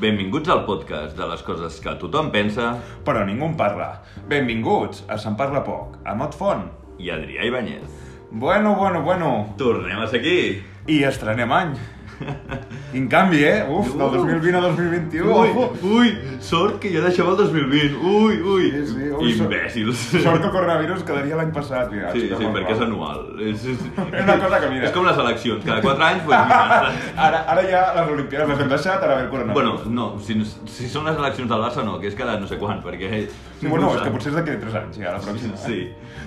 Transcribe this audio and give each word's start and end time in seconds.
Benvinguts 0.00 0.48
al 0.48 0.62
podcast 0.64 1.12
de 1.12 1.26
les 1.28 1.42
coses 1.44 1.74
que 1.84 1.92
tothom 2.00 2.30
pensa 2.32 2.70
Però 3.04 3.20
ningú 3.28 3.50
en 3.50 3.56
parla. 3.58 3.90
Benvinguts 4.30 5.04
a 5.12 5.18
Se'n 5.20 5.36
Parla 5.36 5.60
Poc, 5.66 5.98
a 6.08 6.14
Mot 6.16 6.36
Font. 6.40 6.70
i 7.00 7.10
Adrià 7.10 7.44
Ibáñez. 7.44 7.84
Bueno, 8.30 8.76
bueno, 8.76 9.02
bueno. 9.02 9.54
Tornem 9.58 10.00
a 10.00 10.06
ser 10.06 10.20
aquí. 10.20 10.62
I 10.86 11.02
estrenem 11.04 11.52
any. 11.52 11.76
Quin 12.92 13.06
canvi, 13.08 13.44
eh? 13.46 13.64
Uf, 13.70 13.92
del 13.96 14.10
2020 14.16 14.56
a 14.58 14.60
2021. 14.60 15.30
Ui, 15.30 15.50
ui, 15.94 16.08
sort 16.42 16.78
que 16.82 16.90
ja 16.92 17.00
deixem 17.04 17.28
el 17.30 17.36
2020. 17.38 17.96
Ui, 18.02 18.38
ui. 18.42 18.70
Sí, 18.74 18.82
sí, 18.90 19.08
ui, 19.10 19.32
sort- 19.36 19.46
Imbècils. 19.54 20.02
Sort 20.24 20.40
que 20.42 20.48
el 20.48 20.52
coronavirus 20.54 21.04
quedaria 21.06 21.38
l'any 21.38 21.52
passat. 21.54 21.90
Mira, 21.94 22.10
Sí, 22.12 22.26
sí, 22.28 22.50
perquè 22.56 22.74
és 22.74 22.82
anual. 22.86 23.22
És, 23.38 23.64
és, 23.72 23.84
És 24.18 24.24
una 24.24 24.36
cosa 24.42 24.60
que 24.64 24.70
mira. 24.72 24.88
És 24.88 24.94
com 24.96 25.06
les 25.06 25.20
eleccions, 25.24 25.64
cada 25.64 25.80
4 25.86 26.06
anys, 26.10 26.26
doncs 26.26 26.50
mira. 26.50 26.92
Ara, 27.30 27.44
ara 27.54 27.64
ja 27.70 27.84
les 28.00 28.12
Olimpiades 28.16 28.48
les 28.52 28.64
hem 28.64 28.72
deixat, 28.74 29.02
ara 29.06 29.16
ve 29.20 29.26
el 29.28 29.30
coronavirus. 29.32 29.86
Bueno, 29.86 29.94
no, 29.94 30.10
si, 30.24 30.36
si 30.74 30.90
són 30.90 31.06
les 31.08 31.16
eleccions 31.20 31.48
del 31.50 31.62
Barça 31.62 31.84
no, 31.86 31.98
que 32.02 32.10
és 32.10 32.18
cada 32.18 32.36
no 32.40 32.48
sé 32.50 32.58
quan, 32.60 32.82
perquè... 32.84 33.24
Sí, 33.60 33.68
bueno, 33.68 33.90
és 33.94 34.02
que 34.04 34.12
potser 34.14 34.30
és 34.32 34.38
d'aquí 34.38 34.54
a 34.56 34.60
3 34.66 34.76
anys, 34.82 35.00
ja, 35.02 35.14
la 35.16 35.20
pròxima. 35.24 35.56
Sí. 35.60 35.82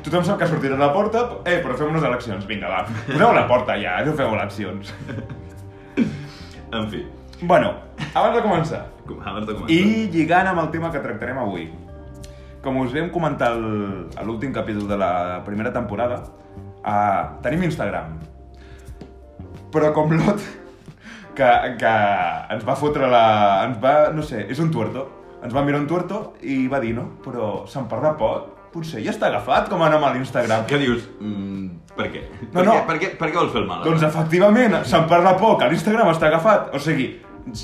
Tothom 0.05 0.25
sap 0.27 0.37
que 0.41 0.47
sortirà 0.49 0.75
a 0.77 0.81
la 0.85 0.91
porta, 0.93 1.23
eh, 1.49 1.59
però 1.63 1.75
fem 1.79 1.89
unes 1.93 2.03
eleccions. 2.05 2.45
Vinga, 2.49 2.69
va, 2.69 2.83
poseu 3.07 3.33
la 3.33 3.47
porta 3.49 3.75
ja, 3.81 3.99
no 4.05 4.13
feu 4.17 4.33
eleccions. 4.35 4.93
En 6.73 6.89
fi, 6.89 7.05
Bueno, 7.41 7.73
abans 8.15 8.35
de 8.37 8.41
començar, 8.41 8.85
com- 9.07 9.19
abans 9.25 9.45
de 9.47 9.53
començar. 9.53 9.73
I 9.75 10.07
lligant 10.13 10.47
amb 10.47 10.59
el 10.61 10.69
tema 10.71 10.91
que 10.91 10.99
tractarem 11.03 11.37
avui, 11.37 11.65
com 12.63 12.77
us 12.79 12.93
vam 12.93 13.09
comentar 13.11 13.51
el- 13.57 14.07
a 14.15 14.23
l'últim 14.23 14.53
capítol 14.53 14.87
de 14.87 14.97
la 14.97 15.41
primera 15.43 15.73
temporada, 15.73 16.21
uh, 16.85 17.41
tenim 17.41 17.63
Instagram. 17.63 18.13
Però 19.73 19.91
com 19.93 20.11
l'Ot, 20.13 20.39
que, 21.35 21.49
que 21.81 21.93
ens 22.53 22.63
va 22.67 22.75
fotre 22.77 23.09
la... 23.09 23.65
ens 23.67 23.79
va, 23.83 24.11
no 24.13 24.21
sé, 24.21 24.45
és 24.49 24.59
un 24.63 24.71
tuerto. 24.71 25.07
Ens 25.43 25.51
va 25.53 25.63
mirar 25.65 25.81
un 25.81 25.87
tuerto 25.89 26.35
i 26.41 26.67
va 26.71 26.79
dir, 26.79 26.93
no, 26.95 27.09
però 27.25 27.65
se'n 27.67 27.89
parla 27.91 28.13
poc. 28.15 28.52
Potser 28.73 29.03
ja 29.05 29.11
està 29.13 29.27
agafat 29.29 29.67
com 29.69 29.81
a 29.85 29.89
nom 29.93 30.01
a 30.03 30.13
l'Instagram. 30.15 30.63
Què 30.69 30.79
dius? 30.81 31.03
Mm, 31.21 31.67
per 31.95 32.07
què? 32.09 32.23
No, 32.47 32.47
per, 32.55 32.63
no. 32.65 32.71
Què, 32.73 32.85
per, 32.87 32.95
què, 33.03 33.09
per 33.19 33.27
què 33.29 33.37
vols 33.37 33.51
fer 33.53 33.61
el 33.61 33.67
mal? 33.69 33.81
ara? 33.83 33.89
Doncs 33.91 34.05
efectivament, 34.07 34.79
se'n 34.89 35.05
parla 35.11 35.35
poc, 35.37 35.61
a 35.61 35.67
l'Instagram 35.69 36.09
està 36.09 36.25
agafat. 36.31 36.71
O 36.73 36.79
sigui, 36.81 37.11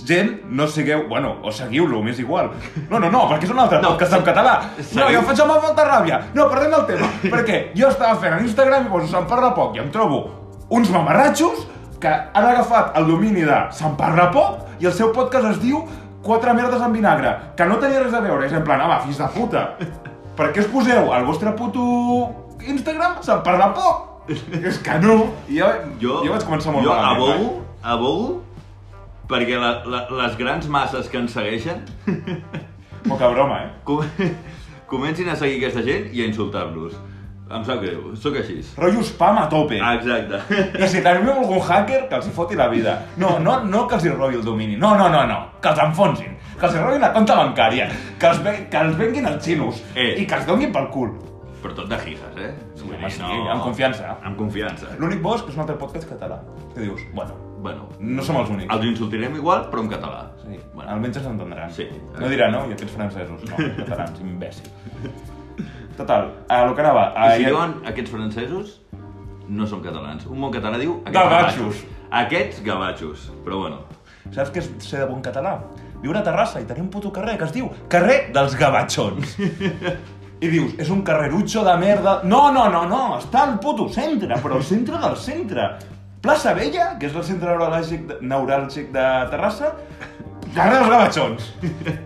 gent, 0.05 0.35
no 0.53 0.67
sigueu... 0.69 1.07
Bueno, 1.09 1.37
o 1.41 1.51
seguiu-lo, 1.55 2.03
m'és 2.05 2.19
igual. 2.21 2.51
No, 2.91 2.99
no, 2.99 3.09
no, 3.09 3.23
perquè 3.31 3.47
és 3.49 3.53
un 3.55 3.61
altre 3.63 3.79
No, 3.81 3.95
podcast 3.95 4.19
en 4.19 4.25
català. 4.27 4.53
No, 4.77 4.83
seguiu- 4.83 5.15
jo 5.15 5.23
em 5.23 5.27
faig 5.31 5.41
amb 5.45 5.55
molta 5.65 5.87
ràbia. 5.87 6.19
No, 6.37 6.45
parlem 6.51 6.75
del 6.77 6.85
tema. 6.91 7.09
perquè 7.33 7.57
jo 7.79 7.89
estava 7.89 8.19
fent 8.21 8.35
a 8.35 8.41
l'Instagram 8.43 8.85
i 8.85 8.93
poso 8.93 9.09
se'n 9.09 9.25
parla 9.31 9.49
poc 9.57 9.79
i 9.79 9.81
em 9.81 9.89
trobo 9.95 10.21
uns 10.77 10.91
mamarratxos 10.93 11.65
que 11.99 12.11
han 12.11 12.45
agafat 12.51 12.93
el 13.01 13.07
domini 13.09 13.41
de 13.47 13.57
se'n 13.75 13.97
parla 13.97 14.29
poc 14.35 14.67
i 14.79 14.85
el 14.85 14.93
seu 14.93 15.09
podcast 15.15 15.55
es 15.55 15.59
diu 15.63 15.81
Quatre 16.19 16.51
merdes 16.53 16.81
amb 16.83 16.93
vinagre, 16.93 17.29
que 17.55 17.63
no 17.65 17.77
tenia 17.79 18.01
res 18.03 18.13
a 18.13 18.19
veure. 18.19 18.43
És 18.45 18.51
en 18.51 18.61
plan, 18.67 18.81
home, 18.83 18.97
fills 19.05 19.17
de 19.21 19.27
puta. 19.31 19.61
Per 20.39 20.51
què 20.55 20.63
us 20.63 20.69
poseu 20.71 21.09
al 21.11 21.25
vostre 21.27 21.51
puto 21.59 21.83
Instagram 22.63 23.17
se'n 23.25 23.41
parla 23.43 23.73
poc? 23.75 24.05
És 24.63 24.77
que 24.85 24.95
no. 25.03 25.17
I 25.49 25.57
jo, 25.59 25.67
Jo, 25.99 26.19
jo 26.23 26.31
vaig 26.31 26.45
començar 26.47 26.71
molt 26.75 26.85
jo 26.85 26.93
malament. 26.93 27.33
abogo, 27.33 27.49
abogo 27.83 28.29
perquè 29.29 29.59
la, 29.61 29.73
la, 29.85 30.03
les 30.21 30.37
grans 30.39 30.67
masses 30.71 31.09
que 31.11 31.19
ens 31.19 31.35
segueixen 31.35 31.83
Poca 33.07 33.29
broma, 33.29 33.59
eh? 33.65 33.69
com, 33.87 34.01
comencin 34.89 35.29
a 35.29 35.35
seguir 35.39 35.59
aquesta 35.59 35.83
gent 35.85 36.09
i 36.15 36.23
a 36.23 36.27
insultar-los. 36.31 36.95
Em 37.49 37.63
sap 37.65 37.79
greu, 37.81 38.11
sóc 38.19 38.35
així. 38.37 38.59
Rotllo 38.77 39.01
spam 39.07 39.39
a 39.41 39.45
tope. 39.49 39.79
Exacte. 39.81 40.41
I 40.77 40.89
si 40.91 40.99
tenim 41.05 41.31
algun 41.33 41.61
hacker, 41.63 42.03
que 42.09 42.19
els 42.19 42.27
hi 42.29 42.33
foti 42.35 42.57
la 42.59 42.67
vida. 42.69 42.97
No, 43.17 43.37
no, 43.41 43.55
no 43.65 43.87
que 43.89 43.97
els 43.97 44.05
hi 44.05 44.11
robi 44.13 44.37
el 44.37 44.43
domini. 44.45 44.75
No, 44.77 44.91
no, 44.99 45.07
no, 45.09 45.23
no. 45.25 45.39
Que 45.63 45.71
els 45.71 45.81
enfonsin. 45.87 46.35
Que 46.59 46.67
els 46.67 46.75
robin 46.81 47.01
la 47.01 47.13
compte 47.15 47.35
bancària. 47.35 47.89
Que 48.19 48.27
els, 48.27 48.39
ve 48.43 48.53
que 48.71 48.77
els 48.83 48.97
venguin 48.99 49.25
els 49.29 49.43
xinos. 49.45 49.81
Eh. 49.95 50.13
I 50.21 50.25
que 50.27 50.35
els 50.35 50.45
donin 50.47 50.71
pel 50.75 50.89
cul. 50.91 51.13
Però 51.63 51.73
tot 51.75 51.89
de 51.91 51.97
jijas, 51.99 52.35
eh? 52.39 52.53
Sí, 52.75 52.85
Vull 52.87 52.97
dir, 53.01 53.09
sí, 53.11 53.21
amb 53.23 53.61
confiança. 53.63 54.13
Amb 54.23 54.37
confiança. 54.39 54.91
L'únic 54.99 55.19
bo 55.23 55.33
és 55.35 55.41
que 55.43 55.51
és 55.51 55.57
un 55.57 55.63
altre 55.65 55.75
podcast 55.79 56.07
català. 56.09 56.37
Que 56.73 56.81
dius, 56.87 57.01
bueno, 57.13 57.35
Bueno, 57.59 57.89
no 57.99 58.23
som 58.23 58.37
els 58.39 58.49
únics. 58.49 58.71
els 58.71 58.85
insultarem 58.87 59.33
igual, 59.35 59.65
però 59.71 59.81
en 59.83 59.89
català. 59.91 60.21
Sí, 60.45 60.55
Bueno. 60.73 60.89
almenys 60.93 61.17
ens 61.17 61.25
entendran. 61.27 61.69
Sí. 61.75 61.89
No 62.17 62.29
diran, 62.31 62.53
no? 62.53 62.61
I 62.69 62.71
aquests 62.71 62.93
francesos, 62.95 63.41
no, 63.49 63.57
catalans, 63.81 64.21
imbècil. 64.21 64.69
Total, 65.97 66.29
a 66.47 66.65
lo 66.65 66.75
que 66.75 66.81
anava... 66.81 67.11
A, 67.17 67.33
I 67.35 67.39
si 67.41 67.45
diuen 67.49 67.73
aquests 67.85 68.11
francesos, 68.13 68.81
no 69.49 69.67
són 69.67 69.81
catalans. 69.83 70.25
Un 70.31 70.39
bon 70.39 70.53
català 70.53 70.79
diu... 70.79 71.01
aquests 71.03 71.19
Gavatxos. 71.19 71.83
Aquests 72.21 72.63
gavatxos. 72.63 73.27
Però 73.43 73.59
bueno, 73.65 73.81
Saps 74.31 74.51
què 74.53 74.61
és 74.61 74.69
ser 74.85 74.99
de 75.03 75.07
bon 75.09 75.21
català? 75.25 75.57
Viure 76.01 76.19
a 76.19 76.23
Terrassa 76.23 76.61
i 76.61 76.65
tenir 76.65 76.81
un 76.85 76.89
puto 76.93 77.11
carrer 77.11 77.37
que 77.37 77.43
es 77.49 77.51
diu 77.55 77.69
Carrer 77.91 78.29
dels 78.35 78.55
Gavatxons. 78.59 79.33
I 80.43 80.47
dius, 80.47 80.75
és 80.79 80.87
un 80.93 81.01
carrerutxo 81.03 81.65
de 81.67 81.73
merda... 81.81 82.21
No, 82.23 82.45
no, 82.55 82.69
no, 82.71 82.85
no, 82.87 83.01
està 83.19 83.41
al 83.43 83.57
puto 83.59 83.89
centre, 83.91 84.37
però 84.39 84.55
al 84.55 84.63
centre 84.63 84.95
del 85.01 85.17
centre. 85.19 85.65
Plaça 86.23 86.53
Vella, 86.55 86.93
que 86.99 87.09
és 87.09 87.15
el 87.15 87.25
centre 87.27 87.51
neuràlgic 87.51 88.05
de, 88.07 88.17
neuràlgic 88.23 88.87
de 88.95 89.03
Terrassa, 89.33 89.73
carrer 90.55 90.77
dels 90.79 90.93
Gavatxons. 90.95 91.49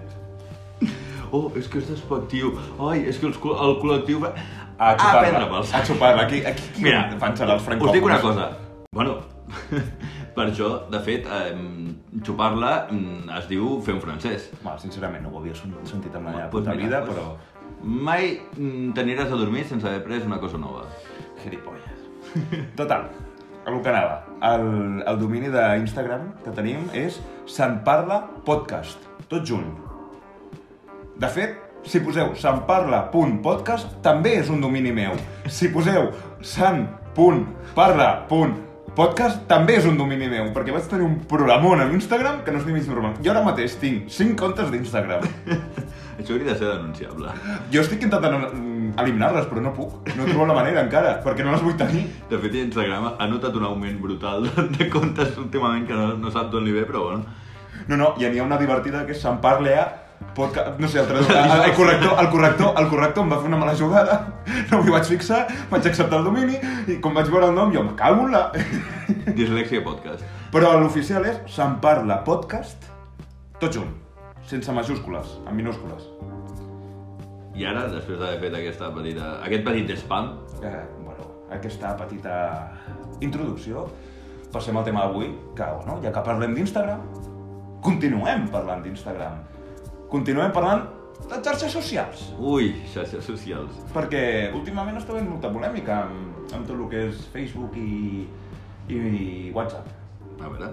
Oh, 1.33 1.47
és 1.57 1.65
que 1.65 1.79
és 1.81 1.87
despectiu. 1.89 2.51
Ai, 2.77 3.07
és 3.09 3.17
que 3.17 3.25
els, 3.25 3.39
el 3.41 3.71
col·lectiu... 3.81 4.19
va- 4.21 4.35
A 4.77 4.91
prendre 4.97 5.31
xupar-la, 5.31 5.47
pels. 5.49 5.71
a 5.73 5.79
xupar-la. 5.87 6.25
Aquí, 6.27 6.43
aquí, 6.45 6.61
aquí 6.75 6.83
Mira, 6.85 6.99
xalar 7.17 7.55
els 7.55 7.63
francòfons. 7.65 7.89
us 7.89 7.95
dic 7.95 8.05
una 8.05 8.19
cosa. 8.21 8.45
Bueno, 8.93 9.15
per 10.35 10.47
això, 10.49 10.69
de 10.91 10.99
fet, 11.05 11.25
eh, 11.27 11.55
xupar-la 12.25 12.87
mm, 12.91 13.29
es 13.39 13.47
diu 13.49 13.79
fer 13.85 13.93
un 13.95 14.01
francès. 14.01 14.49
Bueno, 14.61 14.77
sincerament, 14.79 15.23
no 15.25 15.29
ho 15.33 15.39
havia 15.41 15.53
sen- 15.57 15.73
sentit 15.89 16.15
en 16.15 16.23
la 16.25 16.31
meva 16.31 16.49
Pues 16.49 16.63
puta 16.63 16.75
mira, 16.75 16.85
vida, 16.87 17.03
pues, 17.05 17.17
però... 17.17 17.35
Mai 17.83 18.39
mm, 18.57 18.93
t'aniràs 18.95 19.31
a 19.31 19.35
dormir 19.39 19.65
sense 19.67 19.87
haver 19.87 20.03
pres 20.03 20.23
una 20.25 20.39
cosa 20.39 20.57
nova. 20.57 20.85
Gilipolles. 21.43 22.05
Total, 22.79 23.09
a 23.65 23.71
lo 23.71 23.81
que 23.81 23.89
anava. 23.89 24.25
El, 24.41 25.03
el 25.07 25.19
domini 25.19 25.49
d'Instagram 25.51 26.29
que 26.43 26.51
tenim 26.55 26.87
és 26.93 27.19
Se'n 27.45 27.81
Parla 27.83 28.21
Podcast, 28.45 29.03
tot 29.27 29.43
junt. 29.47 29.69
De 31.19 31.27
fet, 31.29 31.59
si 31.83 31.99
poseu 31.99 32.31
senparla.podcast 32.39 33.97
també 34.01 34.37
és 34.39 34.49
un 34.49 34.61
domini 34.63 34.91
meu. 34.95 35.17
Si 35.47 35.67
poseu 35.73 36.11
sen.parla.podcast 38.93 39.47
també 39.47 39.77
és 39.77 39.85
un 39.85 39.97
domini 39.97 40.27
meu, 40.29 40.51
perquè 40.53 40.73
vaig 40.73 40.85
tenir 40.89 41.05
un 41.05 41.17
programon 41.29 41.81
a 41.81 41.87
Instagram 41.91 42.43
que 42.45 42.51
no 42.51 42.59
és 42.59 42.65
ni 42.65 42.73
mig 42.73 42.87
normal. 42.87 43.15
Jo 43.23 43.31
ara 43.31 43.43
mateix 43.43 43.75
tinc 43.79 44.09
5 44.09 44.35
comptes 44.37 44.69
d'Instagram. 44.71 45.23
Això 46.19 46.33
hauria 46.35 46.53
de 46.53 46.57
ser 46.59 46.67
denunciable. 46.69 47.31
Jo 47.73 47.81
estic 47.81 48.03
intentant 48.03 48.35
mm, 48.53 48.93
eliminar-les, 49.01 49.47
però 49.49 49.61
no 49.61 49.73
puc. 49.73 50.11
No 50.15 50.27
trobo 50.27 50.45
la 50.45 50.53
manera 50.53 50.83
encara, 50.83 51.15
perquè 51.23 51.43
no 51.43 51.51
les 51.51 51.63
vull 51.63 51.77
tenir. 51.77 52.05
De 52.29 52.37
fet, 52.37 52.53
Instagram 52.53 53.15
ha 53.17 53.27
notat 53.27 53.55
un 53.57 53.65
augment 53.65 53.97
brutal 54.01 54.45
de, 54.77 54.89
comptes 54.93 55.37
últimament 55.41 55.87
que 55.89 55.97
no, 55.97 56.13
no 56.21 56.31
sap 56.31 56.51
d'on 56.53 56.65
li 56.65 56.75
ve, 56.75 56.85
però 56.85 57.07
bueno. 57.09 57.25
No, 57.87 57.97
no, 57.97 58.13
i 58.21 58.29
n'hi 58.29 58.39
ha 58.39 58.45
una 58.45 58.61
divertida 58.61 59.07
que 59.07 59.17
és 59.17 59.21
se'n 59.21 59.41
parle 59.41 59.73
a 59.73 59.87
podcast... 60.35 60.79
No 60.79 60.87
sé, 60.87 60.99
el, 61.01 61.07
traductor, 61.07 61.37
el, 61.37 61.63
el, 61.69 61.73
corrector, 61.77 62.13
el, 62.19 62.29
corrector, 62.29 62.73
el 62.81 62.87
corrector 62.91 63.25
em 63.25 63.33
va 63.33 63.39
fer 63.41 63.51
una 63.51 63.59
mala 63.61 63.75
jugada, 63.79 64.19
no 64.71 64.81
m'hi 64.83 64.93
vaig 64.93 65.09
fixar, 65.09 65.43
vaig 65.71 65.89
acceptar 65.89 66.21
el 66.21 66.29
domini, 66.29 66.59
i 66.89 66.99
com 67.03 67.15
vaig 67.17 67.31
veure 67.33 67.51
el 67.51 67.57
nom, 67.57 67.73
jo 67.75 67.83
me 67.85 67.95
cago 67.99 68.27
en 68.27 68.33
la... 68.35 68.45
Dislexia 69.39 69.83
podcast. 69.85 70.23
Però 70.53 70.75
l'oficial 70.77 71.25
és 71.29 71.41
se'n 71.55 71.79
parla 71.83 72.21
podcast, 72.27 72.89
tot 73.61 73.73
junt, 73.73 73.91
sense 74.49 74.73
majúscules, 74.75 75.37
en 75.47 75.57
minúscules. 75.57 76.09
I 77.53 77.67
ara, 77.69 77.85
després 77.91 78.17
d'haver 78.17 78.39
fet 78.41 78.55
aquesta 78.57 78.89
petita, 78.95 79.35
aquest 79.45 79.65
petit 79.67 79.93
spam, 80.01 80.33
Eh, 80.63 80.85
bueno, 81.03 81.25
aquesta 81.51 81.91
petita 81.99 82.35
introducció, 83.19 83.87
passem 84.53 84.77
al 84.79 84.85
tema 84.87 85.03
d'avui, 85.03 85.27
que, 85.57 85.65
bueno, 85.65 85.97
ja 86.03 86.13
que 86.15 86.23
parlem 86.23 86.53
d'Instagram, 86.55 87.01
continuem 87.83 88.47
parlant 88.53 88.83
d'Instagram. 88.85 89.41
Continuem 90.13 90.51
parlant 90.53 90.85
de 91.29 91.39
xarxes 91.41 91.71
socials. 91.73 92.27
ui, 92.37 92.73
xarxes 92.93 93.25
socials. 93.25 93.79
Perquè 93.95 94.51
últimament 94.53 94.97
està 94.99 95.15
havent 95.15 95.29
molta 95.31 95.49
polèmica 95.53 96.03
amb, 96.05 96.43
amb 96.53 96.67
tot 96.67 96.75
el 96.77 96.87
que 96.91 97.05
és 97.09 97.21
Facebook 97.33 97.75
i, 97.79 98.25
i, 98.91 98.95
i 98.97 99.51
WhatsApp. 99.55 99.87
A 100.39 100.49
veure, 100.49 100.71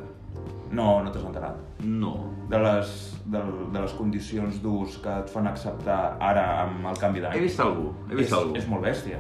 No, 0.71 1.01
no 1.03 1.11
t'has 1.11 1.25
enterat. 1.27 1.57
no. 1.83 2.13
De 2.51 2.59
les, 2.59 2.91
de, 3.27 3.41
de 3.73 3.81
les 3.81 3.93
condicions 3.99 4.61
d'ús 4.63 4.97
que 5.03 5.11
et 5.23 5.31
fan 5.31 5.47
acceptar 5.47 6.17
ara 6.21 6.45
amb 6.65 6.87
el 6.91 6.97
canvi 6.99 7.21
d'any. 7.23 7.37
He 7.39 7.43
vist 7.43 7.61
algú, 7.63 7.93
he 8.11 8.15
vist 8.19 8.31
és, 8.33 8.37
algú. 8.39 8.57
És 8.59 8.67
molt 8.71 8.83
bèstia. 8.83 9.19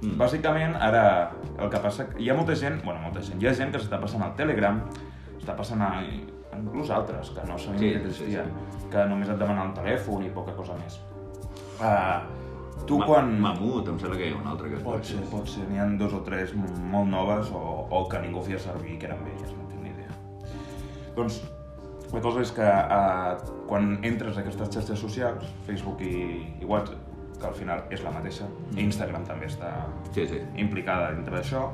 Mm. 0.00 0.06
Mm. 0.10 0.16
Bàsicament, 0.20 0.76
ara, 0.80 1.02
el 1.58 1.68
que 1.72 1.80
passa... 1.84 2.06
Hi 2.18 2.28
ha 2.30 2.36
molta 2.36 2.54
gent, 2.56 2.78
bueno, 2.84 3.00
molta 3.04 3.20
gent, 3.24 3.40
hi 3.40 3.48
ha 3.48 3.52
gent 3.56 3.72
que 3.72 3.80
s'està 3.82 4.00
passant 4.00 4.22
al 4.24 4.32
Telegram, 4.36 4.80
està 5.38 5.56
passant 5.56 5.80
a, 5.84 5.90
inclús 6.58 6.90
altres, 6.90 7.30
que 7.30 7.44
no 7.48 7.58
sabien 7.58 7.78
Sí, 7.78 7.90
que 7.92 8.00
sí, 8.00 8.08
existien, 8.24 8.50
que 8.90 9.04
només 9.06 9.28
et 9.30 9.38
demanen 9.38 9.68
el 9.68 9.74
telèfon 9.76 10.24
i 10.26 10.30
poca 10.34 10.52
cosa 10.56 10.74
més. 10.80 10.98
Uh, 11.80 12.84
tu 12.86 12.98
Ma- 12.98 13.06
quan... 13.06 13.30
Mamut, 13.40 13.88
em 13.88 13.98
sembla 14.00 14.18
que 14.18 14.28
hi 14.28 14.32
ha 14.34 14.40
un 14.40 14.46
altre 14.50 14.68
que 14.72 14.76
es 14.80 14.82
Pot 14.82 15.04
ser, 15.04 15.20
pot 15.30 15.46
ser. 15.48 15.64
N'hi 15.70 15.78
ha 15.78 15.86
dos 16.00 16.12
o 16.16 16.20
tres 16.26 16.52
molt 16.56 17.08
noves 17.10 17.50
o, 17.54 17.86
o 17.90 18.02
que 18.08 18.18
ningú 18.24 18.42
feia 18.42 18.58
servir 18.58 18.98
que 18.98 19.06
eren 19.08 19.22
velles, 19.24 19.52
no 19.56 19.68
tinc 19.70 19.82
ni 19.82 19.94
idea. 19.94 20.12
Doncs, 21.16 21.40
La 22.10 22.18
cosa 22.20 22.40
és 22.42 22.50
que 22.50 22.64
eh, 22.66 23.34
quan 23.68 23.92
entres 24.02 24.34
a 24.36 24.40
aquestes 24.42 24.66
xarxes 24.74 24.98
socials, 24.98 25.44
Facebook 25.62 26.00
i, 26.02 26.56
i 26.58 26.66
WhatsApp, 26.66 26.98
que 27.38 27.46
al 27.46 27.54
final 27.54 27.84
és 27.94 28.02
la 28.02 28.10
mateixa, 28.10 28.48
i 28.74 28.80
Instagram 28.82 29.22
també 29.28 29.46
està 29.46 29.68
Sí, 30.10 30.24
sí. 30.26 30.40
implicada 30.58 31.12
dintre 31.14 31.36
d'això, 31.38 31.68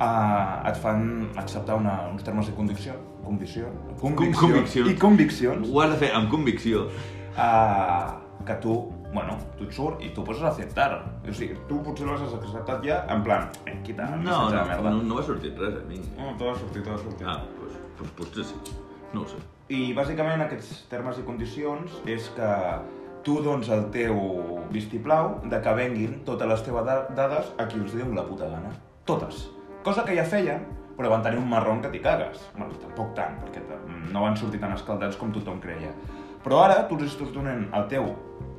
eh, 0.00 0.68
et 0.72 0.76
fan 0.82 1.28
acceptar 1.38 1.76
una, 1.78 2.08
uns 2.10 2.26
termes 2.26 2.50
i 2.50 2.56
condicions, 2.56 3.07
condició, 3.28 3.68
conviccions, 4.00 4.38
conviccions. 4.40 4.90
i 4.90 4.96
conviccions 4.98 5.68
Ho 5.72 5.80
has 5.84 5.90
de 5.94 5.98
fer 6.06 6.10
amb 6.16 6.30
convicció. 6.32 6.86
eh, 7.36 8.06
que 8.46 8.54
tu, 8.62 8.74
bueno, 9.12 9.36
tu 9.58 9.64
et 9.64 9.72
surt 9.72 10.02
i 10.02 10.10
tu 10.14 10.24
poses 10.24 10.42
acceptar. 10.42 11.04
O 11.28 11.32
sigui, 11.34 11.56
tu 11.68 11.82
potser 11.84 12.06
l'has 12.06 12.22
acceptat 12.22 12.82
ja 12.84 13.02
en 13.12 13.22
plan, 13.22 13.48
eh, 13.66 13.78
quita 13.84 14.06
No, 14.16 14.48
no, 14.50 14.64
merda. 14.66 14.90
no, 14.90 15.02
no 15.02 15.14
m'ha 15.18 15.22
sortit 15.22 15.58
res 15.58 15.74
a 15.76 15.84
mi. 15.88 15.98
No, 16.16 16.34
t'ha 16.38 16.54
sortit, 16.58 16.82
t'ha 16.84 16.96
sortit. 16.98 17.26
Ah, 17.26 17.42
doncs 17.42 17.58
pues, 17.58 17.72
pues, 17.98 18.10
potser 18.20 18.44
sí. 18.44 18.76
No 19.12 19.22
ho 19.22 19.26
sé. 19.28 19.36
I 19.68 19.92
bàsicament 19.94 20.40
aquests 20.46 20.86
termes 20.88 21.18
i 21.18 21.22
condicions 21.26 21.98
és 22.06 22.30
que 22.36 22.48
tu 23.24 23.42
dones 23.44 23.68
el 23.68 23.90
teu 23.92 24.60
vistiplau 24.72 25.40
de 25.44 25.60
que 25.60 25.74
venguin 25.74 26.20
totes 26.24 26.48
les 26.48 26.62
teves 26.64 26.84
da- 26.86 27.06
dades 27.16 27.52
a 27.58 27.66
qui 27.68 27.78
els 27.80 27.92
diu 27.94 28.12
la 28.14 28.24
puta 28.24 28.46
gana. 28.48 28.70
Totes. 29.04 29.50
Cosa 29.84 30.04
que 30.04 30.14
ja 30.16 30.24
feien, 30.24 30.64
però 30.98 31.12
van 31.14 31.22
tenir 31.22 31.38
un 31.38 31.48
marron 31.48 31.80
que 31.80 31.92
t'hi 31.92 32.00
cagues. 32.02 32.40
Bueno, 32.56 32.74
tampoc 32.82 33.14
tant, 33.14 33.38
perquè 33.44 33.62
no 34.12 34.24
van 34.24 34.36
sortir 34.36 34.58
tan 34.60 34.74
escaldats 34.74 35.16
com 35.16 35.30
tothom 35.32 35.60
creia. 35.62 35.92
Però 36.42 36.64
ara 36.64 36.82
tu 36.88 36.98
els 36.98 37.12
estàs 37.12 37.30
donant 37.34 37.68
el 37.74 37.86
teu 37.90 38.08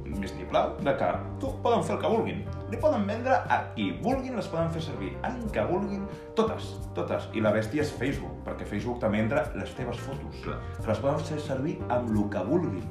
vistiplau 0.09 0.71
de 0.81 0.93
que 0.97 1.09
tu 1.41 1.51
poden 1.63 1.83
fer 1.85 1.95
el 1.95 2.01
que 2.01 2.09
vulguin. 2.11 2.39
Li 2.71 2.79
poden 2.81 3.03
vendre 3.07 3.35
a 3.35 3.59
qui 3.75 3.91
vulguin, 4.03 4.35
les 4.39 4.47
poden 4.49 4.71
fer 4.73 4.81
servir 4.81 5.11
en 5.27 5.37
que 5.53 5.65
vulguin, 5.69 6.05
totes, 6.37 6.71
totes. 6.95 7.27
I 7.37 7.43
la 7.45 7.51
bèstia 7.55 7.83
és 7.83 7.91
Facebook, 7.99 8.39
perquè 8.47 8.65
Facebook 8.65 9.01
també 9.03 9.21
entra 9.21 9.45
les 9.55 9.73
teves 9.77 9.99
fotos. 10.01 10.39
Clar. 10.45 10.57
Que 10.79 10.87
les 10.89 11.03
poden 11.03 11.19
fer 11.27 11.39
servir 11.43 11.75
amb 11.89 12.09
el 12.09 12.23
que 12.33 12.45
vulguin. 12.47 12.87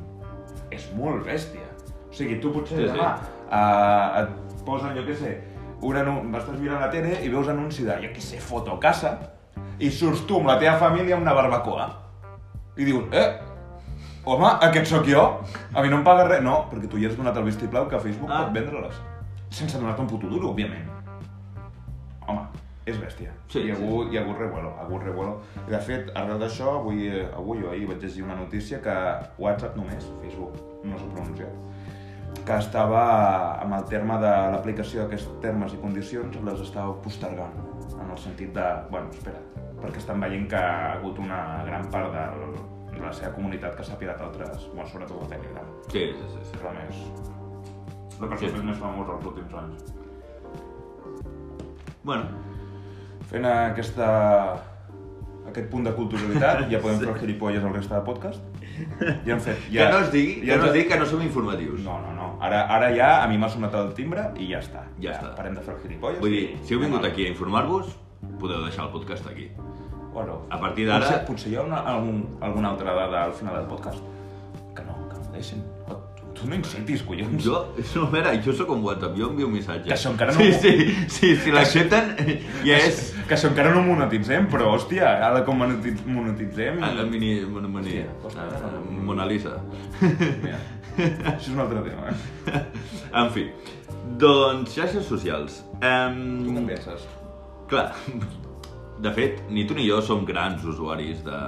És 0.75 0.87
molt 0.95 1.25
bèstia. 1.27 1.67
O 2.09 2.13
sigui, 2.15 2.39
tu 2.41 2.53
potser 2.53 2.79
Sí, 2.79 2.85
sí. 2.87 2.93
demà 2.93 3.17
eh, 3.51 4.23
et 4.23 4.63
posen, 4.65 4.95
jo 4.97 5.05
què 5.09 5.17
sé, 5.17 5.35
un 5.83 5.97
anun... 5.97 6.31
estàs 6.37 6.61
mirant 6.61 6.81
la 6.85 6.93
tele 6.93 7.17
i 7.25 7.29
veus 7.33 7.49
anunci 7.49 7.85
de, 7.85 7.99
jo 8.05 8.13
què 8.15 8.23
sé, 8.25 8.41
fotocasa, 8.43 9.17
i 9.79 9.91
surts 9.91 10.25
tu 10.27 10.39
amb 10.39 10.47
la 10.51 10.59
teva 10.59 10.77
família 10.79 11.17
a 11.17 11.21
una 11.21 11.35
barbacoa. 11.35 11.89
I 12.77 12.85
dius, 12.85 13.05
eh, 13.13 13.29
home, 14.25 14.51
aquest 14.69 14.87
sóc 14.87 15.07
jo? 15.07 15.25
A 15.75 15.83
mi 15.83 15.89
no 15.89 15.99
em 15.99 16.05
paga 16.05 16.29
res? 16.29 16.43
No, 16.43 16.67
perquè 16.71 16.89
tu 16.91 16.99
ja 16.99 17.09
has 17.09 17.17
donat 17.17 17.37
el 17.37 17.45
vistiplau 17.45 17.89
que 17.89 17.99
Facebook 17.99 18.31
Ah. 18.31 18.45
pot 18.45 18.55
vendre-les. 18.55 18.95
Sense 19.51 19.79
donar-te 19.79 20.03
un 20.03 20.09
puto 20.09 20.29
duro, 20.29 20.51
òbviament. 20.53 20.89
Home, 22.29 22.43
és 22.87 22.97
bèstia. 23.01 23.31
Sí, 23.49 23.61
hi, 23.61 23.71
ha 23.71 23.77
sí. 23.77 23.83
hagut, 23.83 24.13
hi 24.13 24.19
ha 24.19 24.23
hagut 24.23 24.39
revuelo, 24.39 24.75
ha 24.79 24.85
hagut 24.85 25.03
revuelo. 25.03 25.41
I 25.67 25.71
de 25.71 25.81
fet, 25.81 26.11
arrel 26.15 26.39
d'això, 26.39 26.75
avui, 26.81 27.07
eh, 27.09 27.29
avui 27.37 27.63
o 27.65 27.71
ahir 27.71 27.87
vaig 27.89 28.03
llegir 28.03 28.23
una 28.25 28.37
notícia 28.37 28.81
que 28.83 28.95
WhatsApp 29.39 29.77
només, 29.77 30.05
Facebook 30.21 30.53
no 30.85 30.99
s'ha 30.99 31.09
pronunciat, 31.15 32.45
que 32.45 32.59
estava 32.59 33.61
amb 33.63 33.75
el 33.75 33.85
terme 33.85 34.19
de 34.21 34.35
l'aplicació 34.53 35.03
d'aquests 35.03 35.41
termes 35.41 35.73
i 35.73 35.81
condicions 35.81 36.37
les 36.45 36.61
estava 36.61 36.93
postergant, 37.03 37.57
en 37.95 38.11
el 38.11 38.19
sentit 38.19 38.53
de, 38.55 38.67
bueno, 38.91 39.09
espera, 39.15 39.41
perquè 39.83 39.99
estan 40.03 40.21
veient 40.21 40.49
que 40.51 40.57
ha 40.57 40.93
hagut 40.97 41.19
una 41.23 41.63
gran 41.67 41.87
part 41.91 42.13
de, 42.13 42.25
de 42.93 43.01
la 43.05 43.13
seva 43.13 43.33
comunitat 43.37 43.77
que 43.79 43.85
s'ha 43.87 43.99
pirat 44.01 44.21
altres, 44.21 44.69
bueno, 44.75 44.89
sobretot 44.91 45.23
a 45.25 45.29
Telegram, 45.35 45.69
Sí, 45.93 46.07
sí, 46.13 46.29
sí. 46.35 46.43
sí. 46.43 46.57
és 46.59 46.63
la 46.65 46.73
més... 46.77 47.03
La 48.21 48.29
que 48.33 48.39
Sí. 48.39 48.49
sí. 48.51 48.63
més 48.67 48.79
famosa 48.79 49.15
els 49.17 49.27
últims 49.31 49.55
anys. 49.55 49.95
Bueno, 52.03 52.25
Fent 53.29 53.45
aquesta, 53.45 54.07
aquest 55.51 55.67
punt 55.71 55.85
de 55.85 55.93
culturalitat, 55.93 56.63
ja 56.71 56.79
podem 56.81 56.99
fer 57.03 57.11
el 57.13 57.19
gilipolles 57.21 57.65
al 57.65 57.75
reste 57.75 57.93
de 57.95 58.01
podcast. 58.07 58.41
Ja 59.27 59.33
hem 59.35 59.41
fet... 59.41 59.59
Ja, 59.73 59.87
que 59.87 59.93
no 59.93 59.99
es 60.05 60.11
digui, 60.13 60.35
ja 60.47 60.55
que 60.55 60.59
no 60.63 60.67
es 60.67 60.73
digui 60.77 60.89
que 60.89 60.99
no 61.01 61.07
som 61.07 61.23
informatius. 61.23 61.81
No, 61.85 61.99
no, 62.05 62.13
no. 62.17 62.29
Ara, 62.41 62.61
ara 62.77 62.91
ja 62.97 63.09
a 63.23 63.29
mi 63.29 63.39
m'ha 63.39 63.49
sonat 63.51 63.75
el 63.75 63.93
timbre 63.95 64.29
i 64.39 64.51
ja 64.53 64.61
està. 64.63 64.85
Ja 65.03 65.15
està. 65.17 65.33
Parem 65.37 65.55
de 65.59 65.63
fer 65.67 65.75
el 65.75 65.81
gilipolles. 65.87 66.21
Vull 66.23 66.35
dir, 66.37 66.45
si 66.65 66.75
heu 66.77 66.81
vingut 66.85 67.05
aquí 67.09 67.27
a 67.27 67.33
informar-vos, 67.35 67.91
podeu 68.39 68.63
deixar 68.67 68.87
el 68.87 68.93
podcast 68.93 69.27
aquí. 69.31 69.49
Bueno, 70.13 70.43
A 70.51 70.59
partir 70.59 70.87
d'ara- 70.89 71.05
Potser, 71.07 71.25
potser 71.27 71.51
hi 71.53 71.57
ha 71.57 71.63
una, 71.63 71.81
algun, 71.87 72.23
alguna 72.41 72.71
altra 72.71 72.93
dada 72.95 73.25
al 73.25 73.33
final 73.33 73.55
del 73.61 73.67
podcast. 73.67 73.99
Que 74.75 74.83
no, 74.87 74.95
que 75.11 75.19
no 75.19 75.33
deixin. 75.33 75.63
Tu 76.39 76.47
no 76.47 76.55
incitis, 76.55 77.03
collons. 77.03 77.43
Jo, 77.43 77.61
no, 77.77 78.05
a 78.07 78.11
veure, 78.13 78.33
jo 78.45 78.53
sóc 78.55 78.71
un 78.71 78.83
WhatsApp, 78.87 79.17
jo 79.19 79.31
envio 79.33 79.49
un 79.49 79.55
missatge. 79.57 79.89
Que 79.89 79.97
això 79.97 80.13
encara 80.13 80.35
no 80.35 80.39
Sí, 80.39 80.53
sí, 80.55 80.73
sí, 81.11 81.33
si 81.43 81.55
l'accepten, 81.55 82.13
ja 82.67 82.79
és... 82.79 83.01
Que 83.29 83.37
això 83.37 83.51
encara 83.51 83.73
no 83.75 83.83
monetitzem, 83.85 84.47
però, 84.53 84.71
hòstia, 84.77 85.11
ara 85.27 85.43
com 85.47 85.59
monetiz, 85.61 86.01
monetitzem... 86.07 86.79
A 86.85 86.93
la 86.97 87.07
mini... 87.11 87.35
Moni, 87.49 87.73
moni, 87.75 87.99
Hòstia, 87.99 88.15
costa, 88.23 88.47
ah? 88.71 88.73
Mona 89.11 89.27
Lisa. 89.29 89.57
Mira, 90.45 90.61
això 91.35 91.49
és 91.49 91.53
un 91.53 91.65
altre 91.67 91.85
tema, 91.89 92.13
eh? 92.13 92.63
En 93.19 93.33
fi, 93.35 93.49
doncs 94.23 94.79
xarxes 94.79 95.11
socials. 95.11 95.63
Um, 95.83 96.23
Tu 96.47 96.57
en 96.57 96.71
penses? 96.71 97.09
Clar, 97.69 97.91
de 99.01 99.13
fet, 99.15 99.43
ni 99.51 99.65
tu 99.67 99.75
ni 99.75 99.85
jo 99.89 100.01
som 100.03 100.25
grans 100.27 100.65
usuaris 100.65 101.21
de, 101.25 101.39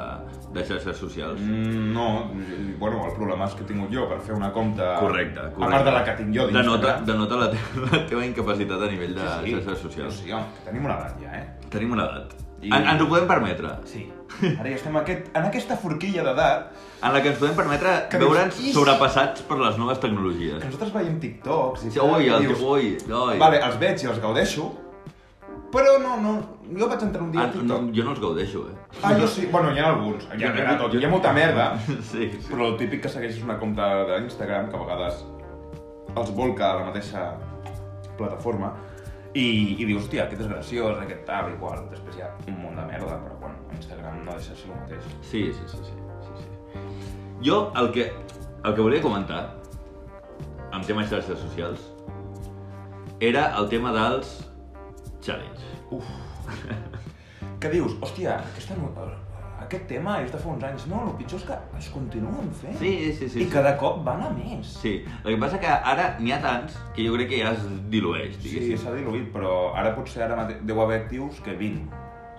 de 0.54 0.64
xarxes 0.66 0.96
socials. 0.96 1.40
Mm, 1.40 1.92
no, 1.94 2.30
bueno, 2.78 3.04
el 3.08 3.14
problema 3.16 3.46
és 3.46 3.54
que 3.54 3.64
he 3.64 3.66
tingut 3.66 3.90
jo 3.94 4.06
per 4.10 4.20
fer 4.20 4.34
una 4.36 4.52
compta... 4.52 4.96
Correcte, 5.00 5.40
correcte. 5.54 5.64
A 5.66 5.70
part 5.70 5.84
de 5.88 5.94
la 5.96 6.04
que 6.04 6.14
tinc 6.20 6.34
jo 6.36 6.46
Denota, 6.50 6.98
d'Instagram. 7.00 7.06
denota 7.06 7.36
la, 7.36 7.50
te 7.50 7.80
la 7.96 8.04
teva 8.10 8.24
incapacitat 8.26 8.82
a 8.86 8.90
nivell 8.92 9.14
de 9.18 9.26
xarxes 9.26 9.82
socials. 9.82 10.20
Sí, 10.22 10.30
home, 10.32 10.46
que 10.60 10.68
tenim 10.70 10.84
una 10.86 10.98
edat 11.00 11.18
ja, 11.24 11.34
eh? 11.40 11.44
Tenim 11.70 11.92
una 11.98 12.06
edat. 12.10 12.36
I- 12.62 12.68
En, 12.76 12.84
ens 12.92 13.00
ho 13.00 13.06
podem 13.08 13.26
permetre. 13.26 13.70
Sí. 13.88 14.02
Ara 14.60 14.68
ja 14.68 14.76
estem 14.76 14.96
aquest, 15.00 15.30
en 15.34 15.46
aquesta 15.48 15.76
forquilla 15.80 16.22
d'edat 16.22 16.66
En 17.02 17.14
la 17.14 17.22
que 17.24 17.30
ens 17.32 17.38
podem 17.40 17.54
permetre 17.56 17.94
dius, 18.12 18.20
veure'ns 18.20 18.58
"Is". 18.60 18.74
sobrepassats 18.76 19.40
per 19.48 19.56
les 19.58 19.78
noves 19.80 19.98
tecnologies. 20.02 20.58
que 20.60 20.68
nosaltres 20.68 20.92
veiem 20.92 21.16
TikToks 21.22 21.86
i 21.88 21.90
Sí, 21.94 21.98
ui, 22.04 22.26
i 22.26 22.28
el, 22.28 22.44
dius, 22.46 22.60
ui, 22.60 22.90
ui. 23.08 23.38
Vale, 23.40 23.62
els 23.64 23.78
veig 23.80 24.04
i 24.04 24.10
els 24.12 24.20
gaudeixo, 24.20 24.66
però 25.72 25.96
no, 26.02 26.16
no, 26.22 26.32
jo 26.78 26.88
vaig 26.90 27.02
entrar 27.06 27.22
un 27.22 27.30
dia 27.34 27.44
Ah, 27.46 27.50
a 27.54 27.62
no, 27.62 27.78
jo 27.94 28.04
no 28.04 28.14
els 28.14 28.20
gaudeixo, 28.22 28.64
eh? 28.70 28.76
Ah, 29.02 29.12
jo 29.18 29.26
sí, 29.30 29.46
bueno, 29.52 29.70
hi 29.74 29.78
ha 29.78 29.88
alguns, 29.92 30.24
hi 30.34 30.44
ha, 30.44 30.52
hi 30.54 30.64
ha, 30.66 30.76
tot, 30.80 30.94
hi 30.98 31.04
ha 31.04 31.10
molta 31.12 31.32
merda, 31.36 31.72
Sí, 32.10 32.30
sí. 32.32 32.46
però 32.50 32.72
el 32.72 32.76
típic 32.80 33.04
que 33.04 33.12
segueixes 33.12 33.42
una 33.46 33.58
compte 33.60 33.86
d'Instagram, 34.10 34.70
que 34.70 34.76
a 34.78 34.82
vegades 34.84 35.24
els 36.16 36.32
volca 36.34 36.72
a 36.72 36.78
la 36.80 36.88
mateixa 36.90 37.28
plataforma, 38.18 38.72
i, 39.32 39.76
i 39.78 39.84
dius, 39.86 40.02
hòstia, 40.02 40.24
aquest 40.26 40.42
és 40.42 40.48
graciós, 40.50 40.98
aquest 40.98 41.22
tal, 41.28 41.52
igual. 41.54 41.84
Després 41.92 42.16
hi 42.18 42.24
ha 42.26 42.32
un 42.50 42.56
munt 42.64 42.74
de 42.80 42.86
merda, 42.88 43.14
però 43.22 43.36
bueno, 43.44 43.60
Instagram 43.76 44.24
no 44.26 44.34
deixa 44.34 44.56
de 44.56 44.58
ser 44.58 44.72
el 44.72 44.80
mateix. 44.80 45.06
Sí, 45.22 45.42
sí, 45.54 45.68
sí, 45.70 45.78
sí, 45.86 45.94
sí, 46.26 46.42
sí. 46.42 46.82
Jo 47.46 47.60
el 47.78 47.92
que, 47.94 48.08
el 48.64 48.74
que 48.74 48.82
volia 48.82 49.00
comentar 49.00 49.44
amb 50.72 50.82
tema 50.86 51.06
xarxes 51.06 51.38
socials 51.38 51.86
era 53.20 53.46
el 53.60 53.68
tema 53.70 53.94
dels 53.94 54.34
challenge. 55.22 55.72
Uf. 55.90 56.04
Què 57.60 57.70
dius? 57.72 57.92
Hòstia, 58.00 58.38
aquesta, 58.52 58.76
aquest 59.60 59.84
tema 59.90 60.16
és 60.24 60.30
de 60.32 60.38
fa 60.40 60.48
uns 60.54 60.64
anys. 60.64 60.86
No, 60.90 61.02
el 61.10 61.16
pitjor 61.18 61.40
és 61.40 61.46
que 61.48 61.56
es 61.78 61.88
continuen 61.92 62.48
fent. 62.56 62.76
Sí, 62.80 62.92
sí, 63.12 63.28
sí. 63.28 63.42
I 63.42 63.44
sí. 63.44 63.50
cada 63.52 63.74
cop 63.80 64.00
van 64.06 64.22
a 64.24 64.30
més. 64.32 64.70
Sí, 64.80 64.94
el 65.24 65.34
que 65.34 65.40
passa 65.42 65.60
que 65.60 65.68
ara 65.68 66.14
n'hi 66.20 66.32
ha 66.32 66.40
tants 66.42 66.78
que 66.96 67.04
jo 67.06 67.14
crec 67.18 67.28
que 67.34 67.42
ja 67.42 67.52
es 67.56 67.64
dilueix, 67.92 68.36
Sí, 68.40 68.48
diguéssim. 68.48 68.78
s'ha 68.84 68.94
diluït, 68.96 69.28
però 69.34 69.72
ara 69.76 69.92
potser 69.96 70.24
ara 70.26 70.36
mate... 70.40 70.58
deu 70.64 70.80
haver 70.82 71.02
actius 71.04 71.40
que 71.44 71.56
20 71.56 71.84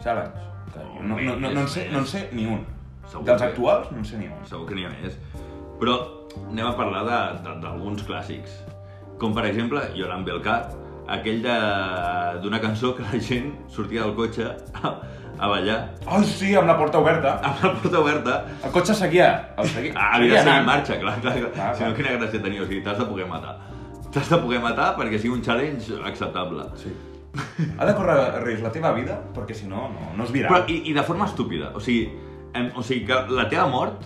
challenge. 0.03 0.47
Que 0.73 0.79
jo 0.87 1.03
no, 1.03 1.19
no, 1.19 1.35
no, 1.37 1.51
no, 1.51 1.61
en 1.65 1.67
sé, 1.69 1.87
no 1.91 1.99
en 2.01 2.07
sé 2.07 2.27
ni 2.33 2.45
un. 2.47 2.65
Segur 3.07 3.25
Dels 3.27 3.41
que- 3.41 3.47
actuals 3.49 3.91
no 3.91 3.97
en 4.01 4.05
sé 4.05 4.17
ni 4.17 4.27
un. 4.31 4.41
Segur 4.49 4.65
que 4.69 4.75
n'hi 4.77 4.85
ha 4.87 4.93
més. 5.01 5.17
Però 5.81 5.97
anem 6.47 6.67
a 6.67 6.75
parlar 6.77 7.05
d'alguns 7.43 8.05
clàssics. 8.07 8.61
Com 9.21 9.33
per 9.37 9.45
exemple, 9.45 9.81
Yoram 9.97 10.23
Belkat, 10.25 10.73
aquell 11.17 11.41
de- 11.43 12.39
d'una 12.43 12.59
cançó 12.63 12.93
que 12.95 13.03
la 13.03 13.19
gent 13.19 13.51
sortia 13.69 14.03
del 14.05 14.13
cotxe 14.15 14.45
a, 14.47 14.91
a 15.41 15.47
ballar 15.47 15.79
Ai, 16.07 16.23
sí, 16.25 16.53
amb 16.55 16.67
la 16.67 16.77
porta 16.77 16.99
oberta. 16.99 17.35
amb 17.49 17.63
la 17.63 17.73
porta 17.81 17.99
oberta. 17.99 18.35
El 18.63 18.71
cotxe 18.71 18.93
seguia... 18.95 19.29
El 19.57 19.67
segui... 19.67 19.91
Ah, 19.95 20.15
havia 20.15 20.33
de 20.33 20.37
seguia 20.39 20.43
ser 20.47 20.59
en 20.61 20.65
marxa, 20.65 20.99
clar, 20.99 21.15
clar. 21.21 21.33
clar. 21.39 21.51
Clar, 21.53 21.75
Si 21.77 21.83
no, 21.83 21.93
quina 21.97 22.15
gràcia 22.17 22.41
tenia? 22.43 22.61
O 22.63 22.67
sigui, 22.69 22.81
t'has 22.85 22.99
de 22.99 23.05
poder 23.09 23.27
matar. 23.29 23.55
T'has 24.11 24.29
de 24.29 24.37
poder 24.43 24.59
matar 24.63 24.91
perquè 24.97 25.19
sigui 25.21 25.33
un 25.37 25.41
challenge 25.45 25.97
acceptable. 26.05 26.65
Sí. 26.81 26.91
Ha 27.79 27.85
de 27.87 27.93
córrer 27.95 28.43
risc 28.43 28.63
la 28.65 28.71
teva 28.75 28.91
vida, 28.91 29.15
perquè 29.33 29.55
si 29.55 29.67
no, 29.71 29.85
no, 29.93 30.09
no 30.17 30.25
es 30.27 30.33
virà. 30.35 30.49
Però, 30.51 30.65
i, 30.67 30.81
i 30.91 30.93
de 30.97 31.03
forma 31.07 31.25
estúpida. 31.29 31.69
O 31.73 31.79
sigui, 31.79 32.09
em, 32.53 32.67
o 32.75 32.83
sigui, 32.83 33.05
que 33.07 33.21
la 33.31 33.45
teva 33.47 33.69
mort 33.71 34.03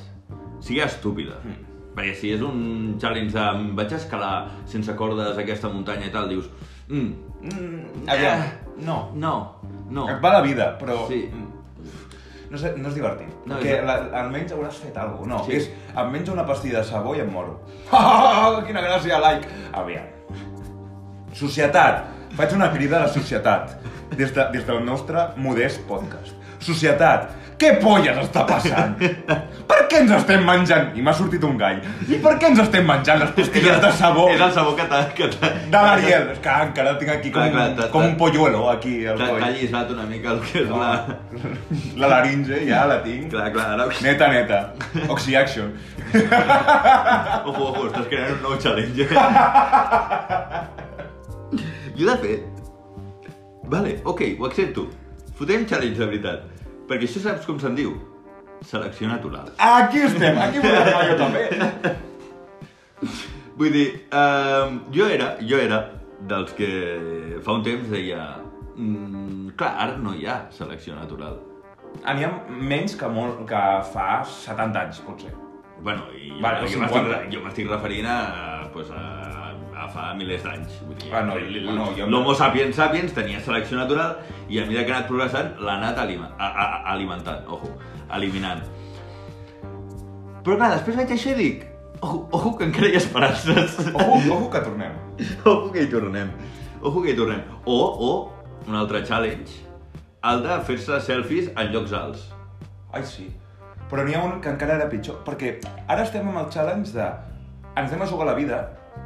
sigui 0.61 0.83
estúpida. 0.85 1.39
Mm. 1.43 1.63
Perquè 1.95 2.13
si 2.19 2.31
és 2.35 2.41
un 2.45 2.95
challenge 3.01 3.33
de 3.33 3.43
"Em 3.55 3.69
vaig 3.75 3.93
escalar 3.97 4.45
sense 4.69 4.93
cordes 4.99 5.37
aquesta 5.41 5.69
muntanya 5.73 6.07
i 6.11 6.13
tal, 6.13 6.29
dius... 6.29 6.47
Mm, 6.89 7.13
Mm, 7.45 8.07
aviam, 8.09 8.41
no. 8.77 9.11
no, 9.13 9.33
no. 9.89 10.07
Et 10.09 10.21
va 10.23 10.31
la 10.33 10.41
vida, 10.41 10.77
però... 10.79 11.07
Sí. 11.07 11.29
No, 12.49 12.57
sé, 12.57 12.71
no 12.77 12.89
és 12.89 12.95
divertit. 12.95 13.27
No, 13.45 13.55
perquè 13.59 13.75
és- 13.79 13.85
la, 13.85 13.95
almenys 14.21 14.51
hauràs 14.53 14.77
fet 14.81 14.97
alguna 14.97 15.37
cosa. 15.37 15.45
No, 15.45 15.51
Sí. 15.51 15.57
és... 15.57 15.69
Em 15.97 16.11
menjo 16.11 16.33
una 16.33 16.45
pastilla 16.45 16.79
de 16.79 16.83
sabó 16.85 17.15
i 17.15 17.19
em 17.21 17.29
moro. 17.31 17.59
Ah, 17.91 18.61
quina 18.65 18.81
gràcia, 18.81 19.19
like! 19.21 19.47
Aviam. 19.73 20.05
Societat. 21.33 22.05
Faig 22.35 22.53
una 22.55 22.71
crida 22.73 22.97
a 22.97 23.07
la 23.07 23.13
societat. 23.13 23.75
des, 24.15 24.31
de, 24.33 24.43
des 24.53 24.65
del 24.67 24.83
nostre 24.85 25.17
modest 25.35 25.81
podcast. 25.87 26.33
Societat, 26.59 27.29
què 27.59 27.69
polles 27.81 28.17
està 28.19 28.41
passant? 28.49 28.95
Per 29.69 29.77
què 29.89 30.01
ens 30.03 30.11
estem 30.17 30.41
menjant? 30.45 30.89
I 30.97 31.01
m'ha 31.05 31.13
sortit 31.15 31.43
un 31.47 31.55
gall. 31.59 31.77
I 32.11 32.17
per 32.23 32.33
què 32.41 32.49
ens 32.51 32.59
estem 32.63 32.83
menjant 32.87 33.21
les 33.21 33.31
pastilles 33.37 33.77
de 33.83 33.91
sabó 33.95 34.25
És 34.33 34.41
el 34.43 34.51
sabó 34.57 34.73
que 34.77 34.85
t'ha... 34.91 34.99
Que 35.15 35.29
t'ha... 35.33 35.51
de 35.71 35.83
l'Ariel? 35.87 36.25
És 36.33 36.39
que 36.43 36.55
encara 36.65 36.91
el 36.93 36.97
tinc 37.01 37.11
aquí 37.15 37.31
com, 37.35 37.47
Clar, 37.53 37.67
clar, 37.77 37.87
com 37.93 38.03
un 38.09 38.15
polluelo, 38.19 38.65
aquí, 38.73 38.95
al 39.07 39.15
T'ha 39.17 39.29
t'ha 39.29 39.31
coll. 39.37 39.45
allisat 39.49 39.93
una 39.95 40.05
mica 40.09 40.33
el 40.35 40.41
que 40.45 40.63
és 40.65 40.69
la... 40.73 40.89
La 42.01 42.09
laringe 42.11 42.59
ja 42.67 42.81
la 42.91 42.97
tinc. 43.05 43.29
Clar, 43.31 43.47
clar, 43.55 43.67
ara... 43.77 43.87
Neta, 44.03 44.27
neta. 44.33 44.59
Oxy-action. 45.07 45.71
Ojo, 47.45 47.63
ojo, 47.69 47.85
estàs 47.87 48.07
creant 48.11 48.35
un 48.35 48.41
nou 48.43 48.59
challenge. 48.61 49.07
jo, 51.95 52.05
de 52.09 52.17
fet... 52.25 52.41
Vale, 53.71 53.95
ok, 54.03 54.21
ho 54.39 54.45
accepto. 54.49 54.89
Fotem 55.39 55.65
challenge 55.69 55.97
de 55.99 56.05
veritat. 56.11 56.43
Perquè 56.89 57.07
això 57.07 57.21
saps 57.23 57.47
com 57.49 57.59
se'n 57.61 57.77
diu? 57.77 57.95
Selecció 58.65 59.09
natural. 59.09 59.51
Aquí 59.61 60.03
estem, 60.05 60.37
aquí 60.41 60.61
vull 60.63 60.75
arribar 60.75 61.07
jo 61.09 61.17
també. 61.19 61.95
Vull 63.59 63.71
dir, 63.71 63.85
um, 64.11 64.79
jo 64.91 65.05
era, 65.07 65.29
jo 65.47 65.59
era 65.63 65.77
dels 66.27 66.51
que 66.57 66.69
fa 67.43 67.55
un 67.55 67.63
temps 67.63 67.87
deia... 67.91 68.25
Mm, 68.75 69.53
clar, 69.55 69.71
ara 69.85 69.95
no 70.01 70.11
hi 70.15 70.25
ha 70.27 70.41
selecció 70.51 70.97
natural. 70.97 71.37
N'hi 72.03 72.25
ha 72.27 72.31
menys 72.51 72.97
que, 72.99 73.07
molt, 73.07 73.45
que 73.47 73.61
fa 73.93 74.09
70 74.27 74.81
anys, 74.81 74.99
potser. 75.05 75.31
Bueno, 75.79 76.09
i 76.11 76.33
Vale, 76.41 76.65
jo 76.65 76.81
50. 76.81 77.05
m'estic 77.05 77.31
jo 77.37 77.43
m'estic 77.45 77.71
referint 77.71 78.09
a, 78.11 78.17
pues, 78.73 78.91
a 78.91 79.44
fa 79.93 80.13
milers 80.17 80.43
d'anys. 80.43 80.79
Ah, 81.11 81.21
no, 81.25 81.35
jo- 81.97 82.07
L'homo 82.09 82.33
sapiens 82.37 82.75
sapiens 82.75 83.13
tenia 83.13 83.39
selecció 83.43 83.77
natural 83.77 84.17
i 84.49 84.59
a 84.59 84.65
mesura 84.65 84.85
que 84.85 84.91
ha 84.93 84.97
anat 84.97 85.07
progressant 85.09 85.53
l'ha 85.59 85.77
anat 85.79 85.97
alima, 85.99 86.31
a, 86.37 86.47
a, 86.47 86.65
alimentant, 86.93 87.45
ojo, 87.47 87.71
eliminant. 88.13 88.61
Però 90.45 90.57
clar, 90.59 90.71
després 90.75 90.97
veig 90.99 91.13
això 91.15 91.31
i 91.33 91.37
dic, 91.39 91.63
ojo, 92.01 92.25
ojo 92.37 92.55
que 92.57 92.67
encara 92.69 92.89
hi 92.91 92.97
ha 92.97 93.01
esperances. 93.01 93.79
Ojo, 93.93 94.19
ojo 94.35 94.49
que 94.53 94.61
tornem. 94.65 94.93
Ojo 95.45 95.71
que 95.71 95.83
hi 95.85 95.89
tornem. 95.89 96.31
Ojo 96.81 97.01
que 97.01 97.13
hi 97.13 97.15
tornem. 97.17 97.41
O, 97.65 97.77
o, 97.79 98.09
un 98.67 98.75
altre 98.75 98.99
challenge, 99.07 99.61
el 100.27 100.41
de 100.43 100.57
fer-se 100.67 100.99
selfies 101.05 101.47
en 101.55 101.71
llocs 101.71 101.93
alts. 101.95 102.25
Ai, 102.91 103.03
sí. 103.07 103.29
Però 103.89 104.03
n'hi 104.03 104.15
ha 104.17 104.23
un 104.25 104.39
que 104.41 104.49
encara 104.51 104.75
era 104.79 104.89
pitjor, 104.91 105.21
perquè 105.25 105.55
ara 105.87 106.03
estem 106.03 106.27
amb 106.27 106.41
el 106.43 106.49
challenge 106.53 106.91
de... 106.93 107.07
Ens 107.75 107.91
anem 107.91 108.03
a 108.05 108.09
jugar 108.09 108.25
la 108.29 108.35
vida, 108.37 108.59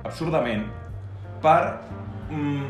absurdament, 0.03 0.65
per 1.41 1.79
mm, 2.29 2.65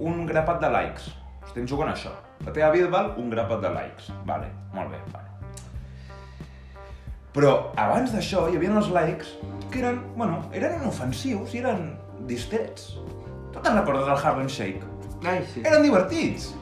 un 0.00 0.26
grapat 0.26 0.60
de 0.60 0.70
likes. 0.74 1.10
Estem 1.46 1.66
jugant 1.68 1.90
a 1.90 1.94
això. 1.94 2.12
La 2.44 2.52
teva 2.52 2.70
vida 2.74 2.88
val 2.92 3.12
un 3.20 3.30
grapat 3.30 3.60
de 3.62 3.70
likes. 3.74 4.10
Vale, 4.26 4.48
molt 4.74 4.90
bé, 4.90 4.98
vale. 5.12 5.28
Però 7.34 7.52
abans 7.80 8.12
d'això 8.14 8.44
hi 8.50 8.56
havia 8.58 8.70
els 8.78 8.90
likes 8.94 9.32
que 9.72 9.80
eren, 9.80 10.00
bueno, 10.16 10.42
eren 10.54 10.76
inofensius 10.80 11.54
i 11.56 11.62
eren 11.64 11.88
distrets. 12.28 12.92
Tu 13.54 13.62
te'n 13.62 13.74
recordes 13.80 14.06
del 14.06 14.20
Harlem 14.20 14.46
Shake? 14.50 14.82
Ai, 15.26 15.40
sí. 15.50 15.62
Eren 15.66 15.82
divertits. 15.82 16.52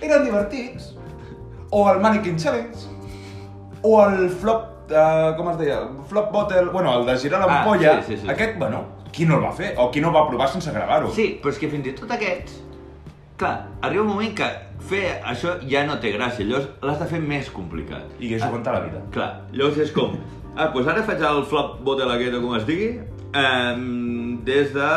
Eren 0.00 0.24
divertits. 0.24 0.94
O 1.70 1.84
el 1.90 2.00
Mannequin 2.00 2.38
Challenge. 2.40 2.88
O 3.82 3.92
el 4.06 4.30
flop, 4.40 4.90
uh, 4.90 5.34
com 5.36 5.50
es 5.52 5.58
deia? 5.60 5.82
Flop 6.08 6.32
bottle, 6.32 6.70
bueno, 6.72 6.94
el 7.00 7.06
de 7.06 7.18
girar 7.18 7.42
Ah, 7.42 7.46
l'ampolla. 7.46 8.00
sí, 8.02 8.16
sí, 8.16 8.22
sí. 8.22 8.30
Aquest, 8.30 8.56
bueno, 8.58 8.84
qui 9.12 9.26
no 9.28 9.36
el 9.38 9.44
va 9.44 9.52
fer? 9.56 9.74
O 9.78 9.90
qui 9.92 10.00
no 10.02 10.08
el 10.10 10.14
va 10.14 10.26
provar 10.28 10.48
sense 10.52 10.72
gravar-ho? 10.74 11.10
Sí, 11.14 11.38
però 11.42 11.52
és 11.54 11.58
que 11.62 11.70
fins 11.72 11.86
i 11.86 11.94
tot 11.98 12.10
aquests... 12.16 12.58
Clar, 13.40 13.54
arriba 13.80 14.02
un 14.04 14.10
moment 14.12 14.34
que 14.36 14.46
fer 14.90 15.04
això 15.24 15.54
ja 15.68 15.86
no 15.88 15.94
té 16.00 16.10
gràcia, 16.12 16.44
llavors 16.44 16.66
l'has 16.84 16.98
de 17.00 17.06
fer 17.08 17.20
més 17.24 17.48
complicat. 17.54 18.10
I 18.20 18.34
és 18.36 18.42
jugant 18.42 18.66
a 18.68 18.74
la 18.76 18.82
vida. 18.84 19.00
Clar, 19.14 19.30
llavors 19.56 19.78
és 19.86 19.94
com... 19.96 20.18
Ah, 20.56 20.66
doncs 20.74 20.90
ara 20.92 21.04
faig 21.06 21.22
el 21.24 21.44
flop 21.48 21.78
bottle 21.86 22.10
aquest 22.12 22.36
o 22.36 22.42
com 22.42 22.56
es 22.58 22.66
digui, 22.68 22.90
eh, 22.98 23.76
des 24.44 24.74
de 24.74 24.90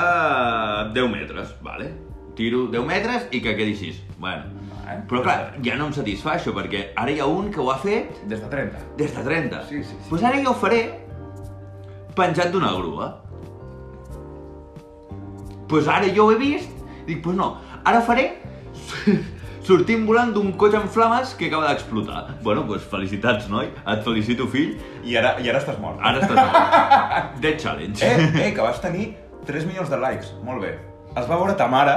10 0.97 1.09
metres, 1.13 1.55
vale? 1.63 1.93
Tiro 2.35 2.65
10 2.73 2.83
metres 2.89 3.29
i 3.31 3.39
que 3.45 3.55
quedi 3.55 3.77
així. 3.77 3.93
Bueno, 4.17 4.59
Eh? 4.83 4.97
però 5.07 5.21
clar, 5.23 5.53
ja 5.63 5.77
no 5.79 5.85
em 5.87 5.93
satisfà 5.95 6.33
això, 6.35 6.51
perquè 6.51 6.89
ara 6.99 7.11
hi 7.13 7.19
ha 7.23 7.25
un 7.31 7.45
que 7.53 7.61
ho 7.63 7.69
ha 7.71 7.77
fet 7.79 8.17
Des 8.27 8.41
de 8.41 8.49
30. 8.51 8.81
des 8.99 9.13
de 9.15 9.23
30. 9.23 9.61
Sí, 9.69 9.77
sí, 9.83 9.95
sí. 9.95 10.09
Doncs 10.09 10.23
ara 10.27 10.41
jo 10.43 10.51
ho 10.51 10.57
faré 10.59 10.81
penjat 12.17 12.51
d'una 12.51 12.73
grua. 12.75 13.07
Doncs 15.73 15.87
ara 15.89 16.09
jo 16.13 16.27
ho 16.29 16.31
he 16.33 16.37
vist, 16.37 16.69
dic, 17.07 17.23
doncs 17.25 17.37
no, 17.39 17.47
ara 17.83 18.01
faré 18.05 18.27
sortint 19.67 20.05
volant 20.05 20.33
d'un 20.35 20.51
cotxe 20.59 20.77
en 20.77 20.87
flames 20.91 21.33
que 21.39 21.47
acaba 21.49 21.69
d'explotar. 21.71 22.25
Bueno, 22.43 22.65
doncs 22.69 22.85
felicitats, 22.91 23.49
noi, 23.49 23.69
et 23.87 24.01
felicito, 24.05 24.47
fill, 24.51 24.75
I 25.07 25.15
ara, 25.19 25.35
I 25.41 25.49
ara 25.49 25.61
estàs 25.63 25.79
mort. 25.81 25.99
ara 26.03 26.19
estàs 26.19 26.35
mort. 26.39 27.37
Dead 27.43 27.57
Challenge. 27.59 28.03
Eh, 28.03 28.47
eh, 28.47 28.49
que 28.53 28.61
vas 28.61 28.81
tenir 28.83 29.13
3 29.47 29.65
milions 29.69 29.89
de 29.89 29.97
likes. 30.03 30.33
Molt 30.43 30.61
bé. 30.63 30.75
Es 31.15 31.25
va 31.29 31.37
veure 31.39 31.55
ta 31.59 31.67
mare 31.71 31.93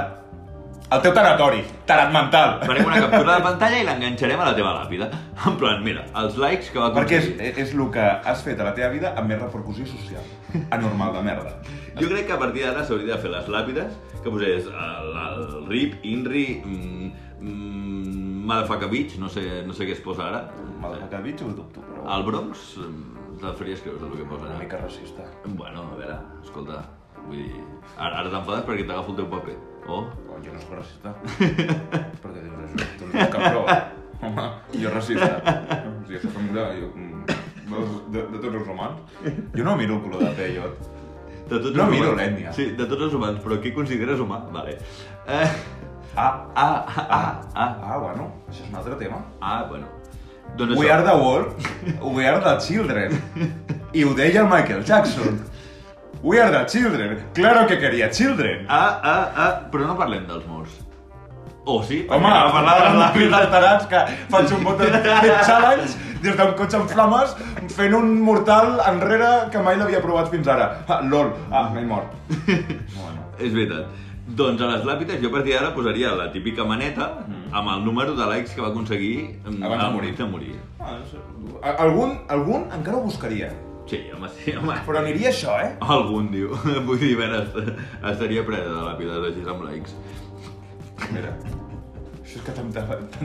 al 0.89 1.01
teu 1.03 1.11
tanatori. 1.11 1.59
Tarat 1.89 2.13
mental. 2.15 2.61
Farem 2.63 2.87
una 2.87 3.01
captura 3.03 3.35
de 3.37 3.43
pantalla 3.49 3.81
i 3.81 3.85
l'enganxarem 3.87 4.39
a 4.39 4.47
la 4.51 4.55
teva 4.55 4.71
làpida. 4.77 5.09
En 5.47 5.57
plan, 5.59 5.83
mira, 5.83 6.05
els 6.23 6.37
likes 6.39 6.71
que 6.71 6.79
va 6.79 6.93
Perquè 6.95 7.19
és, 7.19 7.27
aconseguir. 7.33 7.53
és 7.65 7.73
el 7.75 7.89
que 7.91 8.07
has 8.31 8.43
fet 8.47 8.63
a 8.63 8.69
la 8.69 8.73
teva 8.77 8.89
vida 8.95 9.11
amb 9.17 9.27
més 9.31 9.41
repercussió 9.43 9.85
social. 9.91 10.23
Anormal 10.71 11.11
de 11.19 11.25
merda. 11.27 11.55
Jo 11.99 12.07
crec 12.11 12.27
que 12.27 12.33
a 12.33 12.39
partir 12.39 12.63
d'ara 12.65 12.83
s'hauria 12.85 13.15
de 13.15 13.21
fer 13.21 13.31
les 13.33 13.47
làpides, 13.49 13.95
que 14.23 14.29
posés 14.33 14.67
el, 14.67 15.07
el 15.17 15.65
RIP, 15.69 15.95
INRI, 16.05 16.45
mm, 16.65 17.11
mm, 17.41 18.45
Motherfucker 18.47 18.89
Beach, 18.91 19.17
no 19.19 19.27
sé, 19.29 19.63
no 19.67 19.73
sé 19.75 19.87
què 19.87 19.95
es 19.97 20.01
posa 20.03 20.27
ara. 20.29 20.41
Motherfucker 20.81 21.21
bitch, 21.25 21.41
ho 21.43 21.49
dubto, 21.57 21.81
però... 21.83 22.05
Al 22.15 22.23
Bronx, 22.27 22.77
mm, 22.79 23.39
te'l 23.41 23.55
faries 23.59 23.81
creure 23.83 24.05
el 24.07 24.13
que 24.19 24.27
posa 24.29 24.45
Una 24.45 24.53
allà. 24.55 24.61
mica 24.63 24.77
racista. 24.81 25.25
Bueno, 25.45 25.83
a 25.93 25.97
veure, 25.99 26.19
escolta, 26.43 26.83
vull 27.27 27.41
dir... 27.43 27.63
Ara, 27.97 28.21
ara 28.21 28.29
t'enfades 28.31 28.65
perquè 28.69 28.85
t'agafo 28.87 29.11
el 29.15 29.19
teu 29.23 29.29
paper. 29.35 29.57
Oh, 29.87 30.05
Oh, 30.27 30.39
jo 30.43 30.51
no 30.53 30.59
soc 30.59 30.73
racista. 30.77 31.13
per 32.21 32.31
què 32.33 32.41
dius 32.43 32.57
això? 32.65 32.87
Tu 32.99 33.05
no 33.07 33.19
ets 33.21 33.31
cabró. 33.33 33.61
Home, 34.27 34.47
jo 34.81 34.89
racista. 34.91 35.29
Si 36.07 36.15
aquesta 36.15 36.31
família, 36.35 36.69
jo... 36.79 36.89
mm, 36.95 37.23
De, 37.67 38.21
de 38.31 38.37
tots 38.39 38.55
els 38.55 38.67
humans. 38.71 39.17
Jo 39.55 39.63
no 39.67 39.73
miro 39.75 39.97
el 39.97 40.03
color 40.05 40.21
de 40.23 40.29
pell, 40.37 40.53
jo. 40.55 40.69
De 41.49 41.59
tots 41.59 41.75
No 41.75 41.83
els 41.87 41.91
miro 41.91 42.13
l'ètnia. 42.15 42.53
Sí, 42.53 42.71
de 42.77 42.85
tots 42.85 43.01
els 43.09 43.13
humans, 43.13 43.39
però 43.43 43.59
qui 43.61 43.71
consideres 43.75 44.19
humà? 44.19 44.41
Vale. 44.51 44.77
Eh, 45.27 45.49
Ah, 46.17 46.47
ah, 46.55 46.85
ah, 46.87 47.07
ah, 47.13 47.41
ah, 47.53 47.75
ah, 47.91 47.97
bueno, 48.01 48.23
això 48.49 48.63
és 48.63 48.69
un 48.71 48.75
altre 48.79 48.95
tema. 48.97 49.19
ah, 49.39 49.65
bueno. 49.69 49.85
Doncs 50.57 50.77
We 50.79 50.87
això. 50.87 50.93
are 50.95 51.03
the 51.03 51.15
world, 51.15 51.53
we 52.15 52.25
are 52.25 52.39
the 52.41 52.55
children. 52.65 53.21
I 53.93 54.03
ho 54.03 54.13
deia 54.15 54.41
el 54.41 54.47
Michael 54.47 54.83
Jackson. 54.83 55.43
We 56.23 56.39
are 56.41 56.49
the 56.49 56.65
children. 56.65 57.19
Claro 57.35 57.67
que 57.67 57.77
quería 57.77 58.09
children. 58.09 58.65
Ah, 58.67 58.99
ah, 59.03 59.31
ah, 59.35 59.51
però 59.71 59.85
no 59.85 59.95
parlem 59.95 60.25
dels 60.25 60.47
morts. 60.47 60.71
O 61.65 61.83
sí? 61.83 62.07
Home, 62.09 62.25
a 62.25 62.49
parlar 62.51 62.75
de 62.79 62.83
les 62.89 62.97
làpides 63.03 63.49
tarats 63.51 63.85
que 63.91 64.01
faig 64.31 64.53
un 64.57 64.63
bot 64.63 64.79
de 64.79 65.33
challenge 65.47 65.93
des 66.23 66.35
d'un 66.35 66.53
cotxe 66.57 66.75
en 66.79 66.87
flames 66.87 67.35
fent 67.75 67.93
un 67.93 68.07
mortal 68.23 68.79
enrere 68.87 69.49
que 69.51 69.61
mai 69.63 69.77
l'havia 69.77 70.01
provat 70.01 70.29
fins 70.31 70.47
ara. 70.47 70.83
Ah, 70.87 71.01
lol. 71.01 71.31
Ah, 71.51 71.69
m'he 71.73 71.85
mort. 71.85 72.13
Bueno. 72.29 73.23
És 73.39 73.53
veritat. 73.53 73.85
Doncs 74.27 74.59
a 74.61 74.67
les 74.73 74.83
làpides 74.83 75.21
jo 75.23 75.29
a 75.29 75.31
partir 75.37 75.53
d'ara 75.55 75.69
posaria 75.75 76.09
la 76.17 76.25
típica 76.33 76.65
maneta 76.67 77.05
amb 77.55 77.69
el 77.75 77.85
número 77.85 78.11
de 78.17 78.25
likes 78.27 78.53
que 78.53 78.61
va 78.61 78.67
aconseguir 78.73 79.39
mm, 79.45 79.63
Abans 79.63 79.83
de 79.85 79.89
morir. 79.93 80.15
De 80.17 80.25
morir. 80.25 80.55
Ah, 80.81 80.97
és- 80.99 81.77
algun, 81.79 82.17
algun 82.27 82.65
encara 82.75 82.97
ho 82.97 83.01
buscaria. 83.05 83.53
Sí, 83.87 84.01
home, 84.13 84.27
sí, 84.35 84.51
home. 84.51 84.75
Però 84.85 84.99
aniria 84.99 85.29
això, 85.29 85.53
eh? 85.63 85.69
Algun, 85.79 86.27
diu. 86.33 86.49
Vull 86.89 86.99
dir, 86.99 87.13
a 87.15 87.21
veure, 87.21 87.39
est- 87.45 87.79
estaria 88.11 88.43
ple 88.43 88.59
de 88.65 88.75
làpides 88.89 89.29
així 89.29 89.47
amb 89.47 89.63
likes. 89.69 89.95
Mira. 91.13 91.31
Això 92.27 92.41
és 92.41 92.43
que 92.43 92.51
tanta, 92.51 92.81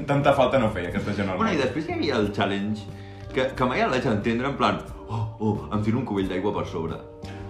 tanta 0.07 0.33
falta 0.39 0.61
no 0.63 0.71
feia 0.71 0.93
aquesta 0.93 1.11
gent 1.17 1.33
al 1.33 1.41
Bueno, 1.41 1.53
i 1.57 1.59
després 1.59 1.89
hi 1.89 1.97
havia 1.97 2.19
el 2.23 2.29
challenge 2.37 2.87
que, 3.35 3.49
que 3.59 3.67
mai 3.67 3.83
el 3.83 3.91
vaig 3.91 4.07
entendre 4.07 4.47
en 4.53 4.59
plan 4.61 4.79
oh, 5.09 5.25
oh, 5.43 5.55
em 5.75 5.83
tiro 5.83 5.99
un 5.99 6.05
cubell 6.07 6.29
d'aigua 6.31 6.53
per 6.55 6.63
sobre. 6.71 6.99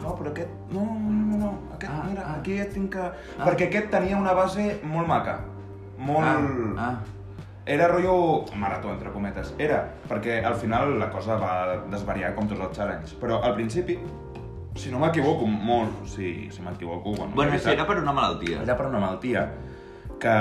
No, 0.00 0.14
però 0.18 0.32
aquest... 0.32 0.50
No, 0.73 0.82
no, 0.82 1.11
no, 1.28 1.37
no. 1.44 1.50
Aquest, 1.76 1.92
Ah, 1.92 2.04
mira, 2.09 2.23
ah. 2.25 2.38
aquí 2.40 2.56
et 2.59 2.73
tinc 2.75 2.88
que... 2.97 3.09
Perquè 3.38 3.68
aquest 3.68 3.90
tenia 3.92 4.16
una 4.18 4.32
base 4.35 4.64
molt 4.82 5.11
maca. 5.11 5.40
Molt... 5.99 6.78
Ah, 6.80 6.94
Era 7.64 7.87
rotllo 7.87 8.44
marató, 8.59 8.90
entre 8.90 9.12
cometes. 9.14 9.52
Era, 9.62 9.85
perquè 10.11 10.40
al 10.42 10.56
final 10.59 10.97
la 10.99 11.06
cosa 11.12 11.37
va 11.38 11.52
desvariar 11.92 12.32
com 12.35 12.49
tots 12.50 12.64
els 12.64 12.75
challenges. 12.75 13.12
Però 13.21 13.38
al 13.47 13.54
principi, 13.54 13.94
si 14.75 14.90
no 14.90 14.99
m'equivoco 14.99 15.47
molt, 15.47 16.00
si, 16.11 16.49
si 16.50 16.64
m'equivoco... 16.64 17.12
Bueno, 17.12 17.37
bueno, 17.37 17.52
veritat, 17.52 17.76
era 17.76 17.87
per 17.87 18.00
una 18.02 18.16
malaltia. 18.16 18.64
era 18.64 18.75
per 18.75 18.88
una 18.88 18.99
malaltia 19.04 19.44
que 20.23 20.33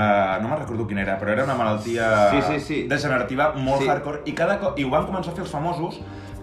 no 0.42 0.48
me'n 0.48 0.58
recordo 0.60 0.86
quina 0.86 1.02
era, 1.02 1.16
però 1.18 1.32
era 1.34 1.42
una 1.44 1.54
malaltia 1.58 2.30
Sí, 2.30 2.42
sí, 2.48 2.60
sí. 2.60 2.82
degenerativa 2.88 3.52
molt 3.56 3.82
Sí. 3.82 3.88
hardcore 3.88 4.20
i 4.30 4.32
cada 4.32 4.60
cop, 4.60 4.78
i 4.78 4.84
ho 4.84 4.90
van 4.90 5.06
començar 5.08 5.32
a 5.32 5.34
fer 5.34 5.42
els 5.42 5.50
famosos 5.50 5.98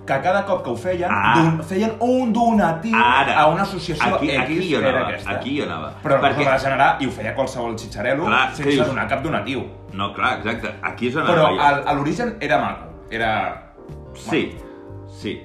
que 0.10 0.17
cada 0.25 0.43
cop 0.43 0.63
que 0.65 0.69
ho 0.72 0.75
feien, 0.75 1.10
Ah. 1.13 1.34
don, 1.38 1.62
feien 1.63 1.93
un 2.00 2.34
donatiu 2.34 2.96
Ara. 2.98 3.38
a 3.39 3.48
una 3.48 3.62
associació 3.62 4.15
Aquí- 4.15 4.29
X, 4.31 4.39
aquí 4.43 4.72
jo 4.74 4.79
anava, 4.79 5.08
aquesta. 5.08 5.31
aquí 5.31 5.58
jo 5.60 5.63
anava. 5.65 5.93
Però 6.03 6.19
Perquè- 6.19 6.36
Perquè... 6.36 6.51
de 6.53 6.60
generar, 6.60 6.98
i 7.00 7.05
ho 7.05 7.12
feia 7.12 7.36
qualsevol 7.36 7.77
xitxarelo, 7.77 8.25
Clar, 8.25 8.55
sense 8.55 8.72
dius? 8.72 8.88
donar 8.88 9.08
cap 9.08 9.22
donatiu. 9.24 9.63
No, 9.93 10.12
clar, 10.13 10.39
exacte. 10.39 10.74
Aquí 10.81 11.08
és 11.08 11.15
on 11.15 11.27
Però 11.27 11.46
al- 11.60 11.88
a 11.88 11.93
l'origen 11.93 12.36
era 12.41 12.58
maco. 12.58 12.86
Era... 13.12 13.72
Sí, 14.15 14.58
sí. 15.08 15.41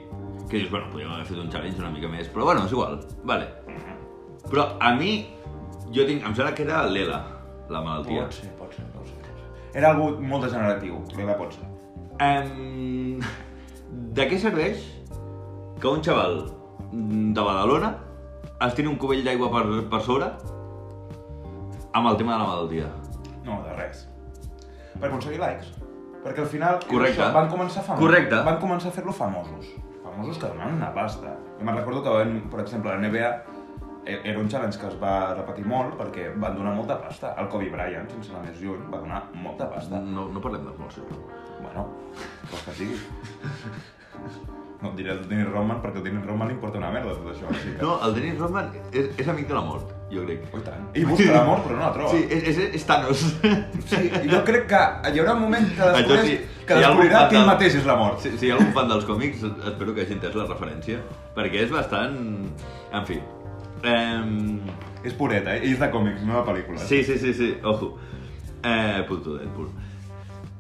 Que 0.51 0.57
dius, 0.59 0.71
bueno, 0.71 0.89
podríem 0.91 1.13
haver 1.13 1.27
fet 1.27 1.39
un 1.39 1.49
challenge 1.51 1.79
una 1.79 1.91
mica 1.91 2.09
més, 2.09 2.29
però 2.29 2.45
bueno, 2.45 2.65
és 2.65 2.73
igual. 2.73 3.01
Vale. 3.23 3.47
Però 4.51 4.77
a 4.81 4.95
mi, 4.95 5.29
jo 5.93 6.05
tinc... 6.07 6.25
Em 6.25 6.35
sembla 6.35 6.55
que 6.55 6.63
era 6.63 6.83
l'ELA, 6.87 7.23
la 7.71 7.81
malaltia. 7.85 8.27
Pot 8.27 8.41
ser, 8.41 8.51
pot 8.59 8.75
ser, 8.75 8.85
pot 8.95 9.07
ser. 9.09 9.25
Era 9.75 9.91
algú 9.91 10.13
molt 10.23 10.47
degeneratiu, 10.47 11.01
l'Ela 11.19 11.35
pot 11.39 11.55
ser. 11.57 11.67
Um, 12.23 13.23
de 14.15 14.27
què 14.31 14.39
serveix 14.39 14.85
que 15.83 15.91
un 15.91 16.03
xaval 16.05 16.45
de 16.95 17.43
Badalona 17.43 17.91
es 18.63 18.77
tiri 18.79 18.87
un 18.87 18.99
cubell 19.03 19.25
d'aigua 19.27 19.51
per, 19.51 19.65
per 19.91 20.01
sobre 20.07 20.29
amb 21.95 22.11
el 22.11 22.21
tema 22.21 22.37
de 22.37 22.39
la 22.39 22.47
malaltia? 22.47 22.91
No, 23.47 23.59
de 23.67 23.75
res. 23.79 24.05
Per 24.95 25.09
aconseguir 25.09 25.41
likes. 25.43 25.73
Perquè 26.25 26.41
al 26.45 26.49
final 26.49 26.79
Correcte. 26.87 27.21
Això, 27.21 27.33
van 27.35 27.51
començar 27.51 27.83
famosos. 27.83 28.07
Correcte. 28.07 28.39
Van 28.47 28.61
començar 28.63 28.93
a 28.93 28.95
fer-lo 28.95 29.13
famosos. 29.13 29.75
Famosos 30.05 30.39
que 30.39 30.49
donaven 30.49 30.79
una 30.79 30.93
pasta. 30.95 31.35
Jo 31.59 31.67
me'n 31.67 31.77
recordo 31.77 32.03
que, 32.07 32.15
van, 32.15 32.39
per 32.53 32.63
exemple, 32.63 32.95
la 32.95 33.03
NBA 33.03 33.54
era 34.07 34.39
un 34.39 34.49
challenge 34.53 34.79
que 34.79 34.87
es 34.91 34.97
va 35.01 35.35
repetir 35.35 35.65
molt 35.67 35.95
perquè 36.01 36.29
van 36.37 36.57
donar 36.59 36.75
molta 36.77 36.99
pasta. 37.01 37.35
El 37.41 37.49
Kobe 37.49 37.71
Bryant, 37.73 38.09
sense 38.13 38.33
anar 38.35 38.45
més 38.49 38.61
lluny, 38.61 38.83
va 38.93 39.01
donar 39.01 39.23
molta 39.35 39.71
pasta. 39.73 40.01
No, 40.01 40.29
no 40.33 40.43
parlem 40.45 40.65
dels 40.69 40.79
morts, 40.79 40.99
sisplau. 41.01 41.25
Bueno, 41.65 41.87
vols 42.51 42.65
que 42.69 42.75
sigui. 42.81 42.99
No 44.83 44.91
et 44.91 44.97
diré 44.99 45.15
el 45.15 45.23
Dennis 45.29 45.47
Rodman 45.49 45.79
perquè 45.81 45.97
el 46.03 46.05
Dennis 46.05 46.27
Rodman 46.27 46.51
li 46.51 46.55
importa 46.59 46.77
una 46.77 46.91
merda 46.93 47.15
tot 47.17 47.31
això. 47.33 47.49
Així 47.49 47.71
que... 47.73 47.81
No, 47.81 47.95
el 48.05 48.15
Dennis 48.19 48.37
Rodman 48.43 48.67
és, 48.93 49.07
és 49.23 49.29
amic 49.33 49.47
de 49.49 49.55
la 49.57 49.63
mort, 49.65 49.95
jo 50.13 50.25
crec. 50.27 50.43
Oh, 50.53 50.59
i 50.61 50.65
tant. 50.67 50.83
Ell 50.93 51.07
busca 51.09 51.31
la 51.33 51.45
mort 51.49 51.65
però 51.65 51.79
no 51.79 51.85
la 51.87 51.93
troba. 51.95 52.11
Sí, 52.13 52.27
és, 52.29 52.45
és, 52.53 52.59
és 52.77 52.85
Thanos. 52.91 53.23
Sí, 53.89 54.03
i 54.11 54.29
jo 54.29 54.43
crec 54.45 54.67
que 54.75 54.83
hi 55.15 55.23
haurà 55.23 55.35
un 55.39 55.47
moment 55.47 55.71
que 55.73 55.87
Això 55.89 56.03
descobriràs, 56.03 56.29
sí, 56.29 56.67
que 56.69 56.77
si 56.77 56.85
descobrirà 56.85 57.23
fan 57.23 57.31
que 57.31 57.39
ell 57.39 57.47
del- 57.47 57.51
mateix 57.55 57.79
és 57.81 57.89
la 57.89 57.97
mort. 58.03 58.21
Si, 58.27 58.35
si 58.37 58.47
hi 58.47 58.53
ha 58.53 58.59
algun 58.59 58.75
fan 58.77 58.93
dels 58.93 59.09
còmics, 59.09 59.47
espero 59.73 59.97
que 59.97 60.05
hagi 60.05 60.19
entès 60.19 60.37
la 60.43 60.47
referència, 60.53 61.01
perquè 61.39 61.65
és 61.65 61.73
bastant... 61.73 62.21
En 62.95 63.09
fi. 63.09 63.23
Um... 63.85 64.61
És 65.05 65.13
pureta, 65.13 65.53
eh? 65.53 65.67
És 65.69 65.81
de 65.81 65.91
còmics, 65.93 66.23
no 66.25 66.39
de 66.39 66.45
pel·lícules. 66.47 66.87
Sí, 66.89 67.03
sí, 67.05 67.19
sí, 67.21 67.35
sí, 67.37 67.51
ojo. 67.63 67.99
Eh, 68.65 69.03
puto 69.09 69.37
Deadpool. 69.37 69.69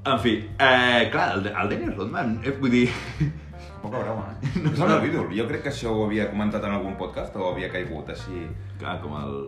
En 0.05 0.19
fi, 0.21 0.35
eh, 0.59 1.09
clar, 1.11 1.39
el, 1.39 1.47
el 1.49 1.71
Dennis 1.71 1.97
Rodman, 1.97 2.37
eh, 2.45 2.53
vull 2.61 2.75
dir... 2.75 2.89
Poca 3.85 4.03
broma, 4.03 4.27
eh? 4.33 4.51
No 4.65 4.73
és 4.73 4.83
meu 4.85 5.07
ídol. 5.09 5.31
Jo 5.37 5.47
crec 5.49 5.65
que 5.65 5.73
això 5.73 5.93
ho 5.93 6.05
havia 6.05 6.29
comentat 6.29 6.65
en 6.69 6.77
algun 6.77 6.99
podcast 7.01 7.37
o 7.41 7.49
havia 7.53 7.71
caigut 7.73 8.13
així... 8.13 8.45
Clar, 8.81 8.99
com 9.01 9.17
el... 9.23 9.39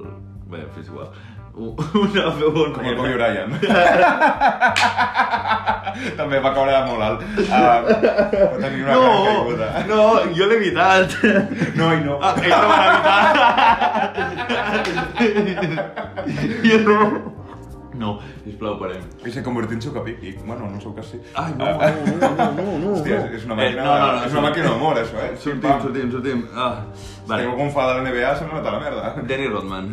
Bé, 0.49 0.62
és 0.80 0.88
igual. 0.88 1.12
Una 1.56 2.25
veu 2.36 2.50
on 2.52 2.72
Com 2.76 2.84
el 2.84 2.96
Kobe 2.98 3.14
Bryant. 3.16 3.52
També 6.18 6.36
va 6.44 6.50
caure 6.52 6.80
molt 6.84 7.02
alt. 7.06 7.22
Uh, 7.25 7.46
va 7.48 7.78
tenir 8.60 8.82
una 8.84 8.92
No, 8.92 9.04
caiguda. 9.25 9.68
no, 9.88 10.00
jo 10.36 10.44
l'he 10.50 10.56
evitat. 10.60 11.14
No, 11.78 11.86
i 11.96 12.00
no. 12.04 12.18
Ah, 12.20 12.34
ell 12.42 12.52
no 12.52 12.66
m'ha 12.68 12.78
evitat. 12.90 13.32
jo 16.68 16.78
no. 16.84 16.98
No, 17.96 18.10
sisplau, 18.44 18.75
parem. 18.76 19.00
I 19.25 19.30
se 19.32 19.40
convertí 19.42 19.72
en 19.75 19.80
Chocapic. 19.80 20.18
I, 20.22 20.34
bueno, 20.44 20.68
no 20.68 20.76
sé 20.80 20.88
que 20.98 21.02
sí. 21.02 21.16
Ai, 21.34 21.54
no, 21.56 21.64
Ah, 21.64 21.88
no, 21.96 22.02
no, 22.20 22.52
no, 22.52 22.66
no. 22.82 22.90
Hòstia, 22.98 23.22
és, 23.25 23.38
és 23.38 23.44
una 23.48 23.54
Eh, 23.56 23.58
màquina, 23.70 23.82
no, 23.86 23.94
no, 23.96 24.06
no, 24.18 24.25
és 24.26 24.32
una 24.36 24.42
màquina 24.50 24.68
d'humor, 24.75 24.98
això, 25.00 25.16
eh? 25.25 25.32
Sortim, 25.40 25.80
sortim, 25.86 26.10
sortim. 26.12 26.44
Ah, 26.54 26.75
vale. 27.26 27.46
algú 27.48 27.70
fa 27.72 27.86
de 27.88 27.92
la 27.96 28.02
NBA, 28.10 28.34
se 28.36 28.44
m'ha 28.50 28.60
la 28.60 28.80
merda. 28.84 29.14
Danny 29.25 29.48
Rodman. 29.48 29.88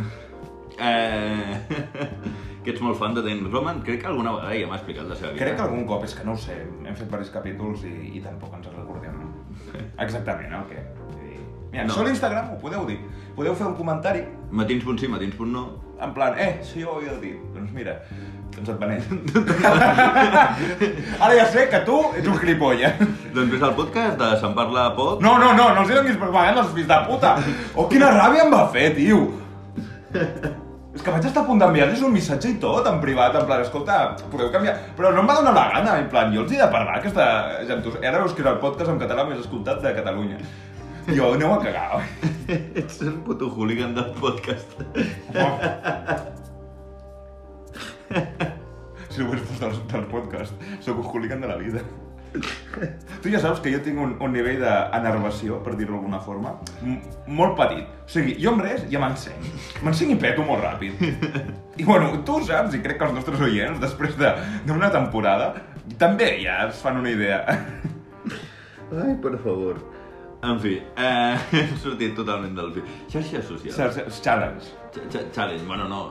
Eh... 0.84 1.60
que 2.64 2.72
ets 2.72 2.82
molt 2.82 2.98
fan 3.00 3.14
de 3.16 3.22
Danny 3.22 3.44
Rodman. 3.44 3.82
Crec 3.84 4.02
que 4.02 4.08
alguna 4.08 4.32
vegada 4.38 4.56
ja 4.56 4.68
m'ha 4.70 4.80
explicat 4.80 5.10
la 5.10 5.16
seva 5.20 5.34
vida. 5.34 5.44
Crec 5.44 5.58
que 5.60 5.66
algun 5.68 5.86
cop, 5.90 6.04
és 6.08 6.16
que 6.16 6.26
no 6.28 6.36
ho 6.38 6.40
sé, 6.40 6.56
hem 6.64 6.96
fet 6.96 7.10
diversos 7.10 7.34
capítols 7.36 7.84
i, 7.90 7.94
i 8.18 8.24
tampoc 8.24 8.56
ens 8.58 8.70
recordem 8.72 9.24
exactament 10.00 10.54
el 10.60 10.70
que. 10.72 10.84
Mira, 11.74 11.88
No. 11.88 11.90
això 11.90 12.04
a 12.04 12.06
l'Instagram 12.06 12.52
ho 12.54 12.60
podeu 12.62 12.86
dir. 12.86 13.00
Podeu 13.34 13.56
fer 13.58 13.66
un 13.66 13.74
comentari 13.74 14.20
Matins 14.52 14.84
punt 14.86 15.00
sí, 15.02 15.08
matins 15.10 15.34
punt 15.34 15.50
no. 15.50 15.64
en 16.00 16.14
plan, 16.14 16.36
eh, 16.38 16.60
això 16.62 16.84
jo 16.84 16.92
ho 16.92 16.98
havia 17.00 17.16
dit. 17.18 17.40
Doncs 17.56 17.72
mira, 17.74 17.96
doncs 18.54 18.70
et 18.70 18.78
benet. 18.78 19.04
Ara 21.24 21.34
ja 21.34 21.48
sé 21.50 21.66
que 21.72 21.80
tu 21.88 21.98
ets 22.14 22.28
un 22.28 22.38
gilipolles. 22.38 23.02
Doncs 23.34 23.56
ves 23.56 23.66
al 23.66 23.74
podcast 23.80 24.20
de 24.22 24.30
Se'n 24.44 24.54
parla 24.54 24.92
poc. 24.96 25.24
No, 25.26 25.40
no, 25.42 25.54
no, 25.58 25.72
no 25.74 25.82
els 25.82 25.90
hi 25.90 25.98
donis 25.98 26.22
als 26.22 26.74
fills 26.76 26.88
de 26.92 27.00
puta. 27.08 27.38
Oh, 27.74 27.88
quina 27.90 28.12
ràbia 28.14 28.46
em 28.46 28.54
va 28.54 28.68
fer, 28.70 28.92
tio. 28.94 29.24
És 30.94 31.02
que 31.02 31.10
vaig 31.10 31.26
estar 31.26 31.42
a 31.42 31.48
punt 31.48 31.58
d'enviar-los 31.58 32.04
un 32.06 32.12
missatge 32.14 32.52
i 32.54 32.60
tot, 32.62 32.86
en 32.86 33.00
privat, 33.02 33.34
en 33.40 33.48
plan, 33.50 33.64
escolta, 33.66 33.96
podeu 34.30 34.52
canviar... 34.54 34.76
Però 34.98 35.10
no 35.16 35.24
em 35.24 35.30
va 35.32 35.40
donar 35.40 35.54
la 35.56 35.64
gana, 35.72 35.96
en 36.04 36.10
plan, 36.12 36.30
jo 36.36 36.44
els 36.44 36.54
he 36.54 36.60
de 36.62 36.68
parlar, 36.70 37.00
aquesta 37.00 37.26
gentus... 37.66 37.98
Ara 38.04 38.22
veus 38.22 38.36
que 38.38 38.46
és 38.46 38.50
el 38.52 38.60
podcast 38.62 38.94
en 38.94 39.02
català 39.02 39.26
més 39.26 39.42
escoltat 39.42 39.82
de 39.82 39.96
Catalunya. 39.98 40.38
Jo, 41.10 41.34
aneu 41.34 41.56
a 41.56 41.58
cagar, 41.64 41.88
oi? 41.98 42.30
Ets 42.84 43.02
el 43.02 43.18
puto 43.26 43.50
hooligan 43.50 43.98
del 43.98 44.14
podcast. 44.22 44.78
Si 49.10 49.22
ho 49.22 49.28
hagués 49.28 49.44
posat 49.50 49.66
del, 49.66 49.84
del 49.98 50.08
podcast, 50.14 50.64
sóc 50.86 51.02
un 51.02 51.10
hooligan 51.10 51.42
de 51.42 51.50
la 51.50 51.58
vida. 51.58 51.82
Tu 53.24 53.30
ja 53.32 53.40
saps 53.40 53.60
que 53.64 53.72
jo 53.72 53.80
tinc 53.86 54.00
un, 54.02 54.16
un 54.20 54.32
nivell 54.34 54.60
d'enervació, 54.60 55.60
per 55.64 55.76
dir-ho 55.80 55.94
d'alguna 55.96 56.20
forma, 56.20 56.56
molt 57.28 57.54
petit. 57.56 57.86
O 58.04 58.10
sigui, 58.12 58.34
jo 58.42 58.52
amb 58.52 58.64
res 58.66 58.84
ja 58.92 59.00
m'enseny. 59.00 59.52
M'enseny 59.86 60.12
i 60.16 60.18
peto 60.20 60.44
molt 60.44 60.64
ràpid. 60.66 61.00
I 61.80 61.86
bueno, 61.88 62.10
tu 62.28 62.36
ho 62.40 62.42
saps, 62.44 62.76
i 62.76 62.82
crec 62.84 62.98
que 63.00 63.06
els 63.08 63.14
nostres 63.16 63.40
oients, 63.46 63.80
després 63.80 64.18
de- 64.20 64.34
d'una 64.68 64.90
temporada, 64.92 65.54
també 66.02 66.34
ja 66.44 66.58
es 66.68 66.82
fan 66.84 66.98
una 67.00 67.14
idea. 67.14 67.40
Ai, 69.04 69.16
per 69.24 69.38
favor. 69.42 69.80
En 70.44 70.58
fi, 70.60 70.74
eh, 71.00 71.38
hem 71.56 71.78
sortit 71.80 72.18
totalment 72.18 72.58
del 72.58 72.74
fi. 72.76 72.82
Xarxes 73.14 73.46
socials. 73.48 74.20
Challenge. 74.26 74.74
Ch 74.92 75.06
ch 75.14 75.24
challenge, 75.34 75.64
bueno, 75.70 75.88
no. 75.88 76.02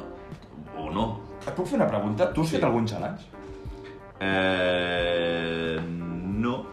O 0.80 0.88
no. 0.90 1.04
Et 1.44 1.52
puc 1.52 1.66
fer 1.68 1.76
una 1.76 1.86
pregunta? 1.90 2.30
Tu 2.32 2.40
has 2.40 2.48
Sí. 2.48 2.56
fet 2.56 2.64
algun 2.64 2.86
challenge? 2.88 3.28
Eh, 4.22 5.78
no. 5.82 6.66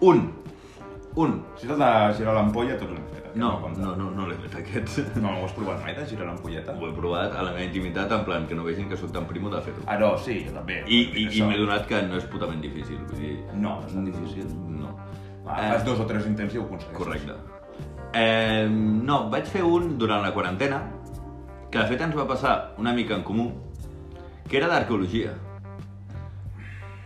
Un. 0.00 0.32
Un. 1.16 1.38
Si 1.56 1.66
el 1.68 1.78
de 1.80 1.90
girar 2.18 2.34
l'ampolla, 2.36 2.76
tots 2.76 2.92
l'hem 2.92 3.06
fet. 3.12 3.28
No, 3.36 3.50
compta. 3.60 3.80
no, 3.80 3.94
no, 3.96 4.10
no 4.16 4.26
l'he 4.28 4.36
fet 4.42 4.54
aquest. 4.60 4.98
No, 5.16 5.30
no 5.30 5.32
ho 5.40 5.44
has 5.46 5.54
provat 5.56 5.80
mai, 5.84 5.94
de 5.96 6.04
girar 6.08 6.26
l'ampolleta? 6.28 6.74
Ho 6.76 6.88
he 6.88 6.92
provat 6.96 7.32
a 7.36 7.44
la 7.46 7.52
meva 7.54 7.64
intimitat, 7.64 8.12
en 8.12 8.24
plan, 8.28 8.46
que 8.48 8.56
no 8.58 8.64
vegin 8.64 8.88
que 8.88 8.96
sóc 9.00 9.12
tan 9.16 9.26
primo 9.28 9.50
de 9.52 9.60
fer-ho. 9.64 9.84
Ah, 9.86 9.96
no, 10.00 10.12
sí, 10.20 10.42
jo 10.46 10.52
també. 10.56 10.82
I, 10.86 11.00
i, 11.22 11.26
i 11.38 11.42
m'he 11.44 11.56
donat 11.60 11.88
que 11.88 12.02
no 12.08 12.20
és 12.20 12.28
putament 12.32 12.60
difícil, 12.64 13.00
vull 13.08 13.20
dir... 13.22 13.34
No, 13.54 13.78
no 13.80 13.88
és 13.88 13.96
tan 13.96 14.04
difícil. 14.08 14.48
No. 14.76 14.92
Va, 15.46 15.56
Eh, 15.62 15.70
fas 15.72 15.84
dos 15.88 16.00
o 16.00 16.06
tres 16.08 16.26
intents 16.28 16.54
i 16.56 16.60
ho 16.60 16.66
aconsegueixes. 16.66 16.98
Correcte. 17.00 17.36
Eh, 18.16 18.68
no, 18.70 19.26
vaig 19.32 19.48
fer 19.52 19.64
un 19.64 19.96
durant 20.00 20.24
la 20.24 20.32
quarantena, 20.36 20.82
que 21.70 21.78
de 21.80 21.88
fet 21.92 22.04
ens 22.08 22.16
va 22.16 22.28
passar 22.28 22.56
una 22.78 22.92
mica 22.96 23.16
en 23.16 23.24
comú, 23.24 23.50
que 24.48 24.56
era 24.60 24.68
d'arqueologia, 24.68 25.32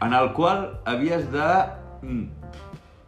en 0.00 0.14
el 0.14 0.32
qual 0.32 0.80
havies 0.84 1.30
de... 1.32 1.48
mm, 2.02 2.24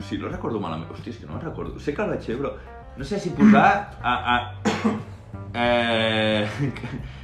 Si 0.03 0.19
no 0.19 0.29
recordo 0.29 0.59
malament, 0.59 0.91
hòstia, 0.91 1.13
és 1.13 1.19
que 1.21 1.27
no 1.29 1.37
me'n 1.37 1.45
recordo. 1.45 1.79
Sé 1.79 1.93
que 1.95 2.03
el 2.03 2.09
vaig 2.11 2.25
fer, 2.27 2.35
però 2.41 2.57
no 2.99 3.05
sé 3.07 3.21
si 3.23 3.31
posar 3.31 3.95
a... 4.03 4.15
a 4.35 4.37
eh, 5.55 6.49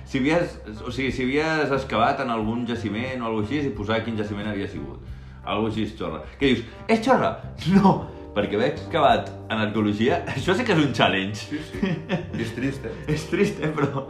si 0.06 0.18
havies, 0.22 0.60
o 0.86 0.92
sigui, 0.94 1.10
si 1.12 1.24
havies 1.26 1.72
excavat 1.74 2.22
en 2.22 2.30
algun 2.30 2.62
jaciment 2.68 3.20
o 3.20 3.26
alguna 3.26 3.42
cosa 3.42 3.58
així, 3.58 3.72
i 3.72 3.74
posar 3.76 3.98
quin 4.06 4.16
jaciment 4.16 4.48
havia 4.48 4.68
sigut. 4.70 5.02
Algo 5.44 5.68
així 5.72 5.88
xorra. 5.90 6.22
Què 6.38 6.52
dius? 6.54 6.64
És 6.88 7.02
xorra? 7.04 7.34
No, 7.74 7.92
perquè 8.36 8.54
haver 8.56 8.70
excavat 8.76 9.28
en 9.50 9.58
arqueologia, 9.66 10.22
això 10.36 10.54
sí 10.54 10.64
que 10.64 10.76
és 10.78 10.84
un 10.86 10.94
challenge. 10.94 11.48
Sí, 11.50 11.60
sí. 11.72 11.94
És 12.38 12.54
trist, 12.56 12.86
eh? 12.86 12.94
És 13.18 13.26
trist, 13.28 13.58
eh, 13.60 13.72
però... 13.74 14.06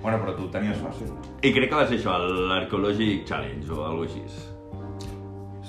Bueno, 0.00 0.18
però 0.22 0.32
tu 0.32 0.46
ho 0.46 0.52
tenies 0.54 0.78
fàcil. 0.80 1.10
I 1.42 1.50
crec 1.52 1.68
que 1.68 1.76
va 1.76 1.84
ser 1.90 1.98
això, 1.98 2.14
l'Archaeologic 2.22 3.26
Challenge 3.28 3.68
o 3.74 3.82
alguna 3.84 4.06
cosa 4.06 4.22
així. 4.22 4.46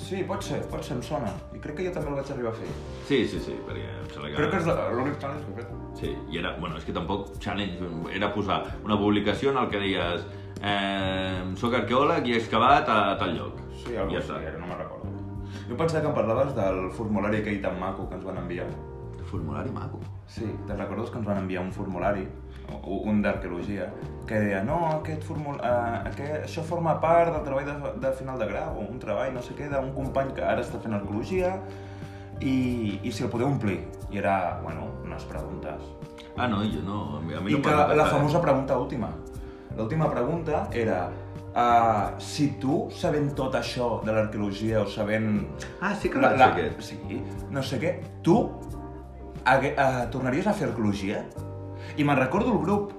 Sí, 0.10 0.24
pot 0.26 0.41
ser, 0.41 0.58
pot 0.72 0.82
ser, 0.82 0.95
em 0.98 1.02
sona. 1.06 1.30
I 1.54 1.60
crec 1.62 1.76
que 1.78 1.84
jo 1.86 1.91
també 1.93 2.10
el 2.10 2.15
vaig 2.17 2.30
arribar 2.34 2.50
a 2.50 2.58
fer. 2.58 2.69
Sí, 3.06 3.19
sí, 3.30 3.41
sí, 3.45 3.54
perquè 3.67 3.84
em 3.86 4.08
sembla 4.10 4.32
que... 4.32 4.38
Crec 4.39 4.56
que 4.56 4.62
és 4.63 4.95
l'únic 4.98 5.19
challenge 5.22 5.45
que 5.45 5.54
he 5.54 5.58
fet. 5.60 5.76
Sí, 6.00 6.13
i 6.34 6.39
era, 6.41 6.56
bueno, 6.58 6.80
és 6.82 6.88
que 6.88 6.95
tampoc 6.95 7.36
challenge, 7.43 7.91
era 8.17 8.32
posar 8.34 8.63
una 8.88 8.98
publicació 8.98 9.54
en 9.54 9.62
el 9.62 9.69
que 9.69 9.84
deies 9.84 10.26
eh, 10.65 11.43
soc 11.62 11.78
arqueòleg 11.84 12.26
i 12.26 12.34
he 12.34 12.41
excavat 12.41 12.89
a 12.89 13.00
tal 13.22 13.38
lloc. 13.38 13.62
Sí, 13.84 13.93
algú 13.93 14.17
ja 14.17 14.26
sí, 14.26 14.34
ara 14.39 14.58
no 14.58 14.65
me'n 14.72 14.82
recordo. 14.82 15.13
Jo 15.69 15.78
pensava 15.78 16.02
que 16.02 16.10
em 16.10 16.17
parlaves 16.17 16.56
del 16.58 16.88
formulari 16.98 17.43
aquell 17.43 17.62
tan 17.62 17.78
maco 17.78 18.10
que 18.10 18.17
ens 18.17 18.26
van 18.26 18.41
enviar. 18.41 18.65
Formulari 19.30 19.70
maco. 19.72 20.00
Sí, 20.28 20.46
te'n 20.68 20.78
recordes 20.78 21.10
que 21.10 21.18
ens 21.20 21.28
van 21.28 21.38
enviar 21.44 21.62
un 21.63 21.72
formulari, 21.74 22.28
o- 22.84 23.02
un 23.10 23.22
d'arqueologia, 23.22 23.89
que 24.30 24.39
deia, 24.42 24.63
no, 24.63 24.80
aquest 25.00 25.24
formul... 25.26 25.56
Uh, 25.58 26.02
aquest, 26.10 26.44
això 26.46 26.63
forma 26.65 26.96
part 27.02 27.34
del 27.34 27.44
treball 27.46 27.65
de, 27.70 27.94
de 28.08 28.12
final 28.18 28.39
de 28.42 28.48
grau, 28.50 28.78
o 28.82 28.88
un 28.89 29.00
treball, 29.02 29.34
no 29.34 29.42
sé 29.46 29.54
què, 29.58 29.70
d'un 29.72 29.92
company 29.94 30.34
que 30.38 30.46
ara 30.46 30.62
està 30.65 30.82
fent 30.82 30.94
arqueologia, 30.98 31.56
i, 32.42 33.00
i 33.04 33.12
si 33.12 33.26
el 33.26 33.30
podeu 33.30 33.50
omplir. 33.52 33.80
I 34.12 34.22
era, 34.22 34.60
bueno, 34.63 34.88
unes 35.06 35.26
preguntes. 35.30 35.82
Ah, 36.38 36.48
no, 36.48 36.62
jo 36.63 36.82
no. 36.86 37.18
A 37.18 37.22
mi, 37.22 37.34
a 37.36 37.42
mi 37.42 37.52
I 37.52 37.58
no 37.58 37.62
que 37.65 37.74
la 38.00 38.06
famosa 38.06 38.42
pregunta 38.42 38.78
última. 38.80 39.10
L'última 39.76 40.08
pregunta 40.10 40.68
era 40.74 41.10
uh, 41.54 42.15
si 42.20 42.48
tu, 42.62 42.88
sabent 42.96 43.34
tot 43.36 43.54
això 43.60 44.00
de 44.06 44.15
l'arqueologia 44.15 44.82
o 44.82 44.88
sabent... 44.89 45.44
Ah, 45.82 45.94
sí 45.96 46.10
que 46.10 46.20
vaig 46.22 46.38
fer 46.39 46.48
aquest. 46.48 46.82
Sí, 46.94 47.20
no 47.52 47.62
sé 47.63 47.80
què. 47.82 47.94
Tu 48.26 48.38
hague, 49.45 49.73
uh, 49.75 50.08
tornaries 50.12 50.47
a 50.47 50.54
fer 50.54 50.69
arqueologia? 50.69 51.23
I 51.97 52.06
me'n 52.06 52.17
recordo 52.19 52.54
el 52.54 52.63
grup, 52.63 52.95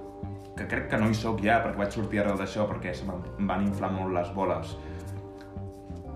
que 0.57 0.67
crec 0.67 0.89
que 0.91 0.99
no 0.99 1.09
hi 1.09 1.17
sóc 1.17 1.41
ja, 1.43 1.59
perquè 1.63 1.79
vaig 1.79 1.93
sortir 1.95 2.21
arrel 2.21 2.39
d'això, 2.39 2.67
perquè 2.69 2.93
se 2.95 3.07
me'n 3.07 3.47
van 3.49 3.65
inflar 3.65 3.91
molt 3.93 4.13
les 4.15 4.31
boles. 4.35 4.73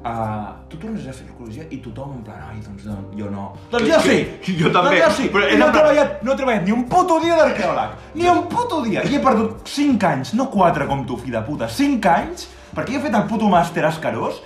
Uh, 0.05 0.51
tu 0.69 0.77
tornaries 0.77 1.07
a 1.09 1.13
fer 1.17 1.23
arqueologia 1.25 1.63
i 1.73 1.79
tothom 1.81 2.11
en 2.19 2.25
plan, 2.27 2.41
ai, 2.51 2.59
doncs 2.61 2.83
no, 2.85 2.97
jo 3.17 3.29
no. 3.33 3.45
Doncs 3.71 3.87
jo 3.89 4.01
sí! 4.05 4.17
Jo 4.59 4.69
també, 4.69 4.99
Doncs 4.99 5.01
jo 5.01 5.11
sí! 5.17 5.29
però 5.33 5.47
no 5.49 5.69
he, 5.69 5.71
treballat, 5.73 6.19
no 6.21 6.33
he 6.33 6.37
treballat 6.41 6.67
ni 6.67 6.75
un 6.75 6.83
puto 6.91 7.17
dia 7.23 7.39
d'arqueòleg. 7.39 7.95
Ni 8.19 8.29
un 8.29 8.43
puto 8.51 8.83
dia. 8.85 9.01
I 9.01 9.17
he 9.17 9.21
perdut 9.23 9.65
5 9.65 10.11
anys, 10.11 10.35
no 10.37 10.45
4 10.53 10.85
com 10.91 11.01
tu, 11.09 11.17
fill 11.23 11.33
de 11.33 11.41
puta. 11.47 11.71
5 11.73 12.11
anys, 12.13 12.45
perquè 12.75 12.99
he 12.99 13.01
fet 13.07 13.17
el 13.17 13.25
puto 13.31 13.49
màster 13.49 13.87
escarós, 13.89 14.43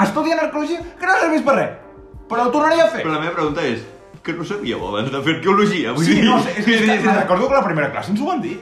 estudiant 0.00 0.40
arqueologia, 0.46 0.80
que 0.96 1.10
no 1.10 1.18
serveix 1.20 1.44
per 1.44 1.58
res. 1.60 1.76
Però 2.32 2.48
ho 2.48 2.54
tornaria 2.54 2.86
a 2.86 2.88
fer. 2.94 3.02
Però 3.04 3.12
la 3.12 3.20
meva 3.20 3.36
pregunta 3.36 3.68
és, 3.68 3.84
que 4.24 4.32
no 4.32 4.44
sabíeu 4.48 4.80
abans 4.88 5.10
de 5.12 5.20
fer 5.22 5.34
arqueologia? 5.36 5.92
Vull 5.92 6.04
Sí, 6.06 6.14
dir- 6.18 6.24
no, 6.30 6.38
sé, 6.42 6.54
és, 6.56 6.66
és 6.66 6.80
que 6.80 7.00
me'n 7.06 7.18
recordo 7.22 7.48
que 7.48 7.54
a 7.54 7.60
la 7.60 7.64
primera 7.66 7.90
classe 7.92 8.10
ens 8.14 8.20
ho 8.24 8.26
van 8.32 8.40
dir. 8.42 8.56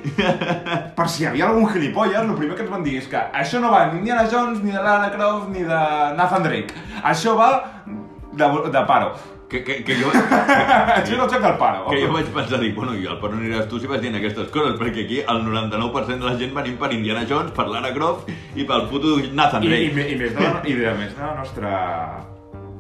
per 0.97 1.09
si 1.09 1.23
hi 1.23 1.27
havia 1.31 1.47
algun 1.49 1.69
gilipolles, 1.73 2.19
el 2.21 2.35
primer 2.35 2.57
que 2.59 2.63
ens 2.67 2.71
van 2.73 2.83
dir 2.85 2.97
és 2.99 3.07
que 3.09 3.21
això 3.43 3.61
no 3.63 3.71
va 3.71 3.87
ni 3.87 4.01
d'Indiana 4.01 4.27
Jones, 4.33 4.63
ni 4.63 4.73
de 4.75 4.83
Lara 4.83 5.11
Croft, 5.15 5.49
ni 5.55 5.63
de 5.63 5.83
Nathan 6.19 6.43
Drake. 6.43 6.75
Això 7.03 7.37
va 7.39 7.53
de, 8.33 8.49
de 8.73 8.85
paro. 8.91 9.13
Que, 9.53 9.61
que, 9.63 9.83
que 9.85 9.95
jo... 10.01 10.09
Això 10.97 11.17
no 11.19 11.27
xoca 11.29 11.51
el 11.51 11.59
paro. 11.61 11.83
Que 11.91 11.99
jo 12.01 12.13
vaig 12.15 12.31
pensar, 12.33 12.57
dic, 12.63 12.73
bueno, 12.75 12.95
i 12.97 13.05
al 13.07 13.19
paro 13.21 13.37
aniràs 13.37 13.67
tu 13.69 13.77
si 13.79 13.87
vas 13.91 14.01
dient 14.01 14.17
aquestes 14.17 14.49
coses, 14.49 14.79
perquè 14.81 15.05
aquí 15.05 15.19
el 15.21 15.43
99% 15.45 16.17
de 16.23 16.25
la 16.25 16.39
gent 16.41 16.55
venim 16.57 16.79
per 16.81 16.89
Indiana 16.97 17.27
Jones, 17.29 17.53
per 17.53 17.67
Lara 17.69 17.93
Croft 17.93 18.31
i 18.57 18.65
pel 18.65 18.87
puto 18.89 19.19
Nathan 19.37 19.63
I, 19.63 19.67
i, 19.67 19.69
Drake. 19.69 19.95
me- 19.99 20.09
i, 20.09 20.17
més 20.23 20.33
de 20.35 20.41
la, 20.47 20.63
I 20.65 20.73
de 20.81 20.95
més 21.03 21.13
de 21.19 21.21
la 21.27 21.35
nostra 21.37 21.75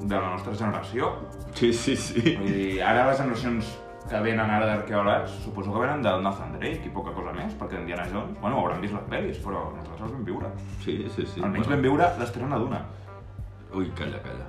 de 0.08 0.18
la 0.18 0.34
nostra 0.34 0.54
generació. 0.54 1.12
Sí, 1.54 1.72
sí, 1.72 1.96
sí. 1.96 2.36
Vull 2.38 2.52
dir, 2.52 2.82
ara 2.86 3.06
les 3.08 3.20
generacions 3.20 3.72
que 4.08 4.20
venen 4.24 4.50
ara 4.50 4.66
d'arqueòlegs, 4.66 5.36
suposo 5.44 5.72
que 5.72 5.82
venen 5.84 6.02
del 6.04 6.22
Nathan 6.24 6.56
Drake 6.58 6.88
i 6.88 6.92
poca 6.94 7.14
cosa 7.16 7.32
més, 7.36 7.54
perquè 7.58 7.78
Indiana 7.80 8.08
Jones, 8.10 8.34
bueno, 8.40 8.58
hauran 8.60 8.82
vist 8.82 8.96
les 8.96 9.06
pel·lis, 9.12 9.38
però 9.44 9.68
nosaltres 9.76 10.08
els 10.08 10.16
vam 10.16 10.24
viure. 10.26 10.50
Sí, 10.84 10.96
sí, 11.14 11.26
sí. 11.26 11.40
Almenys 11.40 11.68
bueno. 11.68 11.76
vam 11.76 11.86
viure 11.86 12.10
l'Estrella 12.18 12.50
a 12.50 12.54
la 12.56 12.62
Duna. 12.64 12.82
Ui, 13.78 13.92
calla, 13.96 14.20
calla. 14.24 14.48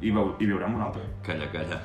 I, 0.00 0.10
veu, 0.10 0.34
i 0.40 0.48
viurem 0.48 0.74
una 0.74 0.88
altra. 0.88 1.04
Calla, 1.26 1.50
calla. 1.52 1.82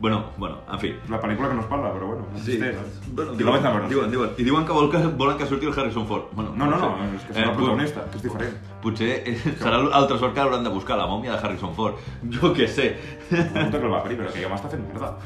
Bueno, 0.00 0.24
bueno, 0.36 0.58
en 0.72 0.78
fi. 0.78 0.94
La 1.08 1.20
pel·lícula 1.20 1.48
que 1.48 1.54
no 1.54 1.60
es 1.62 1.66
parla, 1.66 1.92
però 1.92 2.06
bueno, 2.06 2.26
no 2.32 2.38
Sí. 2.38 2.52
existeix. 2.52 2.76
Bueno, 3.12 3.32
la 3.38 3.50
vaig 3.50 3.66
anar 3.66 3.88
diuen, 3.88 4.10
diuen, 4.10 4.30
I 4.38 4.44
diuen 4.44 4.64
que, 4.66 4.72
vol 4.72 4.90
que 4.90 4.98
volen 4.98 5.36
que 5.36 5.46
surti 5.46 5.66
el 5.66 5.72
Harrison 5.78 6.06
Ford. 6.06 6.24
Bueno, 6.32 6.52
No, 6.54 6.66
no, 6.66 6.76
no, 6.78 6.96
sé. 6.98 7.16
és 7.16 7.22
que 7.24 7.34
serà 7.34 7.48
pot- 7.48 7.56
protagonista, 7.56 8.04
que 8.10 8.16
és 8.16 8.22
diferent. 8.22 8.54
Potser 8.82 9.22
eh, 9.26 9.36
serà 9.58 9.80
el 9.98 10.06
tresor 10.06 10.32
que 10.34 10.40
hauran 10.40 10.62
de 10.62 10.70
buscar, 10.70 10.96
la 10.98 11.06
mòmia 11.06 11.32
de 11.32 11.38
Harrison 11.38 11.74
Ford. 11.74 11.96
Jo 12.30 12.52
què 12.54 12.68
sé. 12.68 12.96
Puta 13.28 13.78
que 13.78 13.84
el 13.86 13.90
va 13.92 14.02
parir, 14.02 14.18
però 14.18 14.30
que 14.32 14.40
ja 14.42 14.48
m'està 14.48 14.70
fent 14.70 14.86
merda. 14.86 15.16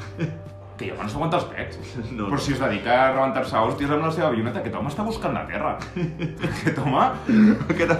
Que 0.75 0.87
jo 0.89 0.95
no 0.97 1.07
s'aguanta 1.07 1.37
els 1.37 1.45
pecs. 1.45 1.77
No, 2.17 2.25
Però 2.25 2.31
no. 2.31 2.37
si 2.39 2.53
es 2.53 2.59
dedica 2.59 2.95
a 3.09 3.11
rebentar-se 3.13 3.55
hòsties 3.55 3.91
amb 3.93 4.05
la 4.07 4.11
seva 4.11 4.29
avioneta, 4.29 4.57
aquest 4.59 4.75
home 4.75 4.89
està 4.89 5.03
buscant 5.05 5.33
la 5.35 5.45
Terra. 5.45 5.77
Aquest 6.49 6.79
home 6.79 7.05
Aquesta... 7.69 7.99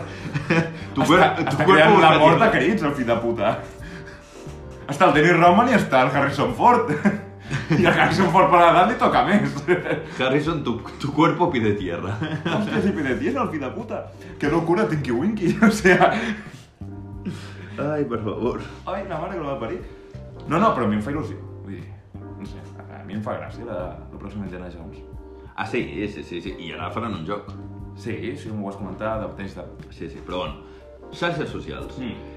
Tu 0.95 1.01
està, 1.05 1.35
tu 1.37 1.43
està 1.53 1.65
creant 1.69 2.01
la 2.01 2.17
mort 2.17 2.41
a 2.41 2.49
crits, 2.51 2.81
el 2.81 2.93
fill 2.97 3.05
de 3.05 3.15
puta. 3.21 3.59
Està 4.89 5.07
el 5.07 5.13
Dennis 5.15 5.37
Roman 5.39 5.69
i 5.71 5.77
està 5.77 6.03
el 6.03 6.11
Harrison 6.11 6.53
Ford. 6.57 6.91
I 7.77 7.85
el 7.85 7.91
Harrison 7.91 8.31
Ford 8.33 8.49
per 8.51 8.59
l'edat 8.59 8.89
li 8.89 8.97
toca 8.99 9.23
més. 9.27 9.55
Harrison, 10.19 10.63
tu, 10.65 10.77
tu 10.99 11.13
cuerpo 11.15 11.49
pide 11.53 11.73
tierra. 11.79 12.15
Hòstia, 12.43 12.81
si 12.83 12.93
pide 12.95 13.15
tierra, 13.21 13.45
el 13.45 13.51
fill 13.53 13.63
de 13.63 13.71
puta. 13.75 14.03
Que 14.39 14.51
locura, 14.51 14.87
Tinky 14.89 15.15
Winky. 15.15 15.55
O 15.67 15.71
sea... 15.71 16.11
Ai, 17.73 18.03
per 18.05 18.19
favor. 18.21 18.61
Ai, 18.85 19.07
la 19.09 19.17
mare 19.17 19.33
que 19.33 19.41
el 19.41 19.47
va 19.47 19.57
parir. 19.59 19.79
No, 20.47 20.59
no, 20.59 20.73
però 20.75 20.85
a 20.85 20.89
mi 20.91 20.99
em 20.99 21.03
fa 21.05 21.13
il·lusió. 21.13 21.39
Vull 21.63 21.79
dir, 21.79 21.85
no 22.19 22.45
sé, 22.45 22.61
a 22.83 23.01
mi 23.07 23.15
em 23.17 23.23
fa 23.25 23.37
gràcia 23.39 23.65
la, 23.65 23.79
la 24.11 24.19
pròxima 24.19 24.45
Indiana 24.45 24.69
Jones. 24.73 24.99
Ah, 25.55 25.65
sí, 25.65 25.81
sí, 26.11 26.23
sí, 26.23 26.41
sí. 26.41 26.53
I 26.59 26.73
ara 26.75 26.91
faran 26.93 27.15
un 27.17 27.25
joc. 27.25 27.49
Sí, 27.95 28.13
sí, 28.37 28.51
m'ho 28.51 28.67
vas 28.67 28.77
comentar, 28.77 29.19
de 29.21 29.43
de... 29.43 29.65
Sí, 29.89 30.09
sí, 30.09 30.19
però 30.25 30.43
bueno. 30.43 30.55
Xarxes 31.13 31.49
socials. 31.49 31.97
Mm. 31.97 32.33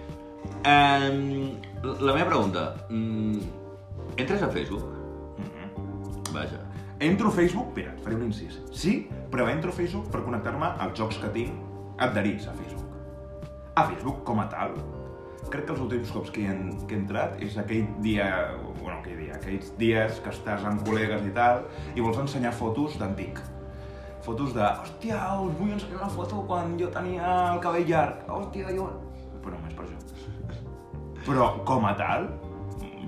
Eh, 0.64 1.65
la 1.82 2.14
meva 2.14 2.28
pregunta. 2.28 2.74
Mm, 2.88 3.40
entres 4.16 4.42
a 4.42 4.48
Facebook? 4.48 4.84
Mm 5.38 5.44
-hmm. 5.44 6.32
Vaja. 6.32 6.60
Entro 6.98 7.28
a 7.28 7.30
Facebook, 7.30 7.68
espera, 7.68 7.92
faré 8.02 8.16
un 8.16 8.22
incís. 8.22 8.60
Sí, 8.72 9.08
però 9.30 9.48
entro 9.50 9.70
a 9.70 9.72
Facebook 9.72 10.10
per 10.10 10.22
connectar-me 10.24 10.66
als 10.78 10.98
jocs 10.98 11.18
que 11.18 11.28
tinc 11.28 11.52
adherits 11.98 12.46
a 12.48 12.52
Facebook. 12.52 12.86
A 13.74 13.84
Facebook 13.84 14.22
com 14.24 14.40
a 14.40 14.48
tal. 14.48 14.72
Crec 15.50 15.66
que 15.66 15.72
els 15.72 15.80
últims 15.80 16.10
cops 16.10 16.30
que 16.30 16.40
hi 16.40 16.46
he, 16.46 16.54
que 16.88 16.96
he 16.96 16.98
entrat 16.98 17.36
és 17.42 17.58
aquell 17.60 17.84
dia, 18.00 18.30
bueno, 18.80 18.98
aquell 18.98 19.20
dia, 19.20 19.36
aquells 19.36 19.68
dies 19.78 20.18
que 20.24 20.32
estàs 20.32 20.64
amb 20.64 20.80
col·legues 20.88 21.28
i 21.28 21.34
tal, 21.36 21.66
i 21.94 22.00
vols 22.00 22.18
ensenyar 22.24 22.54
fotos 22.56 22.96
d'antic. 22.98 23.38
Fotos 24.24 24.56
de, 24.56 24.64
hòstia, 24.64 25.20
us 25.44 25.54
vull 25.60 25.76
ensenyar 25.76 26.00
una 26.00 26.08
foto 26.16 26.42
quan 26.48 26.78
jo 26.80 26.88
tenia 26.90 27.52
el 27.52 27.60
cabell 27.60 27.86
llarg. 27.86 28.24
Hòstia, 28.26 28.72
jo... 28.74 28.88
Però 29.44 29.54
només 29.54 29.76
per 29.76 29.84
això. 29.84 30.05
Però, 31.26 31.64
com 31.66 31.86
a 31.86 31.94
tal, 31.98 32.28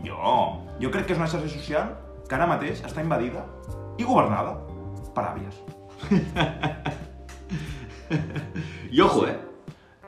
jo... 0.04 0.18
Jo 0.78 0.90
crec 0.94 1.08
que 1.08 1.14
és 1.14 1.18
una 1.18 1.26
xarxa 1.30 1.48
social 1.50 1.88
que 2.28 2.34
ara 2.36 2.46
mateix 2.46 2.84
està 2.86 3.02
invadida 3.02 3.42
i 3.98 4.04
governada 4.06 4.52
per 5.14 5.24
àvies. 5.32 5.56
I 8.94 9.00
ojo, 9.02 9.26
eh? 9.26 9.38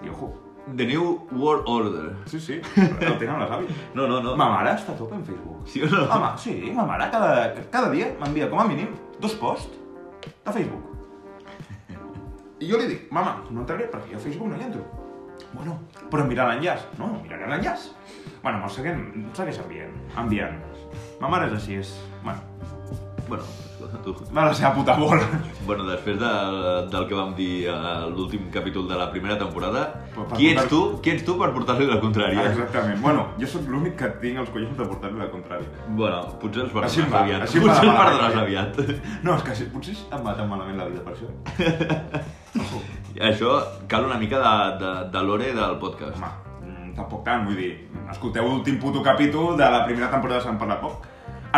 I 0.05 0.09
ojo. 0.13 0.31
The 0.77 0.87
New 0.87 1.27
World 1.33 1.65
Order. 1.67 2.13
Sí, 2.31 2.39
sí, 2.39 2.61
el 2.77 3.19
tenen 3.19 3.41
les 3.43 3.51
àvies. 3.51 3.75
No, 3.97 4.07
no, 4.07 4.21
no. 4.23 4.37
Ma 4.39 4.47
mare 4.53 4.77
està 4.77 4.93
a 4.95 4.99
tope 4.99 5.17
en 5.19 5.25
Facebook. 5.27 5.67
Sí 5.67 5.83
o 5.83 5.89
no? 5.91 6.05
Home, 6.07 6.31
sí, 6.39 6.71
ma 6.77 6.85
mare 6.87 7.11
cada, 7.11 7.51
cada 7.73 7.91
dia 7.91 8.13
m'envia 8.21 8.47
com 8.53 8.61
a 8.63 8.69
mínim 8.69 8.95
dos 9.19 9.35
posts 9.41 9.75
de 10.47 10.53
Facebook. 10.53 10.85
I 12.63 12.71
jo 12.71 12.79
li 12.79 12.87
dic, 12.93 13.11
mama, 13.11 13.41
no 13.51 13.65
entraré 13.65 13.91
perquè 13.91 14.15
jo 14.15 14.19
a 14.21 14.23
Facebook 14.23 14.49
no 14.53 14.57
hi 14.61 14.69
entro. 14.69 14.85
Bueno, 15.53 15.79
però 16.11 16.25
mira 16.29 16.47
l'enllaç. 16.51 16.87
No, 16.99 17.13
miraré 17.23 17.47
l'enllaç. 17.51 17.89
Bueno, 18.43 18.59
me'l 18.63 18.71
segueix, 18.71 18.99
segueix 19.37 19.59
enviant. 19.65 19.97
Enviant. 20.19 20.59
Ma 21.21 21.29
mare 21.29 21.47
és 21.51 21.59
així, 21.61 21.81
és... 21.83 21.97
Bueno, 22.25 22.41
Bueno, 23.31 23.45
escolta, 23.47 23.99
tu. 24.03 24.13
va 24.35 24.45
la 24.49 24.55
seva 24.59 24.73
puta 24.75 24.97
bola. 24.99 25.23
Bueno, 25.65 25.85
després 25.87 26.17
de, 26.19 26.31
del 26.91 27.05
que 27.07 27.15
vam 27.15 27.31
dir 27.39 27.69
a 27.71 28.09
l'últim 28.11 28.49
capítol 28.51 28.89
de 28.89 28.97
la 28.99 29.07
primera 29.13 29.37
temporada, 29.39 29.85
Per- 30.17 30.25
per 30.33 30.37
qui 30.41 30.49
ets 30.51 30.67
tu? 30.67 30.81
Qui 31.05 31.13
ets 31.13 31.23
tu 31.29 31.37
per 31.39 31.53
portar-li 31.55 31.87
la 31.87 32.01
contrària? 32.03 32.49
Exactament. 32.51 32.99
Bueno, 33.05 33.29
jo 33.39 33.47
sóc 33.47 33.69
l'únic 33.71 33.95
que 34.01 34.09
tinc 34.25 34.43
els 34.43 34.51
collons 34.51 34.75
de 34.81 34.89
portar-li 34.91 35.23
la 35.23 35.31
contrària. 35.31 35.71
Bueno, 35.95 36.25
potser 36.43 36.65
els 36.65 36.75
perdràs 36.75 36.99
va, 37.13 37.21
aviat. 37.23 37.47
així 37.47 37.63
Potser 37.63 37.87
els 37.87 38.27
vida. 38.27 38.43
aviat. 38.43 38.83
No, 39.23 39.37
és 39.39 39.47
que 39.47 39.71
potser 39.77 39.95
em 40.11 40.27
va 40.27 40.35
tan 40.35 40.51
malament 40.51 40.83
la 40.83 40.91
vida 40.91 41.07
per 41.07 41.15
això. 41.15 41.31
Això 43.21 43.57
cal 43.91 44.07
una 44.09 44.17
mica 44.19 44.39
de, 44.41 44.53
de, 44.81 44.93
de 45.13 45.23
lore 45.27 45.51
del 45.57 45.77
podcast. 45.83 46.17
Home, 46.17 46.31
mm, 46.65 46.95
tampoc 46.97 47.25
tant, 47.27 47.45
vull 47.49 47.59
dir, 47.61 47.73
escolteu 48.11 48.47
l'últim 48.49 48.79
puto 48.81 49.03
capítol 49.05 49.57
de 49.61 49.69
la 49.71 49.83
primera 49.85 50.09
temporada 50.13 50.41
de 50.41 50.47
Sant 50.47 50.59
Parla 50.61 50.79
Poc. 50.81 51.05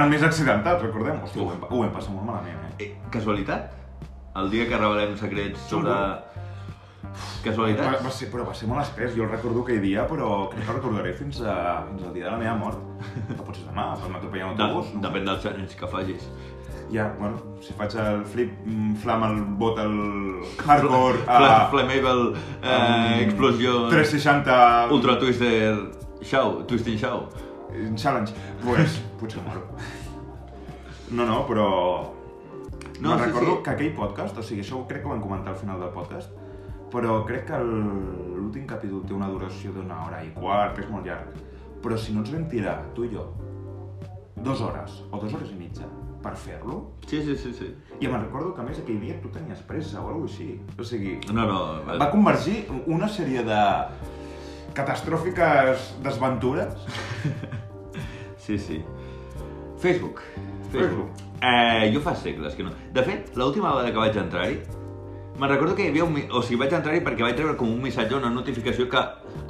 El 0.01 0.09
més 0.11 0.23
accidentat, 0.25 0.81
recordem. 0.83 1.21
Hòstia, 1.23 1.43
ho 1.45 1.51
vam, 1.53 1.65
ho 1.69 1.83
vam 1.85 1.93
passar 1.95 2.15
molt 2.17 2.27
malament, 2.27 2.59
eh? 2.73 2.87
Eh, 2.87 2.91
casualitat? 3.13 3.71
El 4.41 4.49
dia 4.51 4.67
que 4.67 4.79
revelem 4.81 5.17
secrets 5.21 5.61
sobre... 5.69 5.93
Va, 5.93 6.29
Casualitat? 7.45 7.99
va 8.01 8.11
ser, 8.15 8.29
però 8.33 8.45
va 8.47 8.55
ser 8.57 8.69
molt 8.71 8.81
espès, 8.87 9.13
jo 9.17 9.27
el 9.27 9.31
recordo 9.31 9.61
aquell 9.67 9.83
dia, 9.83 10.07
però 10.09 10.47
crec 10.49 10.63
que 10.65 10.71
el 10.71 10.77
recordaré 10.79 11.11
fins, 11.19 11.43
a, 11.45 11.83
fins 11.91 12.07
al 12.07 12.15
dia 12.15 12.25
de 12.25 12.31
la 12.31 12.39
meva 12.41 12.55
mort. 12.57 12.79
Que 13.37 13.43
potser 13.43 13.67
demà, 13.67 13.91
quan 14.01 14.15
m'atropelli 14.15 14.47
un 14.47 14.57
De, 14.57 14.63
autobús. 14.65 14.95
no? 14.95 15.03
depèn 15.05 15.27
dels 15.29 15.45
anys 15.51 15.75
que 15.77 15.91
facis. 15.93 16.25
Ja, 16.93 17.15
bueno, 17.19 17.39
si 17.65 17.73
faig 17.73 17.95
el 17.97 18.25
flip, 18.29 18.53
mm, 18.67 18.97
flam, 19.01 19.23
el 19.25 19.39
bot, 19.57 19.79
el 19.81 20.43
hardcore, 20.67 21.23
a... 21.27 21.69
Flammable, 21.71 22.35
eh, 22.63 23.23
explosió, 23.25 23.89
360... 23.89 24.89
Ultra 24.93 25.19
Twister, 25.19 25.91
Show, 26.21 26.65
Twisting 26.67 26.99
Show. 26.99 27.29
Challenge. 27.95 28.35
Pues, 28.63 28.99
potser 29.21 29.41
moro. 29.47 29.63
No, 31.11 31.25
no, 31.25 31.47
però... 31.47 32.13
No, 33.01 33.17
sí, 33.19 33.25
recordo 33.25 33.57
sí. 33.57 33.63
que 33.65 33.71
aquell 33.71 33.95
podcast, 33.97 34.37
o 34.37 34.45
sigui, 34.45 34.61
això 34.61 34.77
ho 34.83 34.85
crec 34.87 35.01
que 35.03 35.09
ho 35.09 35.15
vam 35.15 35.25
comentar 35.25 35.55
al 35.55 35.59
final 35.59 35.81
del 35.81 35.91
podcast, 35.97 36.37
però 36.93 37.23
crec 37.25 37.49
que 37.49 37.57
el- 37.57 38.37
l'últim 38.37 38.69
capítol 38.69 39.01
té 39.09 39.17
una 39.17 39.33
duració 39.33 39.73
d'una 39.73 40.05
hora 40.05 40.21
i 40.23 40.31
quart, 40.37 40.77
que 40.77 40.85
és 40.85 40.93
molt 40.93 41.09
llarg. 41.09 41.41
Però 41.83 41.97
si 41.97 42.13
no 42.13 42.21
ens 42.21 42.31
vam 42.37 42.45
tirar, 42.53 42.77
tu 42.95 43.09
i 43.09 43.11
jo, 43.17 43.25
dues 44.37 44.61
hores 44.61 45.01
o 45.11 45.19
dues 45.19 45.33
hores 45.35 45.51
i 45.51 45.57
mitja 45.57 45.89
per 46.23 46.35
fer-lo, 46.39 46.93
Sí, 47.07 47.21
sí, 47.23 47.37
sí, 47.37 47.53
sí. 47.59 47.69
i 48.01 48.07
me'n 48.09 48.23
recordo 48.23 48.55
que 48.55 48.61
a 48.63 48.65
més 48.65 48.79
aquell 48.79 49.01
dia 49.03 49.17
tu 49.23 49.29
tenies 49.35 49.61
pressa 49.67 50.01
o 50.01 50.09
alguna 50.09 50.31
així. 50.31 50.61
O 50.79 50.85
sigui, 50.85 51.19
No, 51.33 51.47
no, 51.47 51.61
va 51.99 52.11
convergir 52.11 52.67
una 52.87 53.09
sèrie 53.09 53.43
de 53.45 53.61
catastròfiques 54.75 55.95
desventures 56.03 56.75
Sí, 58.43 58.59
sí. 58.59 58.83
Facebook. 59.79 60.21
Facebook. 60.73 61.11
Eh, 61.43 61.91
jo 61.95 62.01
fa 62.03 62.15
segles 62.17 62.55
que 62.59 62.65
no. 62.67 62.71
De 62.95 63.03
fet, 63.07 63.29
l'última 63.39 63.71
vegada 63.75 63.93
que 63.93 63.99
vaig 64.01 64.17
entrar-hi, 64.19 64.57
me'n 65.39 65.51
recordo 65.51 65.77
que 65.79 65.85
hi 65.87 65.91
havia 65.93 66.05
un... 66.07 66.17
O 66.35 66.43
sigui, 66.43 66.59
vaig 66.65 66.75
entrar-hi 66.75 67.03
perquè 67.07 67.23
vaig 67.27 67.37
treure 67.39 67.55
com 67.59 67.71
un 67.71 67.81
missatge, 67.83 68.17
una 68.19 68.31
notificació 68.35 68.89
que 68.91 69.03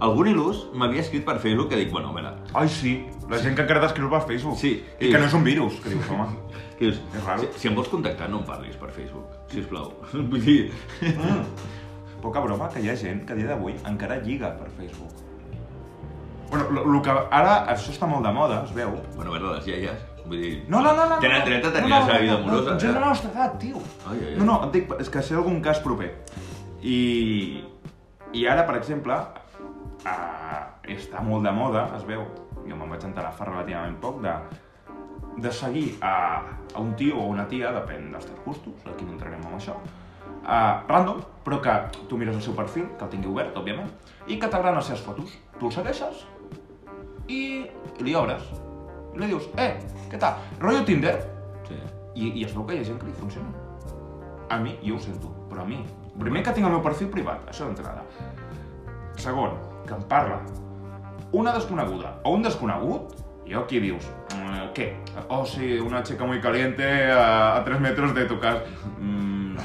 algun 0.05 0.29
il·lús 0.33 0.67
m'havia 0.77 1.01
escrit 1.05 1.25
per 1.25 1.39
Facebook 1.41 1.71
que 1.73 1.81
dic, 1.81 1.91
bueno, 1.93 2.13
a 2.13 2.17
veure, 2.19 2.35
Ai, 2.53 2.69
sí, 2.69 2.95
la 3.33 3.41
gent 3.43 3.57
que 3.57 3.65
encara 3.65 3.83
t'escriu 3.87 4.11
per 4.13 4.23
Facebook. 4.29 4.59
Sí. 4.61 4.75
I 5.01 5.13
que 5.13 5.21
no 5.21 5.29
és 5.31 5.37
un 5.39 5.45
virus, 5.47 5.79
que 5.83 5.93
dius, 5.95 6.11
home. 6.13 6.29
que 6.79 6.91
dius, 6.91 7.01
És 7.13 7.25
raro. 7.25 7.47
si, 7.47 7.63
si 7.63 7.71
em 7.71 7.79
vols 7.79 7.91
contactar 7.93 8.29
no 8.31 8.43
em 8.43 8.49
parlis 8.49 8.77
per 8.81 8.93
Facebook, 8.95 9.39
sisplau. 9.53 9.93
Vull 10.33 10.45
dir... 10.45 10.61
Mm. 11.01 11.81
Poca 12.23 12.39
broma 12.39 12.69
que 12.71 12.79
hi 12.79 12.87
ha 12.87 12.95
gent 12.95 13.25
que 13.27 13.35
a 13.35 13.37
dia 13.37 13.49
d'avui 13.49 13.73
encara 13.89 14.21
lliga 14.23 14.53
per 14.55 14.69
Facebook. 14.77 15.11
Bueno, 16.53 16.69
lo, 16.71 16.85
lo 16.87 17.01
que 17.03 17.11
ara, 17.11 17.65
això 17.73 17.91
està 17.91 18.07
molt 18.07 18.23
de 18.23 18.31
moda, 18.37 18.61
es 18.69 18.75
veu. 18.77 18.93
Bueno, 19.17 19.33
a 19.33 19.35
veure, 19.35 19.57
les 19.57 19.67
iaies, 19.73 20.05
vull 20.27 20.45
dir... 20.45 20.53
No, 20.69 20.83
no, 20.85 20.93
no, 20.95 21.09
no. 21.11 21.17
Tenen 21.25 21.41
no, 21.41 21.49
dret 21.49 21.67
a 21.67 21.73
tenir 21.75 21.89
no, 21.89 21.97
la 21.97 22.01
no, 22.01 22.07
seva 22.11 22.19
vida 22.23 22.35
no, 22.37 22.39
amorosa. 22.45 22.69
No, 22.69 22.79
gent 22.85 22.93
de 22.93 22.99
eh? 22.99 23.01
la 23.01 23.09
nostra 23.09 23.31
edat, 23.33 23.57
tio. 23.59 23.83
Ai, 24.05 24.19
ai, 24.19 24.29
ai. 24.29 24.37
No, 24.39 24.47
no, 24.51 24.59
et 24.69 24.77
dic, 24.77 24.93
és 25.03 25.11
que 25.11 25.25
sé 25.27 25.39
algun 25.41 25.59
cas 25.65 25.83
proper. 25.83 26.13
I, 26.85 26.99
i 28.39 28.47
ara, 28.53 28.67
per 28.69 28.77
exemple, 28.79 29.19
uh, 30.05 30.63
està 30.95 31.25
molt 31.27 31.49
de 31.49 31.57
moda, 31.57 31.89
es 31.97 32.07
veu, 32.07 32.23
jo 32.69 32.77
me'n 32.77 32.93
vaig 32.93 33.05
enterar 33.09 33.33
fa 33.37 33.49
relativament 33.49 33.99
poc, 34.03 34.21
de, 34.23 34.35
de 35.43 35.53
seguir 35.53 35.97
a, 36.01 36.15
a 36.75 36.81
un 36.81 36.95
tio 36.97 37.19
o 37.21 37.27
una 37.33 37.47
tia, 37.49 37.73
depèn 37.75 38.11
dels 38.13 38.29
teus 38.29 38.41
gustos, 38.47 38.87
aquí 38.91 39.07
no 39.07 39.17
entrarem 39.17 39.43
en 39.49 39.57
això, 39.59 39.77
uh, 40.43 40.83
random, 40.89 41.23
però 41.45 41.61
que 41.63 41.75
tu 42.09 42.19
mires 42.19 42.37
el 42.37 42.43
seu 42.45 42.57
perfil, 42.59 42.89
que 42.99 43.07
el 43.07 43.13
tingui 43.15 43.31
obert, 43.33 43.57
òbviament, 43.59 43.91
i 44.27 44.39
que 44.39 44.49
t'agraden 44.49 44.79
les 44.81 44.91
seves 44.91 45.03
fotos. 45.07 45.35
Tu 45.59 45.67
el 45.69 45.75
segueixes 45.75 46.27
i 47.29 47.43
li 48.03 48.15
obres. 48.19 48.47
I 49.13 49.21
li 49.21 49.33
dius, 49.33 49.49
eh, 49.61 49.75
què 50.11 50.21
tal? 50.21 50.41
Rollo 50.61 50.85
Tinder? 50.89 51.19
Sí. 51.69 51.77
I, 52.15 52.31
I 52.41 52.47
es 52.47 52.55
veu 52.55 52.65
que 52.69 52.77
hi 52.77 52.83
ha 52.83 52.89
gent 52.89 53.01
que 53.01 53.09
li 53.09 53.17
funciona. 53.19 53.51
A 54.53 54.59
mi, 54.61 54.77
jo 54.85 54.97
ho 54.99 55.03
sento, 55.03 55.33
però 55.51 55.65
a 55.65 55.69
mi... 55.69 55.81
Primer 56.13 56.43
que 56.45 56.53
tinc 56.53 56.67
el 56.69 56.75
meu 56.75 56.83
perfil 56.85 57.09
privat, 57.13 57.47
això 57.49 57.65
d'entrada. 57.65 58.03
Segon, 59.21 59.55
que 59.87 59.95
em 59.97 60.03
parla 60.11 60.43
una 61.33 61.53
desconeguda 61.53 62.21
o 62.25 62.33
un 62.37 62.43
desconegut, 62.43 63.15
i 63.47 63.55
aquí 63.55 63.81
dius, 63.81 64.05
"Mm, 64.37 64.71
què? 64.75 64.93
Oh, 65.29 65.45
sí, 65.45 65.79
una 65.79 66.03
chica 66.03 66.25
muy 66.25 66.41
caliente 66.41 67.11
a, 67.11 67.57
a 67.57 67.65
3 67.65 67.81
metros 67.81 68.15
de 68.15 68.25
tu 68.27 68.39
casa. 68.39 68.63
Mm, 69.01 69.55
no, 69.57 69.63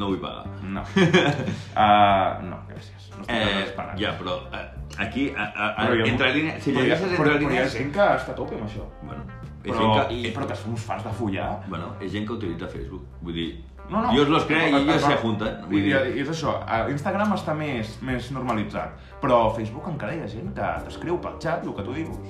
No 0.00 0.06
vull 0.08 0.20
pagar. 0.20 0.46
no. 0.62 0.80
Uh, 0.80 2.42
no, 2.50 2.56
gràcies. 2.68 3.10
No 3.16 3.22
estic 3.22 3.36
Eh, 3.36 3.64
eh, 3.66 3.98
ja, 4.00 4.12
però 4.18 4.38
eh, 4.52 4.70
aquí, 4.98 5.32
a, 5.36 5.42
a, 5.44 5.66
a, 5.74 5.86
Però 5.88 6.04
ha- 6.04 6.08
entre 6.08 6.32
línies, 6.34 6.62
si 6.64 6.70
ha- 6.70 6.74
llegeixes 6.80 7.02
però, 7.04 7.10
entre 7.10 7.24
però 7.24 7.32
hi 7.32 7.36
ha 7.36 7.48
línies... 7.48 7.72
gent 7.74 7.92
que 7.92 8.00
està 8.00 8.32
a 8.32 8.34
tope 8.38 8.54
amb 8.56 8.64
això. 8.64 8.86
Bueno, 9.02 9.24
és 9.62 9.72
Però, 9.72 9.78
gent 9.78 10.08
que, 10.08 10.14
i, 10.14 10.32
però 10.32 10.46
que 10.48 10.56
són 10.56 10.70
uns 10.72 10.84
fans 10.88 11.04
de 11.04 11.12
follar. 11.18 11.50
Bueno, 11.68 11.90
és 12.00 12.12
gent 12.12 12.26
que 12.26 12.32
utilitza 12.32 12.68
Facebook. 12.72 13.04
Vull 13.20 13.34
dir, 13.36 13.48
No, 13.90 14.02
no. 14.04 14.12
Dios 14.12 14.28
los 14.28 14.44
crea 14.46 14.68
i 14.68 14.72
però- 14.86 14.98
se 15.02 15.16
junten. 15.18 15.64
I, 15.70 15.80
dir, 15.82 15.96
i 16.14 16.20
és 16.22 16.28
això, 16.30 16.52
Instagram 16.92 17.32
està 17.34 17.54
més, 17.58 17.96
més 18.06 18.30
normalitzat, 18.30 18.94
però 19.22 19.40
a 19.48 19.54
Facebook 19.56 19.88
encara 19.90 20.14
hi 20.14 20.22
ha 20.22 20.28
gent 20.30 20.52
que 20.54 20.68
t'escriu 20.86 21.18
pel 21.18 21.40
xat 21.42 21.66
el 21.66 21.74
que 21.74 21.86
tu 21.88 21.96
dius. 21.96 22.20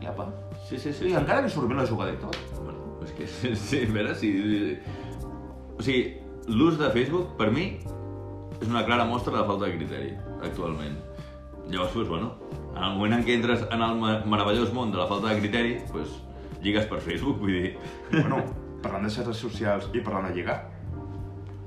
I 0.00 0.08
apa. 0.08 0.30
sí, 0.68 0.78
sí, 0.78 0.92
sí. 0.92 1.10
I 1.10 1.16
encara 1.20 1.42
li 1.44 1.50
surt 1.52 1.68
bé 1.68 1.76
la 1.76 1.84
jugada 1.86 2.14
i 2.14 2.16
tot. 2.16 2.36
Bueno, 2.62 2.96
és 3.04 3.12
que, 3.12 3.26
sí, 3.66 3.82
a 3.84 3.92
veure, 3.92 4.14
si... 4.16 4.32
O 5.76 5.82
sigui, 5.84 6.16
l'ús 6.48 6.78
de 6.80 6.88
Facebook, 6.96 7.36
per 7.36 7.50
mi, 7.52 7.66
és 8.60 8.68
una 8.68 8.84
clara 8.88 9.04
mostra 9.04 9.36
de 9.36 9.44
falta 9.44 9.66
de 9.68 9.76
criteri, 9.76 10.14
actualment. 10.40 10.96
Llavors, 11.68 11.94
doncs, 11.94 12.08
bueno, 12.08 12.32
en 12.72 12.82
el 12.82 12.96
moment 12.96 13.18
en 13.20 13.24
què 13.26 13.36
entres 13.36 13.68
en 13.70 13.84
el 13.84 14.00
meravellós 14.32 14.72
món 14.72 14.90
de 14.94 14.98
la 14.98 15.06
falta 15.10 15.28
de 15.28 15.38
criteri, 15.44 15.78
doncs, 15.92 16.16
lligues 16.64 16.88
per 16.88 17.00
Facebook, 17.04 17.38
vull 17.42 17.52
dir... 17.52 17.76
Bueno, 18.10 18.42
parlant 18.82 19.06
de 19.06 19.12
xarxes 19.14 19.38
socials 19.38 19.88
i 19.94 20.02
parlant 20.02 20.28
de 20.28 20.34
lligar, 20.36 20.58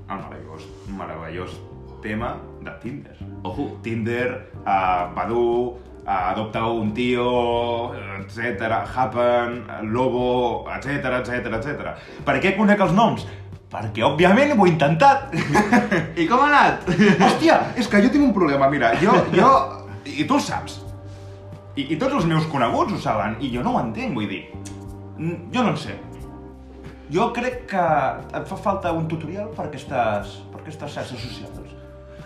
el 0.06 0.20
meravellós, 0.22 0.68
meravellós 0.98 1.56
tema 2.02 2.36
de 2.62 2.70
Tinder. 2.82 3.16
Ojo, 3.42 3.78
Tinder, 3.82 4.50
uh, 4.60 5.14
Badoo, 5.14 5.80
uh, 6.04 6.10
Adopta 6.30 6.66
un 6.66 6.92
tio, 6.94 7.94
etc. 8.20 8.70
Happen, 8.94 9.64
Lobo, 9.90 10.66
etc 10.76 11.20
etc 11.20 11.58
etc. 11.58 11.96
Per 12.24 12.38
què 12.42 12.54
conec 12.56 12.80
els 12.86 12.94
noms? 12.94 13.26
Perquè, 13.66 14.04
òbviament, 14.06 14.54
ho 14.54 14.66
he 14.66 14.70
intentat. 14.70 15.34
i 16.22 16.28
com 16.30 16.44
ha 16.44 16.50
anat? 16.52 16.86
Hòstia, 17.18 17.58
és 17.76 17.90
que 17.90 18.00
jo 18.04 18.12
tinc 18.14 18.28
un 18.28 18.34
problema, 18.36 18.70
mira, 18.70 18.94
jo, 19.02 19.16
jo... 19.34 19.50
I 20.06 20.22
tu 20.22 20.36
el 20.36 20.42
saps. 20.44 20.78
I, 21.74 21.90
I 21.90 21.96
tots 21.98 22.14
els 22.14 22.28
meus 22.30 22.46
coneguts 22.48 22.94
ho 22.94 23.00
saben, 23.02 23.34
i 23.42 23.50
jo 23.52 23.66
no 23.66 23.74
ho 23.74 23.82
entenc, 23.82 24.14
vull 24.14 24.30
dir... 24.30 24.44
Jo 25.50 25.64
no 25.64 25.72
en 25.72 25.80
sé. 25.80 25.96
Jo 27.12 27.30
crec 27.34 27.66
que 27.70 27.82
et 28.34 28.46
fa 28.50 28.56
falta 28.58 28.92
un 28.92 29.06
tutorial 29.08 29.50
per 29.54 29.68
aquestes, 29.68 30.38
per 30.52 30.62
aquestes 30.62 30.94
xarxes 30.96 31.20
socials. 31.22 31.74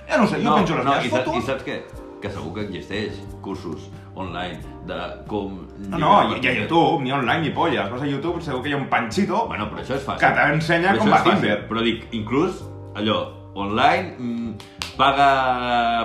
Ja 0.09 0.19
no 0.19 0.27
sé, 0.27 0.41
jo 0.43 0.55
penjo 0.57 0.79
les 0.79 0.87
no, 0.87 0.95
meves 0.95 1.07
i, 1.07 1.11
fotos... 1.13 1.37
I 1.37 1.47
saps 1.47 1.67
què? 1.67 1.81
Que 2.21 2.31
segur 2.33 2.53
que 2.57 2.65
existeix 2.67 3.19
cursos 3.45 3.87
online 4.19 4.59
de 4.89 4.97
com... 5.29 5.61
No, 5.87 6.01
no, 6.01 6.15
hi, 6.33 6.41
hi 6.41 6.49
ha 6.51 6.55
YouTube, 6.59 7.05
ni 7.05 7.13
online 7.17 7.45
ni 7.47 7.53
polles. 7.57 7.87
Vas 7.93 8.03
a 8.03 8.09
YouTube, 8.09 8.43
segur 8.45 8.63
que 8.65 8.73
hi 8.73 8.77
ha 8.77 8.81
un 8.81 8.89
panxito 8.93 9.45
Bueno, 9.49 9.69
però 9.71 9.85
això 9.85 9.97
és 9.97 10.05
fàcil. 10.05 10.21
que 10.25 10.33
t'ensenya 10.37 10.97
com 10.99 11.13
va. 11.13 11.23
Tinder. 11.29 11.59
Però 11.71 11.85
dic, 11.87 12.09
inclús, 12.17 12.61
allò, 12.99 13.21
online, 13.55 14.17
mm, 14.19 14.95
paga, 14.99 15.31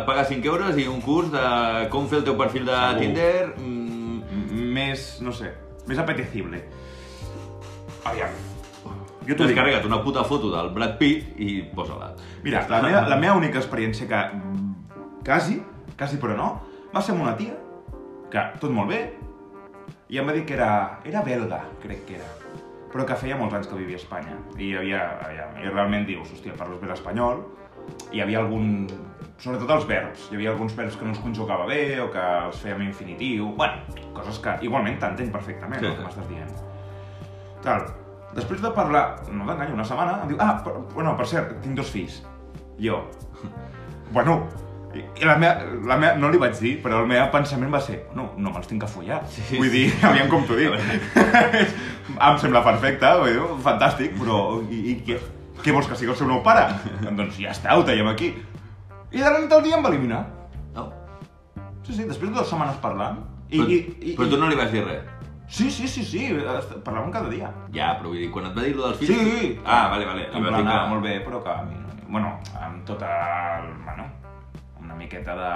paga 0.07 0.25
5 0.29 0.51
euros 0.53 0.79
i 0.79 0.87
un 0.91 1.01
curs 1.03 1.31
de 1.33 1.45
com 1.91 2.07
fer 2.11 2.21
el 2.21 2.27
teu 2.29 2.39
perfil 2.39 2.67
de 2.67 2.79
Segur. 2.79 2.99
Tinder... 3.03 3.53
Mm, 3.57 3.85
Més, 4.75 5.05
no 5.23 5.31
sé, 5.31 5.53
més 5.87 5.99
apetecible. 6.01 6.59
Aviam. 8.03 8.33
Jo 9.25 9.33
t'ho 9.35 9.47
dic. 9.47 9.55
Descarrega't 9.55 9.85
una 9.89 10.01
puta 10.03 10.23
foto 10.23 10.51
del 10.53 10.69
Brad 10.75 10.97
Pitt 10.99 11.39
i 11.41 11.61
posa-la. 11.75 12.11
Mira, 12.43 12.65
la 12.69 12.81
meva, 12.83 13.05
la 13.09 13.17
meva 13.17 13.35
única 13.39 13.59
experiència 13.59 14.07
que 14.07 14.19
quasi, 15.25 15.59
quasi 15.97 16.17
però 16.21 16.35
no, 16.37 16.49
va 16.93 17.01
ser 17.01 17.15
amb 17.15 17.23
una 17.25 17.35
tia, 17.37 17.55
que 18.31 18.43
tot 18.61 18.71
molt 18.71 18.89
bé, 18.93 19.01
i 20.13 20.19
em 20.21 20.27
va 20.27 20.33
dir 20.35 20.45
que 20.45 20.53
era, 20.53 20.99
era 21.05 21.23
belga, 21.25 21.63
crec 21.81 22.05
que 22.05 22.19
era, 22.19 22.27
però 22.93 23.05
que 23.09 23.17
feia 23.17 23.37
molts 23.39 23.55
anys 23.57 23.67
que 23.71 23.75
vivia 23.79 23.97
a 23.97 24.03
Espanya. 24.03 24.37
I 24.61 24.73
havia, 24.77 25.01
aviam, 25.25 25.57
i 25.63 25.67
realment 25.73 26.05
dius, 26.07 26.29
hòstia, 26.31 26.53
parles 26.59 26.79
bé 26.81 26.87
l'espanyol, 26.91 27.41
hi 28.13 28.21
havia 28.21 28.39
algun... 28.45 28.87
Sobretot 29.35 29.67
els 29.75 29.83
verbs. 29.89 30.29
Hi 30.31 30.37
havia 30.37 30.53
alguns 30.53 30.71
verbs 30.77 30.95
que 30.95 31.03
no 31.03 31.11
es 31.11 31.19
conjugava 31.19 31.65
bé 31.67 31.99
o 31.99 32.05
que 32.13 32.21
els 32.45 32.61
fèiem 32.63 32.85
infinitiu. 32.85 33.49
Bueno, 33.57 33.81
coses 34.15 34.37
que 34.39 34.53
igualment 34.63 34.95
t'entenc 35.01 35.33
perfectament, 35.33 35.81
Sí. 35.81 35.89
sí. 35.89 35.91
el 35.91 35.97
que 35.97 36.05
m'estàs 36.05 36.29
dient. 36.29 36.53
Tal. 37.65 37.83
Després 38.35 38.61
de 38.61 38.71
parlar, 38.75 39.05
no 39.31 39.47
t'enganyo, 39.47 39.77
una 39.77 39.87
setmana, 39.87 40.19
em 40.23 40.33
diu, 40.33 40.39
ah, 40.43 40.57
per, 40.63 40.73
bueno, 40.93 41.15
per 41.15 41.27
cert, 41.31 41.55
tinc 41.63 41.77
dos 41.79 41.91
fills. 41.93 42.21
Jo. 42.81 43.03
Bueno, 44.15 44.35
i, 44.95 45.01
la 45.25 45.33
meva, 45.35 45.65
la 45.89 45.95
meva, 45.99 46.15
no 46.21 46.29
li 46.31 46.39
vaig 46.39 46.53
dir, 46.61 46.75
però 46.83 47.01
el 47.01 47.07
meu 47.09 47.23
pensament 47.33 47.73
va 47.73 47.81
ser, 47.83 47.97
no, 48.15 48.29
no 48.37 48.51
me'ls 48.53 48.69
tinc 48.69 48.83
que 48.85 48.87
follar. 48.87 49.17
Sí, 49.33 49.57
Vull 49.57 49.71
dir, 49.73 49.87
aviam 50.07 50.29
com 50.31 50.45
t'ho 50.47 50.55
dic. 50.59 50.75
em 52.29 52.37
sembla 52.39 52.61
perfecte, 52.63 53.11
vull 53.19 53.33
dir, 53.33 53.47
fantàstic, 53.65 54.13
però 54.19 54.43
i, 54.69 54.81
i 54.93 54.95
què? 55.07 55.17
Què 55.65 55.73
vols 55.73 55.89
que 55.89 55.97
sigui 55.97 56.13
el 56.13 56.19
seu 56.19 56.29
nou 56.29 56.43
pare? 56.45 56.67
doncs 57.07 57.39
ja 57.41 57.51
està, 57.55 57.75
ho 57.75 57.83
tallem 57.87 58.11
aquí. 58.11 58.29
I 59.15 59.23
de 59.23 59.25
la 59.25 59.41
nit 59.41 59.53
al 59.55 59.63
dia 59.65 59.79
em 59.79 59.83
va 59.83 59.91
eliminar. 59.91 60.21
No? 60.75 60.89
Sí, 61.87 61.95
sí, 61.95 62.03
després 62.03 62.29
de 62.29 62.35
dues 62.37 62.51
setmanes 62.51 62.77
parlant. 62.83 63.23
I, 63.49 63.57
Però, 63.57 63.67
i, 63.69 63.79
i, 64.11 64.15
però 64.17 64.29
tu 64.29 64.39
no 64.41 64.47
li 64.51 64.57
vas 64.59 64.71
dir 64.73 64.83
res. 64.85 65.14
Sí, 65.47 65.69
sí, 65.69 65.87
sí, 65.87 66.03
sí, 66.03 66.21
parlàvem 66.83 67.11
cada 67.13 67.29
dia. 67.29 67.51
Ja, 67.73 67.93
però 67.99 68.09
vull 68.09 68.23
dir, 68.23 68.29
quan 68.33 68.47
et 68.49 68.55
va 68.57 68.63
dir 68.65 68.73
lo 68.75 68.87
dels 68.87 69.01
fills... 69.01 69.11
Sí! 69.13 69.49
Ah, 69.63 69.87
vale, 69.93 70.07
vale. 70.09 70.25
Li 70.33 70.41
vas 70.41 70.49
plan, 70.49 70.65
dir 70.65 70.71
que... 70.71 70.77
molt 70.91 71.05
bé, 71.05 71.15
però 71.25 71.41
que 71.45 71.51
a 71.53 71.63
mi 71.67 71.77
no... 71.77 71.93
Bueno, 72.09 72.31
amb 72.61 72.85
tota 72.87 73.11
el... 73.59 73.69
Bueno, 73.85 74.07
una 74.81 74.97
miqueta 74.97 75.35
de, 75.37 75.51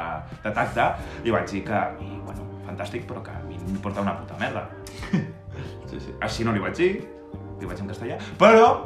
de 0.46 0.54
tacte, 0.54 0.86
li 1.26 1.34
vaig 1.34 1.50
dir 1.50 1.64
que 1.66 1.76
a 1.76 1.88
mi, 1.98 2.20
bueno, 2.26 2.46
fantàstic, 2.68 3.08
però 3.10 3.24
que 3.26 3.34
a 3.34 3.42
mi 3.48 3.58
m'importa 3.66 4.06
una 4.06 4.18
puta 4.22 4.38
merda. 4.42 4.68
Sí, 5.90 5.98
sí. 6.00 6.12
Així 6.22 6.46
no 6.46 6.54
li 6.54 6.62
vaig 6.62 6.76
dir, 6.78 6.92
li 7.60 7.68
vaig 7.68 7.80
en 7.82 7.90
castellà, 7.90 8.20
però... 8.40 8.86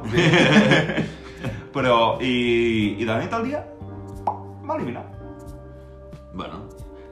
però, 1.76 1.98
i, 2.24 2.32
i 2.96 3.04
de 3.04 3.10
la 3.12 3.20
nit 3.20 3.36
al 3.36 3.44
dia, 3.46 3.60
m'ha 4.63 4.78
eliminat. 4.80 5.20
Bueno, 6.34 6.63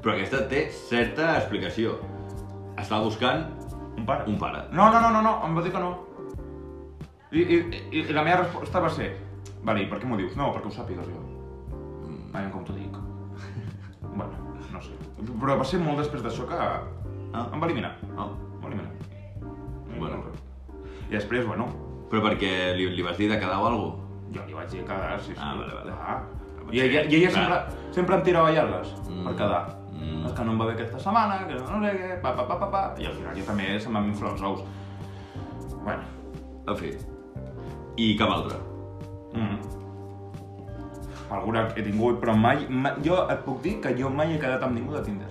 però 0.02 0.16
aquesta 0.16 0.46
té 0.50 0.64
certa 0.74 1.36
explicació. 1.42 2.00
Estava 2.80 3.04
buscant 3.04 3.44
Un 4.02 4.06
pare. 4.10 4.26
un 4.28 4.38
pare. 4.42 4.64
No, 4.74 4.90
no, 4.92 5.00
no, 5.04 5.12
no, 5.14 5.22
no, 5.22 5.34
em 5.46 5.58
va 5.58 5.62
dir 5.66 5.72
que 5.76 5.80
no. 5.84 5.92
I, 7.32 7.40
i, 7.42 7.58
i, 7.92 8.02
i 8.02 8.14
la 8.16 8.24
meva 8.26 8.42
resposta 8.42 8.82
va 8.84 8.90
ser, 8.92 9.12
vale, 9.64 9.84
i 9.86 9.88
per 9.92 10.02
què 10.02 10.10
m'ho 10.10 10.18
dius? 10.20 10.34
No, 10.40 10.50
perquè 10.56 10.68
ho 10.68 10.74
sàpigues 10.76 11.08
jo. 11.08 11.22
Mm, 12.08 12.34
Aviam 12.36 12.52
com 12.52 12.66
t'ho 12.68 12.74
dic. 12.76 12.98
bueno, 14.18 14.58
no 14.74 14.82
sé. 14.84 14.98
Però 15.22 15.56
va 15.62 15.68
ser 15.70 15.80
molt 15.84 16.02
després 16.04 16.26
d'això 16.26 16.48
que 16.50 16.58
Ah. 17.32 17.46
em 17.54 17.62
va 17.62 17.68
eliminar. 17.70 17.94
No. 18.18 18.26
Em 18.58 18.62
va 18.66 18.68
eliminar. 18.68 18.92
Bueno. 19.98 20.24
I 21.08 21.14
després, 21.16 21.46
bueno, 21.48 21.70
Però 22.12 22.20
perquè 22.26 22.74
li, 22.76 22.90
li 22.92 23.04
vas 23.08 23.16
dir 23.18 23.30
de 23.32 23.38
quedar 23.40 23.56
o 23.62 23.68
alguna 23.70 23.94
cosa? 23.94 24.08
jo 24.36 24.42
li 24.48 24.54
vaig 24.54 24.70
dir 24.72 24.82
quedar, 24.84 25.20
sí, 25.22 25.32
sí. 25.32 25.40
Ah, 25.40 25.54
vale, 25.56 25.74
vale. 25.78 25.92
Ah. 25.96 26.18
I, 26.72 26.80
ella, 26.84 27.02
i 27.08 27.16
ella 27.22 27.30
sempre, 27.32 27.60
sempre 27.96 28.16
em 28.18 28.24
tirava 28.24 28.52
llargues 28.52 28.92
Mm. 29.08 29.24
per 29.28 29.34
quedar. 29.36 29.62
Mm. 30.02 30.32
Que 30.34 30.44
no 30.48 30.52
em 30.56 30.60
va 30.60 30.66
bé 30.66 30.74
aquesta 30.74 31.00
setmana, 31.00 31.36
que 31.48 31.60
no 31.62 31.80
sé 31.84 31.92
què, 32.00 32.16
pa, 32.24 32.32
pa, 32.38 32.48
pa, 32.50 32.56
pa, 32.58 32.68
pa, 32.74 32.82
i 32.98 33.06
al 33.06 33.14
final 33.20 33.36
jo 33.38 33.44
també 33.46 33.68
se'm 33.80 33.94
van 33.94 34.08
inflar 34.10 34.32
els 34.34 34.42
ous. 34.50 34.64
Bueno, 35.84 36.04
En 36.68 36.76
fi. 36.78 36.92
I 37.98 38.16
cap 38.18 38.30
altre. 38.30 38.58
mm. 39.34 39.58
alguna 41.32 41.68
he 41.76 41.84
tingut, 41.84 42.20
però 42.22 42.34
mai, 42.36 42.66
mai... 42.70 42.94
Jo 43.06 43.22
et 43.32 43.40
puc 43.46 43.62
dir 43.64 43.78
que 43.84 43.94
jo 43.98 44.10
mai 44.10 44.34
he 44.36 44.40
quedat 44.40 44.64
amb 44.68 44.76
ningú 44.76 44.94
de 44.98 45.04
Tinder. 45.06 45.30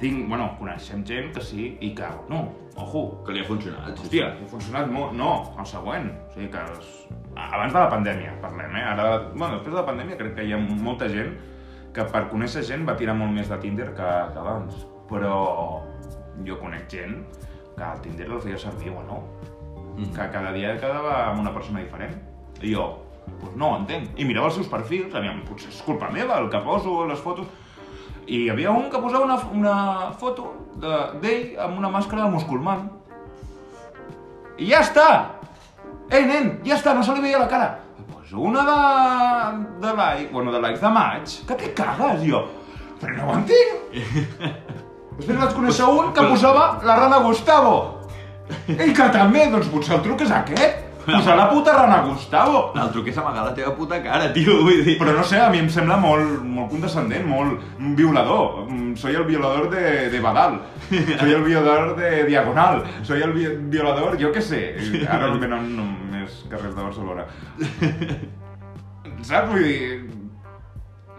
Tinc, 0.00 0.26
bueno, 0.28 0.50
coneixem 0.58 1.04
gent 1.08 1.30
que 1.32 1.40
sí 1.40 1.70
i 1.80 1.92
que, 1.96 2.08
no, 2.28 2.40
ojo, 2.76 3.22
Que 3.24 3.32
li 3.32 3.40
ha 3.40 3.46
funcionat. 3.48 3.96
sí, 3.96 4.02
Hòstia, 4.08 4.26
ha 4.42 4.48
funcionat 4.50 4.90
molt... 4.92 5.12
No, 5.16 5.54
el 5.58 5.66
següent. 5.66 6.10
O 6.28 6.32
sigui 6.34 6.50
que... 6.52 6.64
Abans 7.36 7.72
de 7.72 7.78
la 7.78 7.88
pandèmia, 7.92 8.34
parlem, 8.42 8.74
eh? 8.76 8.82
Ara, 8.92 9.06
bueno, 9.32 9.54
després 9.56 9.72
de 9.72 9.80
la 9.80 9.86
pandèmia 9.86 10.16
crec 10.18 10.34
que 10.36 10.44
hi 10.44 10.52
ha 10.52 10.58
molta 10.60 11.08
gent 11.08 11.32
que 11.96 12.04
per 12.12 12.26
conèixer 12.28 12.62
gent 12.68 12.84
va 12.88 12.94
tirar 13.00 13.14
molt 13.16 13.32
més 13.32 13.48
de 13.48 13.56
Tinder 13.62 13.88
que, 13.96 14.10
que 14.34 14.38
abans. 14.44 14.84
Però 15.08 15.82
jo 16.44 16.58
conec 16.60 16.88
gent 16.92 17.22
que 17.76 17.84
el 17.88 18.00
Tinder 18.04 18.28
el 18.28 18.40
feia 18.44 18.58
servir, 18.60 18.92
bueno, 18.92 19.22
Mm. 19.96 20.10
que 20.12 20.24
cada 20.28 20.50
dia 20.52 20.74
quedava 20.76 21.30
amb 21.30 21.40
una 21.40 21.54
persona 21.54 21.80
diferent. 21.80 22.12
I 22.60 22.74
jo, 22.74 22.82
doncs 23.40 23.54
no 23.56 23.70
ho 23.70 23.76
entenc. 23.78 24.10
I 24.20 24.26
mirava 24.28 24.50
els 24.50 24.58
seus 24.58 24.68
perfils, 24.68 25.14
aviam, 25.16 25.38
potser 25.48 25.70
és 25.72 25.78
culpa 25.86 26.10
meva 26.12 26.36
el 26.42 26.50
que 26.52 26.60
poso, 26.60 27.06
les 27.08 27.18
fotos... 27.24 27.46
I 28.26 28.42
hi 28.42 28.50
havia 28.52 28.72
un 28.76 28.90
que 28.90 28.98
posava 29.00 29.24
una, 29.24 29.38
una 29.56 29.76
foto 30.20 30.50
de- 30.82 31.20
d'ell 31.22 31.56
amb 31.64 31.78
una 31.78 31.88
màscara 31.88 32.26
de 32.26 32.34
musculman. 32.34 32.90
I 34.58 34.68
ja 34.68 34.82
està! 34.84 35.06
Ei, 36.10 36.26
nen, 36.28 36.58
ja 36.66 36.76
està, 36.76 36.92
no 36.94 37.02
se 37.02 37.14
li 37.16 37.22
veia 37.24 37.38
la 37.40 37.48
cara. 37.48 37.70
Pues 38.28 38.42
una 38.42 38.62
de, 38.64 39.86
de 39.86 39.94
like, 39.94 40.32
bueno, 40.32 40.50
de 40.50 40.60
likes 40.60 40.80
de 40.80 40.88
maig, 40.90 41.34
que 41.46 41.54
què 41.54 41.68
cagues, 41.78 42.24
jo? 42.26 42.40
Però 42.98 43.12
no 43.14 43.28
ho 43.28 43.36
entenc. 43.38 43.92
Després 45.20 45.38
vaig 45.38 45.52
conèixer 45.54 45.86
un 45.86 46.08
que 46.12 46.24
posava 46.32 46.64
la 46.82 46.96
rana 46.98 47.20
Gustavo. 47.22 47.76
I 48.66 48.90
que 48.90 49.06
també, 49.14 49.44
doncs 49.52 49.70
potser 49.70 49.94
el 50.00 50.02
truc 50.02 50.24
és 50.26 50.34
aquest. 50.34 50.82
Posar 51.06 51.36
la 51.38 51.46
puta 51.52 51.76
rana 51.76 52.00
Gustavo. 52.02 52.72
El 52.74 52.90
truc 52.96 53.12
és 53.12 53.20
amagar 53.22 53.44
la 53.46 53.52
teva 53.54 53.70
puta 53.78 54.00
cara, 54.02 54.32
tio, 54.34 54.58
vull 54.66 54.82
dir... 54.82 54.96
Però 54.98 55.14
no 55.14 55.22
sé, 55.22 55.38
a 55.38 55.46
mi 55.52 55.62
em 55.62 55.70
sembla 55.70 55.94
molt, 56.02 56.42
molt 56.42 56.72
condescendent, 56.74 57.28
molt 57.30 57.62
violador. 57.94 58.64
Mm, 58.66 58.96
Soy 58.98 59.14
el 59.14 59.28
violador 59.28 59.70
de, 59.70 60.08
de 60.10 60.20
Badal. 60.24 60.58
Soy 60.90 61.30
el 61.30 61.46
violador 61.46 61.94
de 61.94 62.24
Diagonal. 62.26 62.82
Soy 63.06 63.22
el 63.22 63.36
vi 63.38 63.46
violador, 63.70 64.18
jo 64.18 64.34
què 64.34 64.42
sé. 64.42 64.64
Ara 65.06 65.30
no 65.30 65.38
venen 65.38 65.70
només 66.26 66.44
carrers 66.50 66.74
de 66.74 66.82
Barcelona. 66.82 67.26
Saps? 69.22 69.50
Vull 69.50 69.62
dir... 69.62 70.10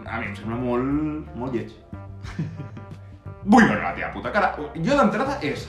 A 0.08 0.20
mi 0.20 0.30
em 0.30 0.34
sembla 0.36 0.56
molt, 0.56 1.28
molt 1.36 1.52
lleig. 1.52 1.72
Vull 3.52 3.66
veure 3.66 3.82
la 3.82 3.94
teva 3.96 4.12
puta 4.14 4.32
cara. 4.32 4.54
Jo 4.76 4.96
d'entrada 4.96 5.38
és... 5.44 5.66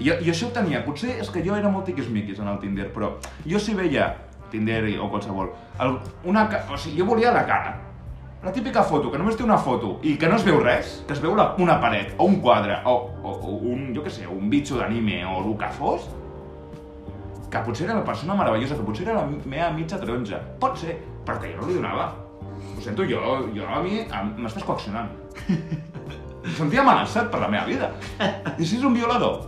Jo, 0.00 0.16
jo 0.22 0.32
això 0.32 0.48
ho 0.48 0.54
tenia. 0.56 0.82
Potser 0.86 1.18
és 1.20 1.30
que 1.30 1.42
jo 1.44 1.56
era 1.56 1.70
molt 1.70 1.88
tiquismiquis 1.90 2.40
en 2.40 2.48
el 2.48 2.58
Tinder, 2.62 2.88
però 2.94 3.14
jo 3.46 3.60
si 3.60 3.74
veia 3.76 4.14
Tinder 4.50 4.82
o 4.98 5.10
qualsevol, 5.12 5.52
el, 5.82 5.98
una, 6.26 6.46
o 6.72 6.78
sigui, 6.78 6.98
jo 6.98 7.06
volia 7.06 7.34
la 7.34 7.44
cara. 7.46 7.76
La 8.40 8.54
típica 8.56 8.80
foto, 8.88 9.10
que 9.12 9.18
només 9.20 9.36
té 9.36 9.44
una 9.44 9.58
foto 9.60 9.98
i 10.08 10.14
que 10.16 10.30
no 10.30 10.38
es 10.40 10.46
veu 10.46 10.62
res, 10.62 10.94
que 11.04 11.12
es 11.12 11.20
veu 11.20 11.34
la, 11.36 11.50
una 11.60 11.76
paret 11.82 12.14
o 12.16 12.24
un 12.24 12.38
quadre 12.40 12.78
o, 12.88 12.94
o, 13.20 13.34
o 13.36 13.58
un, 13.74 13.90
jo 13.92 14.00
què 14.06 14.12
sé, 14.14 14.24
un 14.24 14.48
bitxo 14.48 14.80
d'anime 14.80 15.20
o 15.28 15.42
el 15.42 15.52
que 15.60 15.68
fos, 15.76 16.08
que 17.50 17.58
potser 17.66 17.86
era 17.88 17.98
la 17.98 18.04
persona 18.04 18.34
meravellosa, 18.38 18.76
que 18.78 18.86
potser 18.86 19.08
era 19.08 19.18
la 19.18 19.26
meva 19.26 19.70
mitja 19.74 19.98
taronja. 19.98 20.38
Pot 20.62 20.78
ser, 20.78 20.96
però 21.26 21.40
que 21.42 21.50
jo 21.50 21.60
no 21.60 21.66
li 21.68 21.74
donava. 21.80 22.06
Ho 22.76 22.82
sento, 22.84 23.04
jo, 23.08 23.18
jo 23.56 23.66
a 23.66 23.82
mi 23.82 24.04
m'estàs 24.38 24.64
coaccionant. 24.64 25.10
Em 26.40 26.54
sentia 26.56 26.80
amenaçat 26.84 27.28
per 27.32 27.40
la 27.42 27.50
meva 27.52 27.66
vida. 27.66 27.90
I 28.56 28.64
si 28.64 28.78
és 28.78 28.86
un 28.86 28.94
violador? 28.94 29.42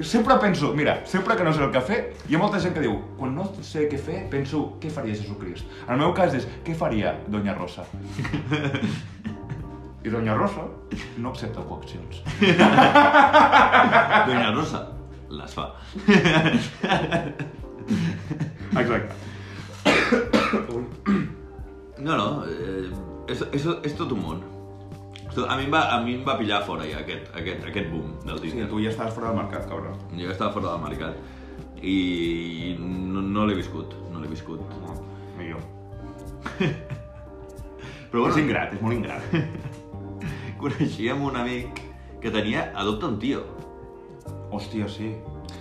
Sempre 0.00 0.38
penso, 0.40 0.70
mira, 0.72 1.02
sempre 1.04 1.36
que 1.36 1.44
no 1.44 1.52
sé 1.52 1.60
el 1.66 1.72
que 1.74 1.82
fer, 1.84 1.98
hi 2.30 2.38
ha 2.38 2.40
molta 2.40 2.60
gent 2.62 2.72
que 2.72 2.80
diu, 2.80 2.94
quan 3.18 3.34
no 3.36 3.44
sé 3.66 3.84
què 3.90 3.98
fer, 4.00 4.22
penso, 4.32 4.62
què 4.80 4.88
faria 4.90 5.18
Jesucrist? 5.18 5.68
En 5.84 5.98
el 5.98 6.00
meu 6.00 6.14
cas 6.16 6.32
és, 6.38 6.46
què 6.64 6.72
faria 6.78 7.12
Doña 7.28 7.52
Rosa? 7.58 7.84
I 10.02 10.10
Doña 10.10 10.34
Rosa 10.38 10.64
no 11.18 11.34
accepta 11.34 11.60
coaccions. 11.68 12.24
Doña 14.30 14.50
Rosa 14.56 15.01
les 15.38 15.54
fa. 15.56 15.66
Exacte. 18.76 19.14
No, 22.02 22.16
no, 22.16 22.26
eh, 22.48 22.88
és, 23.30 23.42
és, 23.54 23.66
és 23.86 23.94
tot 23.98 24.12
un 24.14 24.20
món. 24.22 24.40
És 25.30 25.38
A 25.48 25.56
mi, 25.56 25.64
em 25.64 25.72
va, 25.72 25.84
a 25.94 26.00
mi 26.04 26.16
em 26.18 26.24
va 26.26 26.34
pillar 26.38 26.62
fora 26.66 26.84
ja 26.88 26.98
aquest, 27.00 27.30
aquest, 27.38 27.62
aquest 27.70 27.88
boom 27.92 28.10
del 28.26 28.38
Sí, 28.42 28.50
Tinder. 28.50 28.66
tu 28.68 28.80
ja 28.82 28.90
estàs 28.92 29.14
fora 29.14 29.30
del 29.30 29.38
mercat, 29.38 29.68
cabrón. 29.70 29.96
Jo 30.12 30.26
ja 30.26 30.32
estava 30.34 30.52
fora 30.52 30.72
del 30.74 30.82
mercat 30.82 31.14
i 31.82 32.76
no, 32.78 33.22
no 33.22 33.46
l'he 33.48 33.56
viscut, 33.58 33.94
no 34.12 34.20
l'he 34.20 34.28
viscut. 34.30 34.60
No, 34.82 34.96
ni 35.38 35.48
jo. 35.52 35.60
Però 38.12 38.26
És 38.28 38.34
bueno, 38.34 38.38
ingrat, 38.42 38.74
és 38.76 38.82
molt 38.84 38.94
ingrat. 38.98 39.22
coneixíem 40.60 41.22
un 41.24 41.36
amic 41.40 41.80
que 42.22 42.30
tenia 42.30 42.68
Adopta 42.76 43.08
un 43.08 43.18
tio. 43.18 43.40
Hòstia, 44.52 44.88
sí. 44.88 45.14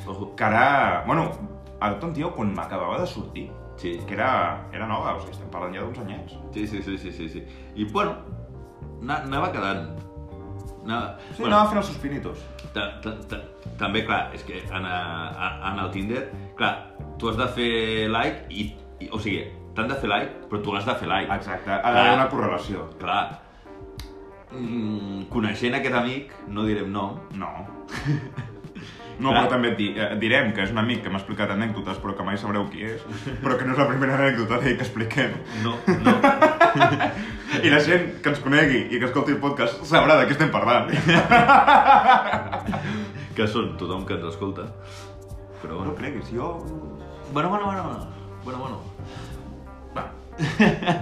Ojo. 0.08 0.34
Que 0.36 0.44
ara... 0.44 1.04
Bueno, 1.08 1.32
adopta 1.80 2.08
un 2.08 2.14
tio 2.14 2.34
quan 2.36 2.54
m'acabava 2.54 3.00
de 3.02 3.08
sortir. 3.08 3.50
Sí, 3.78 3.96
Que 4.06 4.14
era, 4.14 4.68
era 4.74 4.86
nova, 4.86 5.16
o 5.16 5.20
sigui, 5.24 5.32
estem 5.34 5.48
parlant 5.50 5.74
ja 5.74 5.82
d'uns 5.82 5.98
anyets. 6.04 6.36
sí, 6.54 6.68
sí, 6.68 6.82
sí, 6.84 6.98
sí, 7.00 7.12
sí, 7.12 7.30
sí. 7.30 7.42
I 7.76 7.86
bueno, 7.86 8.18
na- 9.02 9.24
anava 9.24 9.52
quedant. 9.52 9.88
Anava, 10.84 11.16
Sí, 11.38 11.44
anava 11.46 11.70
fent 11.70 11.78
els 11.82 11.88
seus. 11.88 12.44
Ta- 12.74 13.00
ta- 13.02 13.18
ta- 13.30 13.42
També, 13.80 14.04
clar, 14.06 14.30
és 14.36 14.44
que 14.44 14.60
en, 14.62 14.86
a, 14.86 15.72
en 15.72 15.80
el 15.80 15.90
Tinder, 15.92 16.32
clar, 16.58 16.94
tu 17.18 17.30
has 17.30 17.38
de 17.38 17.48
fer 17.48 18.10
like 18.10 18.46
i, 18.50 18.76
i 19.00 19.10
o 19.12 19.18
sigui, 19.20 19.48
t'han 19.74 19.88
de 19.90 19.96
fer 19.96 20.10
like, 20.10 20.32
però 20.50 20.62
tu 20.62 20.74
l'has 20.74 20.86
de 20.86 20.94
fer 20.96 21.08
like. 21.08 21.34
Exacte, 21.34 21.72
ha 21.72 21.92
d'haver 21.96 22.14
una 22.20 22.28
correlació. 22.30 22.86
Clar, 23.00 23.40
mm, 24.52 25.24
coneixent 25.34 25.74
aquest 25.80 25.96
amic, 25.96 26.34
no 26.48 26.64
direm 26.70 26.92
nom, 26.92 27.18
No. 27.34 27.50
No, 29.22 29.30
Clar. 29.30 29.42
però 29.44 29.50
també 29.52 29.68
et, 29.70 29.76
di, 29.78 29.88
eh, 29.94 30.06
et 30.16 30.20
direm 30.22 30.48
que 30.56 30.64
és 30.66 30.72
un 30.74 30.80
amic 30.82 31.04
que 31.06 31.12
m'ha 31.14 31.20
explicat 31.20 31.52
anècdotes, 31.54 32.00
però 32.02 32.16
que 32.18 32.24
mai 32.26 32.38
sabreu 32.42 32.64
qui 32.72 32.82
és, 32.88 33.04
però 33.44 33.54
que 33.60 33.66
no 33.68 33.76
és 33.76 33.82
la 33.82 33.86
primera 33.92 34.16
anècdota 34.18 34.58
d'ell 34.64 34.78
que 34.80 34.86
expliquem. 34.88 35.32
no, 35.62 35.76
no. 36.08 36.14
I 37.62 37.68
la 37.70 37.82
gent 37.84 38.06
que 38.24 38.32
ens 38.32 38.40
conegui 38.42 38.80
i 38.96 38.98
que 38.98 39.06
escolti 39.10 39.34
el 39.36 39.42
podcast 39.44 39.84
sabrà 39.86 40.16
de 40.22 40.26
què 40.30 40.34
estem 40.38 40.50
parlant. 40.54 40.88
que 43.36 43.48
són 43.52 43.76
tothom 43.80 44.06
que 44.08 44.16
ens 44.18 44.26
escolta. 44.32 44.64
Però 45.62 45.74
No 45.76 45.80
bueno. 45.84 45.96
creguis, 46.00 46.28
jo... 46.34 46.48
Bueno, 47.34 47.50
bueno, 47.50 47.66
bueno, 47.66 47.84
bueno. 47.84 48.08
Bueno, 48.44 48.60
bueno. 48.60 48.78
Va, 49.96 50.04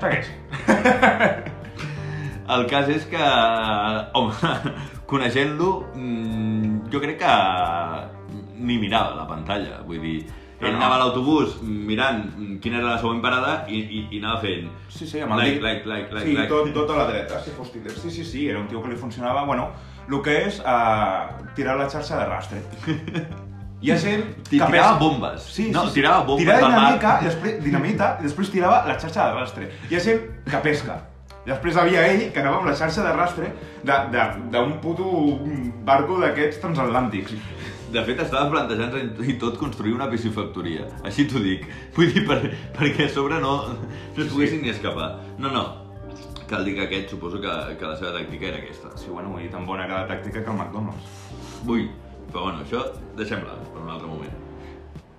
segueix. 0.02 0.28
El 2.50 2.66
cas 2.68 2.90
és 2.90 3.06
que, 3.06 3.22
home, 4.18 4.34
coneixent-lo, 5.10 5.70
mm, 5.96 6.90
jo 6.94 7.00
crec 7.02 7.18
que 7.20 7.34
ni 8.60 8.78
mirava 8.78 9.16
la 9.16 9.26
pantalla. 9.28 9.82
Vull 9.88 10.02
dir, 10.04 10.18
ell 10.60 10.74
no. 10.74 10.78
anava 10.78 10.96
a 10.98 11.00
l'autobús 11.06 11.58
mirant 11.64 12.26
quina 12.62 12.78
era 12.82 12.90
la 12.96 12.98
següent 13.00 13.22
parada 13.24 13.64
i, 13.72 13.80
i, 13.80 14.02
i 14.12 14.20
anava 14.20 14.42
fent 14.44 14.68
Sí, 14.92 15.08
sí, 15.08 15.22
amb 15.24 15.32
el 15.34 15.40
like, 15.40 15.54
dit. 15.54 15.64
like, 15.64 15.86
like, 15.88 16.14
like, 16.14 16.26
sí, 16.28 16.34
like. 16.36 16.50
tot, 16.52 16.74
tot 16.76 16.90
a 16.92 16.98
la 17.00 17.06
dreta, 17.12 17.40
si 17.46 17.52
fos 17.56 17.72
Tinder. 17.72 17.92
Sí, 17.96 18.12
sí, 18.12 18.26
sí, 18.26 18.50
era 18.50 18.60
un 18.60 18.68
tio 18.68 18.82
que 18.84 18.90
li 18.92 18.98
funcionava, 19.00 19.46
bueno, 19.48 19.70
el 20.10 20.22
que 20.26 20.36
és 20.48 20.60
uh, 20.60 21.30
tirar 21.56 21.78
la 21.80 21.88
xarxa 21.90 22.18
de 22.20 22.26
rastre. 22.28 22.64
Hi 23.80 23.94
ha 23.94 23.96
gent 23.98 24.26
que 24.44 24.58
tirava 24.58 24.72
pensa- 24.74 24.98
bombes. 25.00 25.42
Sí, 25.56 25.70
No, 25.72 25.86
sí, 25.86 25.94
sí. 25.94 26.02
tirava 26.02 26.26
bombes 26.28 26.44
Tirava 26.44 26.66
al 26.68 26.72
mar. 26.74 26.82
dinamita, 26.82 27.14
i 27.22 27.26
després, 27.30 27.64
dinamita, 27.64 28.10
i 28.20 28.24
després 28.28 28.50
tirava 28.52 28.82
la 28.90 28.98
xarxa 29.00 29.30
de 29.30 29.38
rastre. 29.40 29.70
Hi 29.90 29.96
ha 29.96 30.02
gent 30.04 30.26
que 30.50 30.58
pesca. 30.66 30.98
Després 31.46 31.78
havia 31.80 32.04
ell 32.12 32.26
que 32.34 32.42
anava 32.42 32.60
amb 32.60 32.70
la 32.70 32.76
xarxa 32.78 33.06
de 33.06 33.14
rastre 33.16 33.52
d'un 33.84 34.76
puto 34.84 35.10
barco 35.88 36.20
d'aquests 36.22 36.62
transatlàntics. 36.64 37.36
De 37.90 38.02
fet, 38.06 38.20
estava 38.22 38.52
plantejant 38.52 39.22
i 39.26 39.34
tot 39.42 39.58
construir 39.58 39.96
una 39.96 40.10
piscifactoria. 40.12 40.86
Així 41.10 41.26
t'ho 41.30 41.42
dic. 41.42 41.64
Vull 41.96 42.12
dir, 42.14 42.26
per, 42.28 42.38
perquè 42.76 43.08
a 43.08 43.14
sobre 43.14 43.40
no, 43.42 43.54
no 43.72 44.22
es 44.22 44.30
poguessin 44.30 44.62
ni 44.62 44.70
escapar. 44.74 45.16
No, 45.40 45.50
no. 45.56 45.64
Cal 46.50 46.66
dir 46.66 46.76
que 46.78 46.86
aquest 46.86 47.16
suposo 47.16 47.42
que, 47.42 47.56
que 47.80 47.88
la 47.88 47.96
seva 47.98 48.14
tàctica 48.18 48.52
era 48.52 48.62
aquesta. 48.62 48.94
Sí, 48.98 49.10
bueno, 49.10 49.34
vull 49.34 49.46
dir, 49.46 49.50
tan 49.54 49.66
bona 49.66 49.88
era 49.88 50.04
la 50.04 50.12
tàctica 50.12 50.44
que 50.44 50.54
el 50.54 50.60
McDonald's. 50.60 51.18
Vull. 51.66 51.88
Però 52.30 52.46
bueno, 52.46 52.62
això 52.62 52.84
deixem-la 53.18 53.58
per 53.72 53.82
un 53.82 53.90
altre 53.90 54.12
moment. 54.12 54.38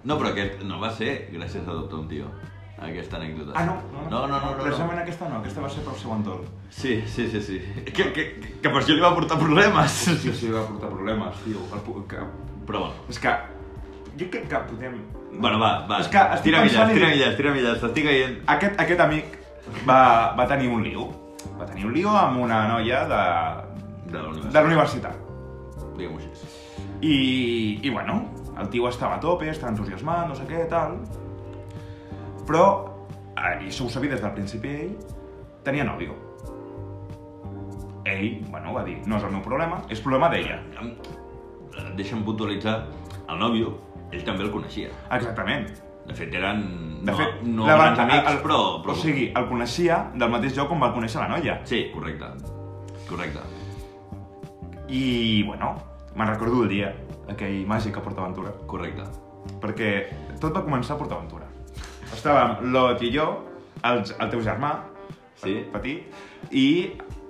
No, 0.05 0.15
però 0.17 0.31
aquest 0.31 0.63
no 0.65 0.79
va 0.83 0.93
ser 0.95 1.27
gràcies 1.35 1.67
a 1.67 1.75
adoptar 1.75 2.05
un 2.05 2.09
tio. 2.13 2.31
Aquesta 2.81 3.19
anècdota. 3.19 3.53
Ah, 3.55 3.65
no? 3.69 3.75
No, 3.93 4.09
no, 4.09 4.27
no. 4.27 4.39
no, 4.41 4.51
no. 4.57 4.63
Precisament 4.63 4.99
aquesta 5.03 5.29
no, 5.29 5.41
aquesta 5.43 5.61
va 5.61 5.69
ser 5.69 5.83
pel 5.85 5.97
seu 6.01 6.13
entorn. 6.15 6.47
Sí, 6.73 6.95
sí, 7.07 7.27
sí, 7.29 7.41
sí. 7.45 7.59
Que, 7.93 8.07
que, 8.17 8.25
que 8.63 8.69
per 8.71 8.81
això 8.81 8.95
li 8.97 9.03
va 9.05 9.11
portar 9.15 9.37
problemes. 9.39 9.91
Sí, 10.09 10.33
sí, 10.33 10.49
va 10.55 10.63
portar 10.69 10.89
problemes, 10.93 11.43
tio. 11.45 11.61
El, 11.77 12.05
que, 12.09 12.25
Però 12.67 12.87
bueno. 12.87 13.07
és 13.13 13.19
que... 13.21 13.35
Jo 14.21 14.27
crec 14.33 14.49
que 14.51 14.63
podem... 14.71 14.97
Bueno, 15.37 15.59
va, 15.61 15.87
va. 15.91 16.01
És 16.03 16.09
que 16.11 16.19
estic 16.39 16.49
tira 16.51 16.65
pensant 16.65 16.91
milles, 16.91 16.97
i 16.97 16.99
tira 16.99 17.11
dic- 17.11 17.17
milles, 17.21 17.37
tira 17.39 17.53
milles. 17.55 17.79
T'estic 17.85 18.09
caient. 18.09 18.35
Aquest, 18.57 18.81
aquest 18.87 19.05
amic 19.05 19.37
va, 19.89 20.01
va 20.41 20.47
tenir 20.51 20.73
un 20.73 20.83
lío. 20.85 21.07
Va 21.61 21.69
tenir 21.69 21.87
un 21.87 21.95
lío 21.95 22.11
amb 22.17 22.41
una 22.49 22.65
noia 22.73 23.05
de... 23.13 23.23
De 24.11 24.19
la 24.19 24.33
de 24.51 24.59
la 24.59 24.67
universitat. 24.67 25.15
Diguem-ho 25.97 26.19
així. 26.19 26.49
I, 27.01 27.15
I, 27.85 27.91
bueno, 27.93 28.23
el 28.59 28.69
tio 28.73 28.89
estava 28.89 29.17
a 29.17 29.21
tope, 29.23 29.49
estava 29.53 29.71
entusiasmat, 29.77 30.27
no 30.33 30.35
sé 30.37 30.49
què, 30.49 30.65
tal... 30.73 30.97
Però, 32.51 32.63
eh, 33.39 33.63
i 33.63 33.69
això 33.71 33.85
ho 33.87 33.91
sabia 33.93 34.11
des 34.11 34.23
del 34.25 34.33
principi 34.35 34.69
ell, 34.75 34.95
tenia 35.63 35.85
nòvio. 35.87 36.17
Ell, 38.11 38.41
bueno, 38.51 38.73
va 38.75 38.83
dir, 38.83 38.97
no 39.07 39.19
és 39.21 39.23
el 39.29 39.31
meu 39.37 39.43
problema, 39.45 39.83
és 39.89 40.01
problema 40.03 40.29
d'ella. 40.33 40.57
Em- 40.81 40.97
Deixa'm 41.97 42.25
puntualitzar, 42.27 42.89
el 43.31 43.39
nòvio, 43.39 43.71
ell 44.11 44.25
també 44.27 44.43
el 44.45 44.51
coneixia. 44.51 44.89
Exactament. 45.15 45.69
De 46.09 46.15
fet, 46.17 46.33
eren 46.35 46.65
De 47.05 47.13
no, 47.13 47.17
fet, 47.17 47.43
no 47.47 47.67
la 47.69 47.77
grans 47.77 47.99
va- 47.99 48.05
amics, 48.09 48.31
el- 48.33 48.41
però, 48.43 48.59
però... 48.83 48.93
O 48.93 48.95
sigui, 48.99 49.29
el 49.37 49.47
coneixia 49.49 50.11
del 50.15 50.31
mateix 50.33 50.57
lloc 50.57 50.73
on 50.75 50.81
va 50.83 50.91
conèixer 50.95 51.21
la 51.23 51.29
noia. 51.29 51.61
Sí, 51.65 51.85
correcte. 51.95 52.27
Correcte. 53.09 53.41
I, 54.89 55.45
bueno, 55.47 55.77
me'n 56.17 56.29
recordo 56.29 56.65
el 56.65 56.69
dia, 56.69 56.91
aquell 57.31 57.63
màgic 57.71 57.97
a 57.97 58.03
PortAventura, 58.03 58.51
Correcte. 58.67 59.07
perquè 59.61 59.93
tot 60.41 60.53
va 60.57 60.65
començar 60.67 60.97
a 60.97 60.99
PortAventura. 60.99 61.47
Estàvem 62.15 62.71
Lot 62.73 63.03
i 63.07 63.11
jo, 63.15 63.27
el, 63.85 64.05
el 64.19 64.31
teu 64.31 64.43
germà, 64.45 64.75
Sí. 65.41 65.55
petit, 65.73 66.11
i 66.53 66.67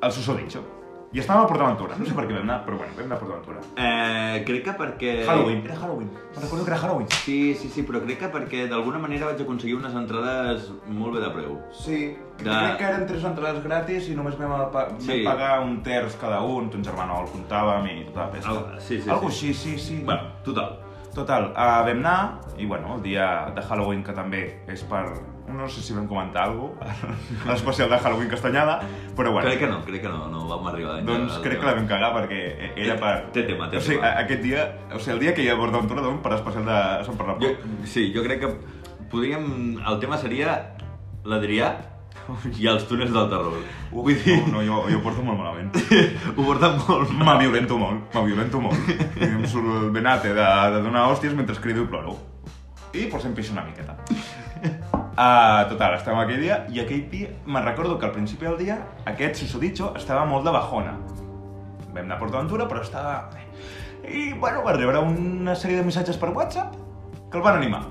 el 0.02 0.10
susodicho. 0.12 0.64
I 1.12 1.18
estàvem 1.18 1.42
a 1.42 1.46
PortAventura. 1.50 1.96
No 1.98 2.06
sé 2.06 2.12
per 2.14 2.22
què 2.28 2.34
vam 2.36 2.44
anar, 2.46 2.60
però 2.64 2.76
bueno, 2.78 2.92
vam 2.96 3.06
anar 3.08 3.16
a 3.16 3.20
PortAventura. 3.20 3.60
Eh, 3.82 4.42
crec 4.46 4.64
que 4.64 4.74
perquè... 4.78 5.14
Halloween, 5.26 5.64
era 5.66 5.74
Halloween. 5.78 6.10
Me'n 6.14 6.42
recordo 6.44 6.64
que 6.64 6.70
era 6.70 6.78
Halloween. 6.78 7.08
Sí, 7.24 7.54
sí, 7.58 7.68
sí, 7.68 7.82
però 7.86 7.98
crec 8.04 8.18
que 8.20 8.28
perquè 8.30 8.68
d'alguna 8.70 8.98
manera 9.02 9.26
vaig 9.26 9.42
aconseguir 9.42 9.74
unes 9.78 9.94
entrades 9.98 10.68
molt 10.86 11.16
bé 11.16 11.22
de 11.24 11.30
preu. 11.34 11.56
Sí, 11.74 11.98
De- 12.38 12.44
crec 12.44 12.76
que 12.78 12.84
eren 12.92 13.06
tres 13.10 13.24
entrades 13.26 13.62
gratis 13.64 14.06
i 14.08 14.14
només 14.14 14.38
vam, 14.38 14.54
pa 14.70 14.84
vam 14.86 15.00
Sí. 15.02 15.24
pagar 15.26 15.60
un 15.66 15.80
terç 15.82 16.14
cada 16.20 16.42
un, 16.46 16.70
ton 16.70 16.82
germà 16.86 17.06
no 17.10 17.22
el 17.24 17.28
comptàvem 17.34 17.90
i 17.90 18.04
tota 18.06 18.20
la 18.26 18.30
pesca. 18.30 18.50
Algo- 18.54 18.80
sí, 18.80 19.00
sí, 19.02 19.10
Algo 19.10 19.30
sí. 19.30 19.48
així, 19.50 19.54
sí, 19.54 19.78
sí. 19.78 20.02
Bueno, 20.04 20.22
total. 20.44 20.78
Total, 21.14 21.50
uh, 21.50 21.82
vam 21.86 21.98
anar, 21.98 22.40
i 22.58 22.66
bueno, 22.66 22.94
el 22.96 23.02
dia 23.02 23.50
de 23.54 23.62
Halloween, 23.62 24.04
que 24.06 24.14
també 24.14 24.44
és 24.70 24.82
per... 24.86 25.04
No 25.50 25.66
sé 25.66 25.82
si 25.82 25.90
vam 25.96 26.04
comentar 26.06 26.44
alguna 26.46 26.78
cosa, 26.78 27.08
l'especial 27.48 27.88
de 27.90 27.98
Halloween 27.98 28.28
Castanyada, 28.30 28.76
però 29.18 29.32
bueno. 29.34 29.48
Crec 29.48 29.64
que 29.64 29.70
no, 29.72 29.80
crec 29.82 30.04
que 30.04 30.12
no, 30.12 30.28
no 30.30 30.44
vam 30.46 30.68
arribar 30.70 31.00
Doncs 31.02 31.40
crec 31.42 31.56
que 31.56 31.64
tema. 31.64 31.72
la 31.72 31.78
vam 31.80 31.88
cagar 31.90 32.10
perquè 32.14 32.42
era 32.78 32.94
per... 33.00 33.14
Té 33.34 33.42
tema, 33.48 33.66
té 33.72 33.80
o 33.80 33.82
sigui, 33.82 33.98
tema. 33.98 34.12
aquest 34.22 34.44
dia, 34.46 34.68
o 34.94 35.00
sigui, 35.00 35.16
el 35.16 35.24
dia 35.24 35.34
que 35.34 35.42
hi 35.42 35.50
ha 35.50 35.56
Portaventura 35.58 36.04
doncs 36.06 36.22
per 36.22 36.36
especial 36.36 36.68
de 36.70 36.78
Sant 37.08 37.18
Pernambuc. 37.18 37.64
Jo, 37.66 37.80
sí, 37.96 38.12
jo 38.14 38.22
crec 38.28 38.44
que 38.44 38.52
podríem... 39.10 39.48
El 39.82 39.98
tema 39.98 40.20
seria 40.22 40.54
l'Adrià 41.26 41.72
i 42.60 42.68
els 42.70 42.86
túnels 42.88 43.12
del 43.14 43.28
terror. 43.30 43.60
Vull 43.92 44.14
dir, 44.14 44.38
No, 44.46 44.58
no, 44.58 44.64
jo, 44.66 44.82
jo 44.90 44.98
ho 44.98 45.04
porto 45.04 45.24
molt 45.26 45.40
malament. 45.40 45.70
ho 46.36 46.42
porten 46.42 46.78
molt 46.86 47.14
Me 47.16 47.36
violento 47.42 47.78
molt, 47.78 48.14
me 48.14 48.24
violento 48.26 48.60
molt. 48.62 48.90
I 49.20 49.28
em 49.28 49.46
surt 49.48 49.70
el 49.80 49.90
venate 49.94 50.34
de, 50.36 50.50
de 50.76 50.82
donar 50.84 51.08
hòsties 51.10 51.36
mentre 51.38 51.58
crido 51.62 51.84
i 51.86 51.90
ploro. 51.90 52.16
I 52.92 53.06
pues 53.06 53.24
em 53.24 53.34
pixo 53.34 53.52
una 53.54 53.62
miqueta. 53.62 53.94
Uh, 54.60 55.66
total, 55.70 55.94
estàvem 55.98 56.22
aquell 56.22 56.40
dia 56.42 56.56
i 56.72 56.80
aquell 56.82 57.04
dia, 57.10 57.30
me'n 57.46 57.64
recordo 57.66 57.98
que 58.00 58.06
al 58.08 58.12
principi 58.14 58.48
del 58.48 58.56
dia 58.58 58.78
aquest 59.10 59.42
susodicho 59.42 59.92
estava 59.98 60.24
molt 60.26 60.46
de 60.46 60.54
bajona. 60.54 60.96
Vam 61.90 62.04
anar 62.04 62.16
a 62.16 62.20
PortAventura, 62.22 62.66
però 62.70 62.82
estava... 62.82 63.14
I, 64.00 64.32
bueno, 64.40 64.62
va 64.64 64.74
rebre 64.74 65.02
una 65.04 65.54
sèrie 65.58 65.78
de 65.78 65.84
missatges 65.86 66.18
per 66.18 66.30
WhatsApp 66.34 66.74
que 67.30 67.38
el 67.38 67.44
van 67.44 67.60
animar. 67.60 67.84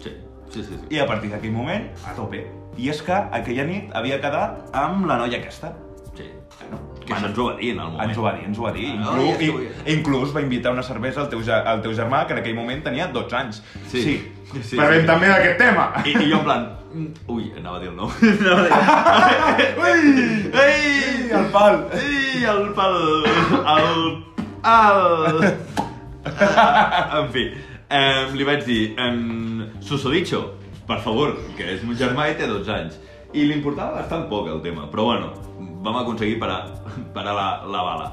Sí, 0.00 0.14
sí, 0.48 0.62
sí. 0.62 0.72
sí. 0.72 0.80
I 0.96 1.02
a 1.04 1.06
partir 1.10 1.30
d'aquell 1.34 1.54
moment, 1.54 1.90
a 2.08 2.16
tope. 2.16 2.46
I 2.78 2.88
és 2.90 3.02
que 3.02 3.12
aquella 3.12 3.64
nit 3.64 3.90
havia 3.94 4.20
quedat 4.22 4.70
amb 4.76 5.06
la 5.06 5.16
noia 5.18 5.38
aquesta. 5.38 5.72
sí. 6.16 6.30
Bueno, 6.60 6.78
Que 7.06 7.14
això 7.14 7.26
ens 7.26 7.38
ho 7.38 7.44
va 7.48 7.54
dir 7.56 7.70
en 7.72 7.78
el 7.80 7.86
moment. 7.90 8.08
ens 8.08 8.18
ho 8.18 8.22
va 8.22 8.32
dir, 8.36 8.44
ens 8.44 8.58
ho 8.58 8.62
va 8.62 8.72
dir. 8.72 8.86
Ah, 8.90 9.14
Inclús, 9.18 9.40
i, 9.42 9.92
inclús 9.94 10.34
va 10.36 10.40
invitar 10.42 10.72
una 10.72 10.82
cervesa 10.82 11.20
al 11.22 11.28
teu, 11.30 11.40
al 11.50 11.80
teu 11.82 11.92
germà, 11.96 12.26
que 12.26 12.32
en 12.34 12.38
aquell 12.38 12.54
moment 12.54 12.82
tenia 12.84 13.06
12 13.08 13.36
anys. 13.36 13.62
Sí. 13.88 14.02
sí. 14.02 14.32
Sí, 14.62 14.76
Parlem 14.76 15.00
sí. 15.02 15.06
també 15.06 15.26
d'aquest 15.30 15.58
tema. 15.58 15.88
I, 16.04 16.10
I 16.10 16.30
jo 16.30 16.38
en 16.38 16.44
plan... 16.44 16.66
mm, 16.92 17.06
Ui, 17.28 17.52
anava 17.56 17.76
a 17.76 17.80
dir 17.80 17.88
el 17.88 17.96
nom. 17.96 18.10
Ui! 19.86 20.50
Ei! 20.52 21.30
el 21.30 21.46
pal. 21.52 21.84
Ei, 21.94 22.44
el 22.44 22.72
pal... 22.74 22.96
El... 23.74 24.24
El... 24.66 25.54
En 27.20 27.28
fi, 27.32 27.44
eh, 27.88 28.26
li 28.36 28.44
vaig 28.44 28.64
dir, 28.66 28.94
eh, 28.98 29.70
Susodicho, 29.80 30.42
per 30.90 30.98
favor, 31.04 31.36
que 31.56 31.68
és 31.76 31.84
mon 31.86 31.94
germà 31.98 32.26
i 32.32 32.36
té 32.38 32.48
12 32.50 32.72
anys. 32.74 32.96
I 33.32 33.44
li 33.46 33.54
importava 33.60 34.00
bastant 34.00 34.24
poc 34.30 34.48
el 34.50 34.58
tema, 34.64 34.88
però 34.90 35.04
bueno, 35.12 35.28
vam 35.84 36.00
aconseguir 36.02 36.40
parar, 36.42 36.64
parar 37.14 37.34
la, 37.36 37.48
la 37.70 37.82
bala 37.86 38.08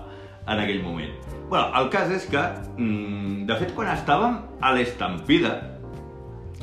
en 0.47 0.61
aquell 0.61 0.83
moment. 0.85 1.15
Bueno, 1.49 1.71
el 1.79 1.89
cas 1.89 2.11
és 2.11 2.27
que, 2.29 2.43
mm, 2.77 3.47
de 3.49 3.55
fet, 3.57 3.73
quan 3.75 3.89
estàvem 3.95 4.37
a 4.61 4.73
l'Estampida, 4.75 5.55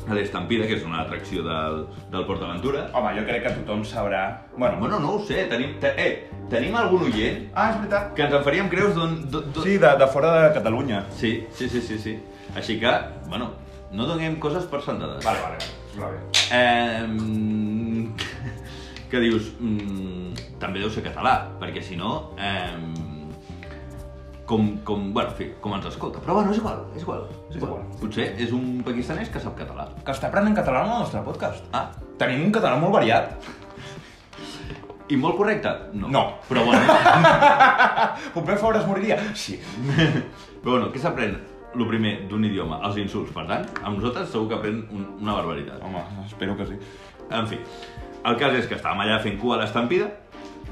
a 0.05 0.13
l'Estampida, 0.15 0.67
que 0.69 0.77
és 0.77 0.85
una 0.85 1.01
atracció 1.03 1.43
del, 1.43 1.79
del 2.13 2.27
PortAventura, 2.29 2.87
Home, 2.93 3.15
jo 3.19 3.25
crec 3.27 3.43
que 3.47 3.53
tothom 3.63 3.83
sabrà... 3.89 4.23
Bueno, 4.57 4.77
bueno, 4.79 4.99
no 5.01 5.15
ho 5.17 5.23
sé, 5.25 5.47
tenim, 5.51 5.79
te, 5.81 5.95
eh, 5.97 6.29
tenim 6.53 6.77
algun 6.77 7.07
oient 7.09 7.47
Ah, 7.57 7.71
és 7.73 7.79
veritat. 7.81 8.11
que 8.15 8.27
ens 8.27 8.35
en 8.37 8.45
faríem 8.45 8.69
creus 8.73 8.93
d'on- 8.95 9.23
Sí, 9.65 9.79
de, 9.81 9.95
de 9.99 10.07
fora 10.13 10.35
de 10.43 10.53
Catalunya. 10.61 11.07
Sí, 11.17 11.47
sí, 11.57 11.69
sí, 11.73 11.81
sí, 11.81 11.99
sí. 11.99 12.19
Així 12.55 12.77
que, 12.79 12.93
bueno, 13.31 13.51
no 13.93 14.05
donem 14.07 14.37
coses 14.39 14.65
per 14.69 14.83
sentades. 14.85 15.25
Vale, 15.25 15.41
vale, 15.41 15.73
va 16.01 16.11
bé. 16.11 16.19
Eh, 16.53 17.07
que 19.11 19.21
dius, 19.23 19.53
mm, 19.61 20.35
també 20.63 20.81
deu 20.83 20.91
ser 20.91 21.03
català, 21.07 21.35
perquè 21.61 21.83
si 21.83 21.97
no, 21.97 22.33
eh, 22.39 22.77
com, 24.47 24.79
com, 24.85 25.13
bueno, 25.15 25.31
en 25.31 25.37
fi, 25.39 25.51
com 25.61 25.73
ens 25.77 25.87
escolta. 25.87 26.21
Però 26.21 26.35
bueno, 26.35 26.51
és 26.53 26.59
igual, 26.59 26.83
és 26.97 27.03
igual, 27.03 27.23
és 27.31 27.57
És 27.57 27.63
igual. 27.63 27.71
igual. 27.81 27.99
Potser 28.01 28.27
és 28.39 28.53
un 28.53 28.83
pakistanès 28.85 29.31
que 29.31 29.41
sap 29.41 29.57
català. 29.59 29.89
Que 30.05 30.13
està 30.13 30.29
aprenent 30.29 30.57
català 30.57 30.83
en 30.85 30.91
el 30.93 30.99
nostre 31.05 31.23
podcast. 31.25 31.65
Ah, 31.73 31.91
Tenim 32.19 32.45
un 32.47 32.53
català 32.53 32.77
molt 32.79 32.93
variat. 32.95 33.33
i 35.09 35.17
molt 35.17 35.37
correcte? 35.37 35.69
No. 35.93 36.09
No. 36.09 36.21
Però 36.49 36.65
bueno, 36.65 36.81
Pompeu 38.35 38.57
Fabra 38.57 38.81
es 38.81 38.87
moriria? 38.87 39.19
Sí. 39.35 39.59
però 40.63 40.79
bueno 40.79 40.93
què 40.93 40.99
s'aprèn? 41.03 41.35
El 41.75 41.89
primer, 41.91 42.15
d'un 42.31 42.45
idioma, 42.47 42.79
els 42.87 43.01
insults. 43.03 43.33
Per 43.35 43.47
tant, 43.49 43.67
amb 43.83 43.99
nosaltres 43.99 44.31
segur 44.31 44.49
que 44.53 44.59
aprèn 44.61 44.85
un, 44.95 45.09
una 45.21 45.35
barbaritat. 45.41 45.83
Home, 45.83 46.03
espero 46.27 46.55
que 46.59 46.69
sí. 46.69 46.79
En 47.35 47.49
fi, 47.51 47.59
el 48.31 48.39
cas 48.41 48.55
és 48.61 48.69
que 48.71 48.79
estàvem 48.79 49.03
allà 49.05 49.19
fent 49.25 49.41
cua 49.41 49.57
a 49.57 49.63
l'estampida, 49.65 50.11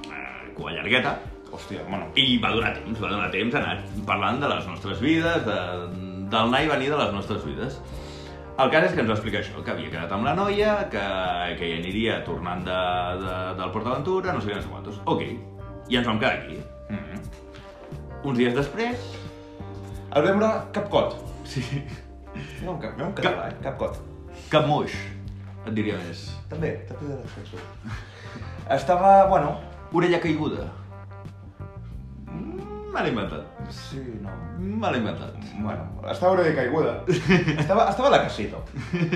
eh, 0.07 0.53
cua 0.57 0.74
llargueta, 0.76 1.18
Hòstia, 1.53 1.82
bueno. 1.84 2.07
i 2.16 2.38
va 2.40 2.48
donar 2.55 2.70
temps, 2.78 3.00
va 3.03 3.11
donar 3.11 3.26
temps 3.32 3.57
anar 3.59 3.74
parlant 4.09 4.38
de 4.40 4.48
les 4.48 4.68
nostres 4.70 5.03
vides, 5.05 5.42
de, 5.44 5.59
del 6.32 6.46
anar 6.46 6.62
i 6.64 6.70
venir 6.70 6.88
de 6.94 7.00
les 7.03 7.12
nostres 7.12 7.44
vides. 7.44 7.76
El 8.62 8.70
cas 8.72 8.86
és 8.86 8.94
que 8.94 9.03
ens 9.03 9.11
va 9.11 9.16
explicar 9.18 9.40
això, 9.42 9.61
que 9.64 9.72
havia 9.72 9.90
quedat 9.92 10.12
amb 10.16 10.28
la 10.28 10.32
noia, 10.36 10.76
que, 10.92 11.03
que 11.59 11.68
hi 11.68 11.74
aniria 11.80 12.20
tornant 12.24 12.64
de, 12.64 12.78
de, 13.20 13.34
del 13.61 13.72
PortAventura, 13.74 14.32
no 14.32 14.40
sé 14.40 14.53
què, 14.53 14.61
no 14.61 14.64
sé 14.64 14.72
quantos. 14.72 15.00
Ok, 15.09 15.26
i 15.92 16.00
ens 16.00 16.09
vam 16.09 16.20
quedar 16.20 16.38
aquí. 16.38 16.61
Mm 16.88 17.03
-hmm. 17.03 18.28
Uns 18.30 18.38
dies 18.38 18.55
després... 18.55 19.22
El 20.15 20.27
vam 20.27 20.41
veure 20.43 20.53
Capcot. 20.77 21.15
Sí. 21.49 21.63
No, 22.65 22.79
cap, 22.81 22.97
un 23.01 23.13
català, 23.17 23.49
eh? 23.51 23.57
Capcot. 23.65 23.97
Cap 24.53 24.67
moix, 24.69 24.93
et 25.67 25.73
diria 25.77 25.97
més. 26.01 26.27
També, 26.51 26.71
també 26.89 27.11
de 27.13 27.19
les 27.23 27.35
cançons. 27.39 27.99
Estava, 28.77 29.15
bueno... 29.33 29.55
Orella 29.93 30.21
caiguda. 30.23 30.65
Mm, 32.27 32.93
Mal 32.95 33.09
inventat. 33.11 33.45
Sí, 33.73 34.01
no... 34.25 34.33
Mal 34.81 34.97
inventat. 34.97 35.35
Bueno, 35.59 35.85
estava 36.11 36.33
una 36.33 36.43
de 36.47 36.55
caiguda. 36.57 36.95
Estava, 37.59 37.89
estava 37.91 38.09
a 38.09 38.13
la 38.15 38.21
casito. 38.25 38.63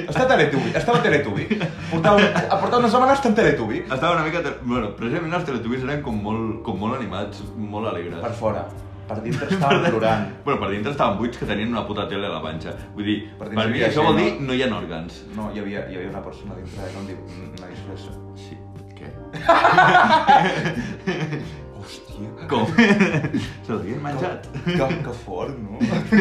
Està 0.04 0.24
a 0.24 0.28
Teletubi, 0.32 0.72
estava 0.76 0.98
a 1.00 1.04
Teletubi. 1.06 1.46
Portava, 1.90 2.20
a 2.50 2.58
portar 2.60 2.80
unes 2.82 2.92
setmanes 2.92 3.18
està 3.20 3.30
en 3.32 3.38
Teletubi. 3.40 3.82
Estava 3.86 4.14
una 4.18 4.24
mica... 4.28 4.42
te- 4.44 4.56
Bueno, 4.64 4.90
precisament 4.98 5.36
els 5.40 5.46
Teletubbies 5.48 5.84
eren 5.88 6.02
com 6.04 6.20
molt, 6.24 6.58
com 6.66 6.76
molt 6.80 6.98
animats, 6.98 7.40
molt 7.56 7.88
alegres. 7.92 8.20
Per 8.24 8.32
fora. 8.40 8.66
Per 9.06 9.20
dintre 9.22 9.46
estava 9.54 9.78
plorant. 9.88 10.24
Bueno, 10.46 10.58
per 10.60 10.70
dintre 10.72 10.90
estaven 10.92 11.18
buits 11.20 11.38
que 11.38 11.46
tenien 11.46 11.68
una 11.74 11.84
puta 11.86 12.06
tele 12.10 12.26
a 12.26 12.30
la 12.36 12.42
panxa. 12.42 12.70
Vull 12.94 13.06
dir, 13.06 13.18
Per 13.38 13.46
per, 13.52 13.68
mi 13.70 13.80
això 13.86 14.00
vol 14.06 14.16
dir 14.18 14.30
no 14.42 14.52
hi 14.56 14.62
ha 14.64 14.68
òrgans. 14.74 15.12
No, 15.36 15.44
hi 15.54 15.58
havia, 15.62 15.80
hi 15.90 15.94
havia 15.98 16.10
una 16.10 16.22
persona 16.24 16.52
dintre, 16.58 16.80
no 16.94 16.98
em 17.04 17.08
diu, 17.12 17.18
una 17.52 17.68
disfressa. 17.70 18.10
Sí. 18.40 18.54
Què? 18.96 19.08
Hòstia. 21.76 22.28
Com? 22.50 22.64
Se 22.74 23.70
l'havien 23.74 24.00
menjat? 24.02 24.40
Que, 24.64 24.86
que 25.06 25.14
fort, 25.24 25.54
no? 25.60 25.74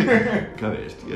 Que 0.59 0.67
bèstia. 0.73 1.15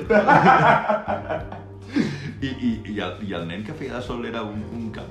I, 2.39 2.47
i, 2.47 2.49
i, 2.93 2.95
el, 3.03 3.13
I 3.27 3.29
el 3.35 3.43
nen 3.49 3.61
que 3.67 3.73
feia 3.75 3.93
de 3.97 4.01
sol 4.05 4.21
era 4.29 4.41
un, 4.47 4.59
un 4.77 4.85
cap. 4.95 5.09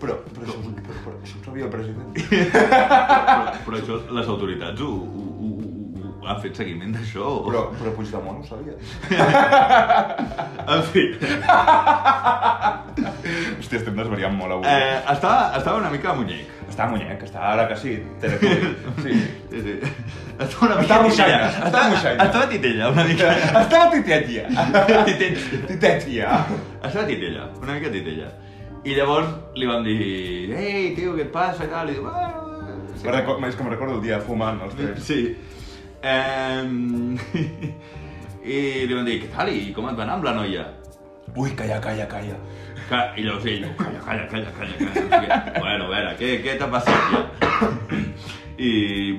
Però, 0.00 0.14
però, 0.32 0.42
això, 0.46 0.58
però, 0.64 0.94
però 1.04 1.14
això 1.20 1.36
ho 1.38 1.42
sabia 1.44 1.64
el 1.66 1.72
president. 1.72 2.10
Però, 2.16 3.56
però 3.66 3.74
això, 3.80 3.94
les 4.16 4.28
autoritats 4.32 4.80
ho, 4.84 4.90
ho 4.90 5.24
han 6.26 6.40
fet 6.42 6.54
seguiment 6.56 6.92
d'això. 6.94 7.24
o- 7.24 7.44
Però, 7.48 7.62
però 7.78 7.92
Puigdemont 7.96 8.40
ho 8.40 8.44
sabia. 8.46 8.74
En 10.70 10.82
fi. 10.92 11.02
Hòstia, 13.58 13.78
estem 13.80 13.96
desvariant 13.96 14.34
molt 14.36 14.52
avui. 14.56 14.66
Eh, 14.70 14.96
estava, 15.12 15.52
estava 15.58 15.78
una 15.80 15.90
mica 15.92 16.12
muñec. 16.16 16.46
Està 16.70 16.86
muñec, 16.90 17.22
està 17.26 17.40
ara 17.52 17.64
que 17.70 17.76
sí. 17.80 17.96
Sí. 18.22 19.12
Sí, 19.50 19.62
sí. 19.64 19.74
Estava 20.40 20.66
una 20.68 20.76
mica 20.76 20.86
Estava 20.86 21.02
moixaina, 21.08 21.38
titella. 21.48 21.66
estava 21.66 21.88
moixaina. 21.94 22.24
Estava 22.28 22.48
titella, 22.52 22.90
una 22.94 23.04
mica. 23.04 23.32
Estava 23.62 23.90
titetia. 23.96 24.44
Titella. 25.08 25.64
Titetia. 25.72 26.28
Estava 26.84 27.06
titella, 27.10 27.48
una 27.62 27.72
mica 27.78 27.90
titella. 27.92 28.30
I 28.84 28.94
llavors 28.96 29.28
li 29.60 29.66
vam 29.68 29.82
dir, 29.84 30.54
ei, 30.56 30.94
tio, 30.96 31.12
què 31.18 31.26
et 31.26 31.32
passa? 31.34 31.66
I 31.66 31.72
tal, 31.72 31.90
i 31.90 31.98
diu, 31.98 32.06
bueno... 32.06 32.46
sí." 32.94 33.04
Me 33.04 33.12
recordo, 33.12 33.46
és 33.48 33.56
que 33.56 33.64
me 33.64 33.70
recordo 33.74 33.94
el 33.98 34.02
dia 34.06 34.20
fumant 34.24 34.60
els 34.64 34.74
tres. 34.78 35.02
Sí. 35.04 35.20
Um, 36.00 37.18
I 38.44 38.58
li 38.88 38.94
vam 38.96 39.04
dir, 39.04 39.18
què 39.22 39.28
tal, 39.34 39.50
i 39.52 39.72
com 39.76 39.88
et 39.90 39.98
va 39.98 40.06
anar 40.06 40.16
amb 40.18 40.24
la 40.24 40.32
noia? 40.38 40.64
Ui, 41.36 41.50
calla, 41.58 41.76
calla, 41.84 42.06
calla. 42.10 42.38
I 42.90 43.22
llavors 43.22 43.44
ell, 43.46 43.66
calla, 43.78 44.00
calla, 44.02 44.24
calla, 44.32 44.50
calla, 44.56 44.78
calla. 45.12 45.36
Bueno, 45.62 45.84
a 45.86 45.90
veure, 45.92 46.14
què, 46.18 46.30
què 46.42 46.56
t'ha 46.58 46.66
passat 46.72 47.12
ja? 47.12 47.20
I, 48.60 48.70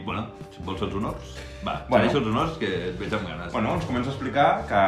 bueno, 0.04 0.26
si 0.52 0.64
vols 0.66 0.82
els 0.84 0.98
honors, 1.00 1.38
va, 1.66 1.78
Bueno. 1.90 2.10
els 2.10 2.28
honors 2.34 2.58
que 2.60 2.72
et 2.90 2.98
veig 3.00 3.14
amb 3.16 3.30
ganes. 3.30 3.54
Bueno, 3.54 3.78
ens 3.78 3.86
comença 3.88 4.12
a 4.12 4.14
explicar 4.16 4.48
que, 4.68 4.82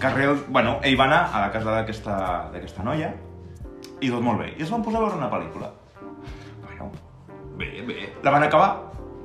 que 0.00 0.12
real, 0.14 0.38
bueno, 0.48 0.78
ell 0.86 0.96
va 0.98 1.04
anar 1.10 1.20
a 1.34 1.42
la 1.44 1.50
casa 1.54 1.74
d'aquesta 1.82 2.86
noia 2.86 3.10
i 4.00 4.08
tot 4.10 4.22
molt 4.24 4.40
bé. 4.40 4.52
I 4.56 4.64
es 4.64 4.72
van 4.72 4.82
posar 4.86 5.02
a 5.02 5.04
veure 5.04 5.18
una 5.20 5.28
pel·lícula. 5.34 5.68
Bueno, 6.64 6.88
Bé, 7.58 7.68
bé. 7.86 8.08
la 8.24 8.32
van 8.34 8.42
acabar 8.48 8.70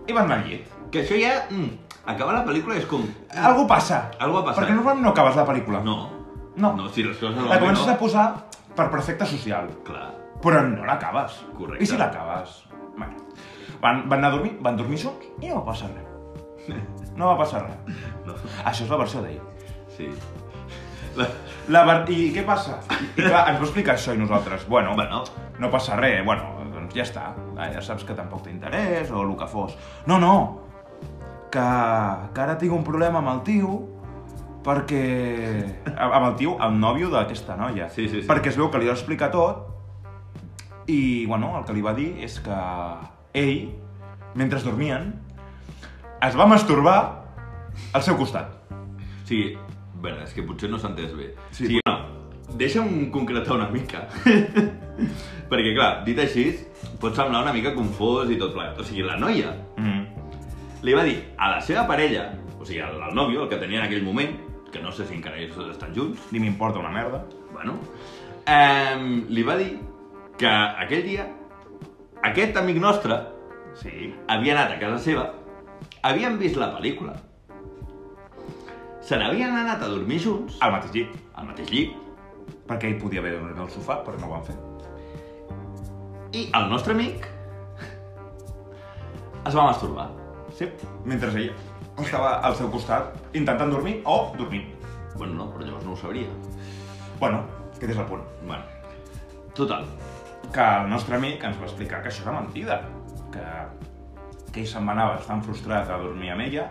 i 0.09 0.13
van 0.13 0.25
anar 0.27 0.41
al 0.43 0.49
llit. 0.51 0.67
Que 0.91 1.03
això 1.03 1.17
ja... 1.19 1.33
Mm, 1.53 1.69
acabar 2.09 2.33
la 2.39 2.45
pel·lícula 2.47 2.77
és 2.79 2.87
com... 2.89 3.03
Algo 3.35 3.65
passa. 3.69 4.07
Algo 4.19 4.41
ha 4.41 4.45
passat. 4.47 4.63
Perquè 4.63 4.77
normalment 4.77 5.05
no 5.05 5.13
acabes 5.13 5.37
la 5.39 5.45
pel·lícula. 5.47 5.83
No. 5.85 5.97
No. 6.59 6.73
No, 6.75 6.89
si 6.91 7.03
les 7.05 7.17
coses 7.17 7.37
La 7.47 7.59
comences 7.61 7.85
no... 7.87 7.93
a 7.93 7.99
posar 7.99 8.25
per 8.75 8.89
perfecte 8.91 9.27
social. 9.29 9.69
Clar. 9.87 10.09
Però 10.43 10.63
no 10.65 10.87
l'acabes. 10.87 11.39
Correcte. 11.57 11.83
I 11.83 11.87
si 11.87 11.99
l'acabes? 11.99 12.57
Bueno, 12.97 13.15
van, 13.83 14.03
van 14.09 14.19
anar 14.19 14.33
a 14.33 14.35
dormir, 14.37 14.55
van 14.65 14.75
dormir 14.79 14.99
junts 14.99 15.29
i 15.39 15.47
no 15.51 15.61
va 15.61 15.69
passar 15.71 15.91
res. 15.93 16.07
No 17.19 17.29
va 17.31 17.37
passar 17.43 17.65
res. 17.67 18.01
No. 18.29 18.35
Això 18.67 18.83
és 18.85 18.91
la 18.91 18.97
versió 18.99 19.23
d'ell. 19.23 19.39
Sí. 19.95 20.09
La... 21.17 21.25
La 21.73 21.81
ver... 21.87 21.95
I 22.13 22.29
què 22.33 22.43
passa? 22.45 22.79
I 23.17 23.23
clar, 23.23 23.45
ens 23.51 23.59
va 23.61 23.65
explicar 23.65 23.95
això 23.95 24.13
i 24.13 24.19
nosaltres, 24.21 24.67
bueno, 24.69 24.95
Bueno, 24.97 25.23
no 25.59 25.69
passa 25.73 25.97
res, 25.97 26.23
bueno, 26.25 26.65
doncs 26.73 26.93
ja 26.97 27.05
està. 27.05 27.23
Ah, 27.57 27.69
Ja 27.73 27.81
saps 27.85 28.05
que 28.07 28.15
tampoc 28.17 28.43
té 28.45 28.51
interès 28.53 29.09
o 29.11 29.23
el 29.25 29.35
que 29.37 29.47
fos. 29.49 29.75
No, 30.07 30.19
no, 30.21 30.33
que, 31.51 31.65
que 32.33 32.41
ara 32.43 32.57
tinc 32.61 32.73
un 32.75 32.83
problema 32.87 33.19
amb 33.23 33.31
el 33.33 33.41
tio 33.47 33.79
perquè... 34.65 35.03
Amb 35.95 36.25
el 36.27 36.35
tio, 36.39 36.57
el 36.61 36.75
nòvio 36.79 37.09
d'aquesta 37.13 37.55
noia. 37.59 37.87
Sí, 37.93 38.07
sí, 38.07 38.21
sí. 38.21 38.27
Perquè 38.29 38.51
es 38.51 38.59
veu 38.59 38.69
que 38.71 38.81
li 38.81 38.89
va 38.89 38.95
explicar 38.97 39.31
tot 39.33 39.65
i, 40.89 41.25
bueno, 41.29 41.53
el 41.59 41.65
que 41.67 41.73
li 41.77 41.83
va 41.85 41.93
dir 41.97 42.11
és 42.25 42.39
que 42.43 42.59
ell, 43.37 43.69
mentre 44.35 44.59
dormien, 44.65 45.11
es 46.25 46.35
va 46.37 46.47
masturbar 46.49 46.99
al 47.93 48.03
seu 48.03 48.17
costat. 48.19 48.55
o 48.73 49.27
sigui, 49.29 49.57
bueno, 50.01 50.23
és 50.25 50.33
que 50.33 50.41
potser 50.43 50.69
no 50.69 50.79
s'ha 50.81 50.89
entès 50.89 51.13
bé. 51.15 51.31
Sí, 51.51 51.67
sigui, 51.67 51.79
no, 51.85 51.95
deixa'm 52.57 53.11
concretar 53.13 53.53
una 53.55 53.69
mica. 53.69 54.07
Perquè, 55.49 55.73
clar, 55.77 56.03
dit 56.05 56.17
així, 56.19 56.49
pot 56.99 57.15
semblar 57.15 57.43
una 57.45 57.53
mica 57.53 57.75
confós 57.77 58.29
i 58.33 58.37
tot 58.41 58.53
plegat. 58.55 58.79
O 58.81 58.83
sigui, 58.87 59.05
la 59.05 59.17
noia 59.21 59.53
Mm. 59.77 59.98
Li 60.83 60.93
va 60.93 61.03
dir 61.03 61.17
a 61.37 61.49
la 61.55 61.61
seva 61.61 61.85
parella, 61.87 62.29
o 62.59 62.65
sigui, 62.65 62.79
al, 62.81 63.01
al 63.01 63.13
nòvio, 63.15 63.43
el 63.43 63.49
que 63.49 63.57
tenia 63.57 63.79
en 63.81 63.85
aquell 63.85 64.03
moment, 64.03 64.37
que 64.71 64.81
no 64.81 64.91
sé 64.91 65.05
si 65.05 65.15
encara 65.15 65.37
ells 65.41 65.57
estan 65.71 65.93
junts, 65.95 66.27
Ni 66.31 66.39
m'importa 66.39 66.79
una 66.79 66.89
merda. 66.93 67.23
bueno, 67.53 67.73
eh, 68.45 69.23
li 69.29 69.43
va 69.43 69.55
dir 69.57 69.79
que 70.37 70.47
aquell 70.47 71.03
dia 71.03 71.25
aquest 72.23 72.55
amic 72.57 72.77
nostre 72.77 73.17
Sí. 73.75 74.13
havia 74.27 74.53
anat 74.53 74.71
a 74.75 74.79
casa 74.79 74.99
seva, 74.99 75.33
havien 76.03 76.37
vist 76.39 76.55
la 76.57 76.71
pel·lícula, 76.77 77.15
se 79.01 79.17
n'havien 79.17 79.51
anat 79.55 79.81
a 79.81 79.87
dormir 79.87 80.19
junts, 80.19 80.57
Al 80.61 80.71
mateix 80.71 80.93
llit. 80.93 81.07
al 81.35 81.45
mateix 81.47 81.69
llit, 81.71 81.91
Perquè 82.69 82.85
ell 82.85 82.99
podia 83.01 83.19
haver 83.19 83.31
dormit 83.33 83.57
al 83.57 83.69
sofà, 83.69 84.03
però 84.05 84.19
no 84.19 84.27
ho 84.27 84.31
van 84.31 84.43
fer. 84.45 84.55
i 86.33 86.49
el 86.53 86.69
nostre 86.69 86.93
amic 86.93 87.25
es 89.47 89.55
va 89.55 89.63
masturbar. 89.65 90.09
Sí, 90.59 90.67
mentre 91.05 91.29
ella 91.31 91.53
estava 92.03 92.33
al 92.43 92.55
seu 92.59 92.67
costat 92.71 93.13
intentant 93.39 93.69
dormir 93.71 94.01
o 94.03 94.33
dormint. 94.35 94.65
Bueno, 95.13 95.37
no, 95.37 95.45
però 95.53 95.63
llavors 95.63 95.85
no 95.87 95.93
ho 95.93 95.99
sabria. 95.99 96.27
Bueno, 97.19 97.45
aquest 97.69 97.93
és 97.93 97.99
el 98.01 98.07
punt. 98.09 98.25
Bueno, 98.43 98.65
total. 99.55 99.85
Que 100.51 100.65
el 100.81 100.89
nostre 100.91 101.15
amic 101.15 101.45
ens 101.47 101.55
va 101.61 101.67
explicar 101.69 102.01
que 102.03 102.11
això 102.11 102.25
era 102.25 102.33
mentida. 102.35 102.81
Que, 103.31 103.45
que 104.49 104.65
ell 104.65 104.67
se'n 104.67 104.89
va 104.89 104.97
anar 104.97 105.13
bastant 105.13 105.45
frustrat 105.45 105.87
a 105.87 105.99
dormir 106.01 106.33
amb 106.33 106.43
ella, 106.43 106.65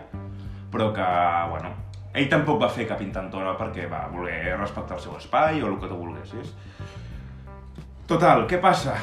però 0.69 0.91
que, 0.93 1.07
bueno, 1.49 1.71
ell 2.13 2.29
tampoc 2.29 2.61
va 2.61 2.69
fer 2.75 2.85
cap 2.91 3.01
intentona 3.01 3.55
perquè 3.57 3.87
va 3.89 4.03
voler 4.13 4.53
respectar 4.59 4.99
el 4.99 5.01
seu 5.07 5.17
espai 5.17 5.63
o 5.63 5.71
el 5.71 5.79
que 5.81 5.89
tu 5.89 5.97
volguessis. 5.97 6.53
Total, 8.05 8.45
què 8.45 8.61
passa? 8.61 8.99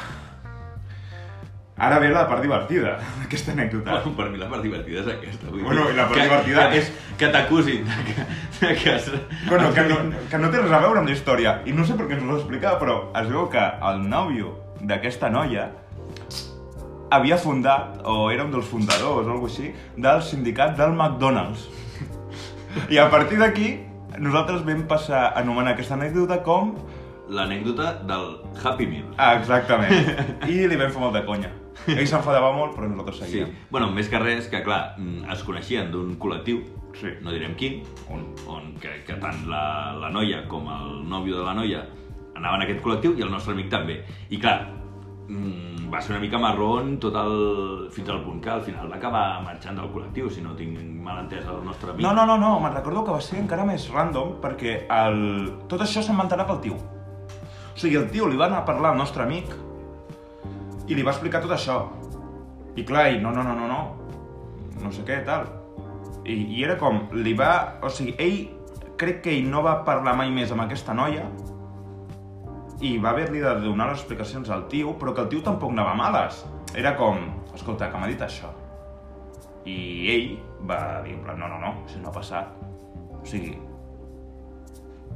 Ara 1.77 1.99
ve 2.01 2.07
la 2.09 2.23
part 2.27 2.41
divertida 2.41 2.95
d'aquesta 3.21 3.51
anècdota. 3.53 3.91
Bueno, 3.99 4.15
per 4.17 4.29
mi 4.33 4.37
la 4.41 4.47
part 4.49 4.63
divertida 4.65 5.01
és 5.03 5.07
aquesta. 5.13 5.49
Vull 5.51 5.61
Bueno, 5.63 5.83
dir, 5.85 5.93
i 5.93 5.97
la 5.99 6.07
part 6.09 6.17
que, 6.17 6.23
divertida 6.25 6.69
que, 6.71 6.77
és- 6.81 6.93
Que 7.17 7.27
t'acusin 7.33 7.83
de 7.85 7.97
que... 8.07 8.25
De 8.59 8.75
que 8.77 8.91
has... 8.95 9.11
Bueno, 9.49 9.71
que 9.73 9.83
no, 9.89 9.97
que 10.29 10.37
no 10.41 10.49
té 10.53 10.61
res 10.63 10.71
a 10.73 10.79
veure 10.81 10.99
amb 11.03 11.09
la 11.09 11.13
història. 11.15 11.53
I 11.69 11.73
no 11.77 11.85
sé 11.85 11.93
per 11.97 12.07
què 12.09 12.17
ens 12.17 12.23
ho 12.25 12.31
va 12.33 12.39
explicar, 12.39 12.77
però 12.81 12.97
es 13.21 13.29
veu 13.29 13.45
que 13.53 13.61
el 13.91 14.01
nòvio 14.09 14.55
d'aquesta 14.81 15.29
noia 15.33 15.67
havia 17.11 17.37
fundat, 17.39 18.01
o 18.03 18.29
era 18.33 18.43
un 18.43 18.51
dels 18.51 18.65
fundadors 18.67 19.27
o 19.27 19.31
alguna 19.31 19.47
així, 19.51 19.69
del 19.95 20.21
sindicat 20.25 20.75
del 20.77 20.91
McDonald's. 20.97 21.67
I 22.93 22.97
a 22.99 23.07
partir 23.09 23.37
d'aquí, 23.39 23.69
nosaltres 24.19 24.65
vam 24.67 24.83
passar 24.89 25.27
a 25.29 25.39
anomenar 25.39 25.73
aquesta 25.77 25.95
anècdota 25.95 26.41
com... 26.43 26.73
L'anècdota 27.29 27.93
del 28.07 28.27
Happy 28.63 28.85
Meal. 28.87 29.07
Ah, 29.19 29.33
exactament. 29.35 29.91
I 30.47 30.61
li 30.67 30.77
vam 30.79 30.91
fer 30.93 31.01
molt 31.01 31.15
de 31.17 31.23
conya. 31.27 31.49
Ell 31.87 32.07
s'enfadava 32.07 32.51
molt, 32.55 32.75
però 32.75 32.87
nosaltres 32.89 33.17
Sí. 33.19 33.25
seguíem. 33.25 33.53
Bueno, 33.71 33.91
més 33.91 34.09
que 34.09 34.19
res, 34.19 34.47
que 34.51 34.63
clar, 34.63 34.95
mm, 34.97 35.29
es 35.31 35.43
coneixien 35.43 35.91
d'un 35.91 36.17
col·lectiu, 36.19 36.63
Sí. 36.97 37.07
no 37.21 37.31
direm 37.31 37.53
quin, 37.55 37.83
on, 38.09 38.23
on 38.47 38.73
que, 38.81 39.03
que 39.05 39.13
tant 39.21 39.45
la, 39.47 39.93
la 39.99 40.09
noia 40.09 40.47
com 40.47 40.65
el 40.67 41.03
nòvio 41.07 41.37
de 41.37 41.43
la 41.45 41.53
noia 41.53 41.83
anaven 42.35 42.61
a 42.61 42.63
aquest 42.65 42.81
col·lectiu 42.83 43.15
i 43.17 43.21
el 43.21 43.29
nostre 43.31 43.53
amic 43.53 43.69
també. 43.69 44.03
I 44.29 44.39
clar, 44.41 44.67
mm, 45.29 45.91
va 45.93 46.01
ser 46.01 46.11
una 46.15 46.19
mica 46.21 46.37
marrón 46.37 46.97
tot 46.99 47.15
el... 47.15 47.87
fins 47.91 48.09
al 48.09 48.23
punt 48.25 48.41
que 48.43 48.49
al 48.49 48.61
final 48.61 48.91
va 48.91 48.95
acabar 48.97 49.41
marxant 49.43 49.77
del 49.77 49.87
col·lectiu, 49.93 50.29
si 50.29 50.41
no 50.41 50.55
tinc 50.55 50.77
mal 51.03 51.21
entès 51.23 51.45
el 51.47 51.63
nostre 51.63 51.91
amic. 51.91 52.01
No, 52.03 52.11
no, 52.13 52.25
no, 52.25 52.37
no, 52.37 52.59
me'n 52.59 52.73
recordo 52.73 53.05
que 53.05 53.11
va 53.11 53.21
ser 53.21 53.39
encara 53.39 53.63
més 53.65 53.87
random 53.93 54.35
perquè 54.41 54.87
el... 54.89 55.53
tot 55.69 55.81
això 55.81 56.01
se'n 56.03 56.17
va 56.17 56.23
enterar 56.27 56.47
pel 56.47 56.59
tio. 56.61 56.75
O 56.75 57.77
sigui, 57.79 57.95
el 57.95 58.09
tio 58.09 58.27
li 58.27 58.35
va 58.37 58.47
anar 58.47 58.63
a 58.63 58.65
parlar 58.65 58.91
al 58.91 58.97
nostre 58.97 59.23
amic 59.23 59.45
i 60.87 60.95
li 60.95 61.03
va 61.03 61.13
explicar 61.13 61.43
tot 61.43 61.53
això. 61.55 61.79
I 62.77 62.85
clar, 62.87 63.07
ell, 63.11 63.21
no, 63.23 63.31
no, 63.35 63.43
no, 63.43 63.55
no, 63.57 63.67
no, 63.67 63.79
no 64.83 64.91
sé 64.93 65.03
què, 65.07 65.19
tal. 65.27 65.47
I, 66.23 66.35
I 66.57 66.63
era 66.67 66.77
com, 66.79 67.05
li 67.17 67.33
va... 67.37 67.51
O 67.83 67.91
sigui, 67.91 68.15
ell, 68.21 68.39
crec 68.99 69.21
que 69.25 69.35
ell 69.35 69.49
no 69.51 69.63
va 69.65 69.81
parlar 69.87 70.15
mai 70.17 70.31
més 70.33 70.51
amb 70.53 70.65
aquesta 70.65 70.95
noia 70.97 71.27
i 72.85 72.97
va 73.01 73.09
haver-li 73.09 73.41
de 73.41 73.53
donar 73.63 73.89
les 73.89 74.01
explicacions 74.03 74.51
al 74.53 74.67
tio, 74.69 74.93
però 75.01 75.13
que 75.15 75.23
el 75.25 75.29
tio 75.31 75.41
tampoc 75.45 75.73
anava 75.73 75.95
males. 75.97 76.43
Era 76.77 76.93
com, 76.97 77.23
escolta, 77.55 77.89
que 77.89 77.97
m'ha 77.97 78.09
dit 78.09 78.21
això. 78.21 78.51
I 79.67 79.77
ell 80.13 80.27
va 80.69 81.01
dir, 81.05 81.17
no, 81.25 81.33
no, 81.39 81.57
no, 81.57 81.73
això 81.87 82.01
no 82.03 82.11
ha 82.11 82.13
passat. 82.13 82.53
O 83.17 83.23
sigui, 83.25 83.55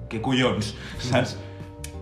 què 0.09 0.22
collons, 0.26 0.74
saps? 1.11 1.38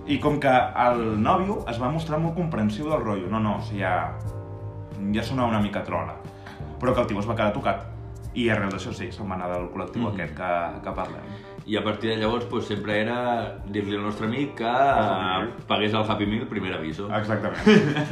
I 0.09 0.17
com 0.19 0.39
que 0.41 0.49
el 0.49 1.03
nòvio 1.21 1.59
es 1.69 1.77
va 1.81 1.91
mostrar 1.93 2.17
molt 2.19 2.33
comprensiu 2.35 2.89
del 2.89 3.03
rotllo, 3.03 3.29
no, 3.29 3.39
no, 3.39 3.57
o 3.59 3.61
sigui, 3.61 3.83
ja, 3.83 4.15
ja 5.13 5.23
sonava 5.23 5.49
una 5.53 5.61
mica 5.61 5.83
trola. 5.85 6.15
Però 6.81 6.95
que 6.95 7.01
el 7.03 7.07
tio 7.11 7.19
es 7.21 7.27
va 7.29 7.35
quedar 7.37 7.53
tocat. 7.53 7.85
I 8.33 8.47
arrel 8.53 8.69
d'això 8.71 8.91
sí, 8.93 9.07
se'n 9.11 9.29
va 9.29 9.35
anar 9.35 9.47
del 9.51 9.67
col·lectiu 9.73 10.03
Mhm. 10.05 10.13
aquest 10.13 10.35
que, 10.37 10.49
que 10.83 10.91
parlem. 10.95 11.29
I 11.69 11.75
a 11.77 11.83
partir 11.83 12.09
de 12.09 12.17
llavors 12.17 12.45
pues, 12.49 12.65
sempre 12.65 12.99
era 13.01 13.57
dir-li 13.67 13.95
al 13.97 14.03
nostre 14.03 14.25
amic 14.27 14.55
que 14.57 14.71
pagués 15.67 15.93
el 15.93 16.05
Happy 16.09 16.25
Meal 16.25 16.47
primer 16.47 16.73
aviso. 16.73 17.09
Exactament. 17.13 17.59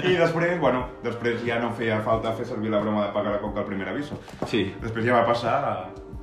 I 0.06 0.16
després, 0.18 0.60
bueno, 0.60 0.86
després 1.04 1.42
ja 1.46 1.60
no 1.60 1.72
feia 1.74 2.02
falta 2.06 2.34
fer 2.38 2.46
servir 2.46 2.70
la 2.70 2.80
broma 2.82 3.06
de 3.08 3.14
pagar 3.14 3.32
la 3.32 3.40
coca 3.42 3.62
al 3.62 3.66
primer 3.66 3.90
aviso. 3.90 4.20
Sí, 4.46 4.76
Després 4.82 5.06
ja 5.06 5.14
va 5.22 5.26
passar 5.26 5.56
a... 5.64 5.74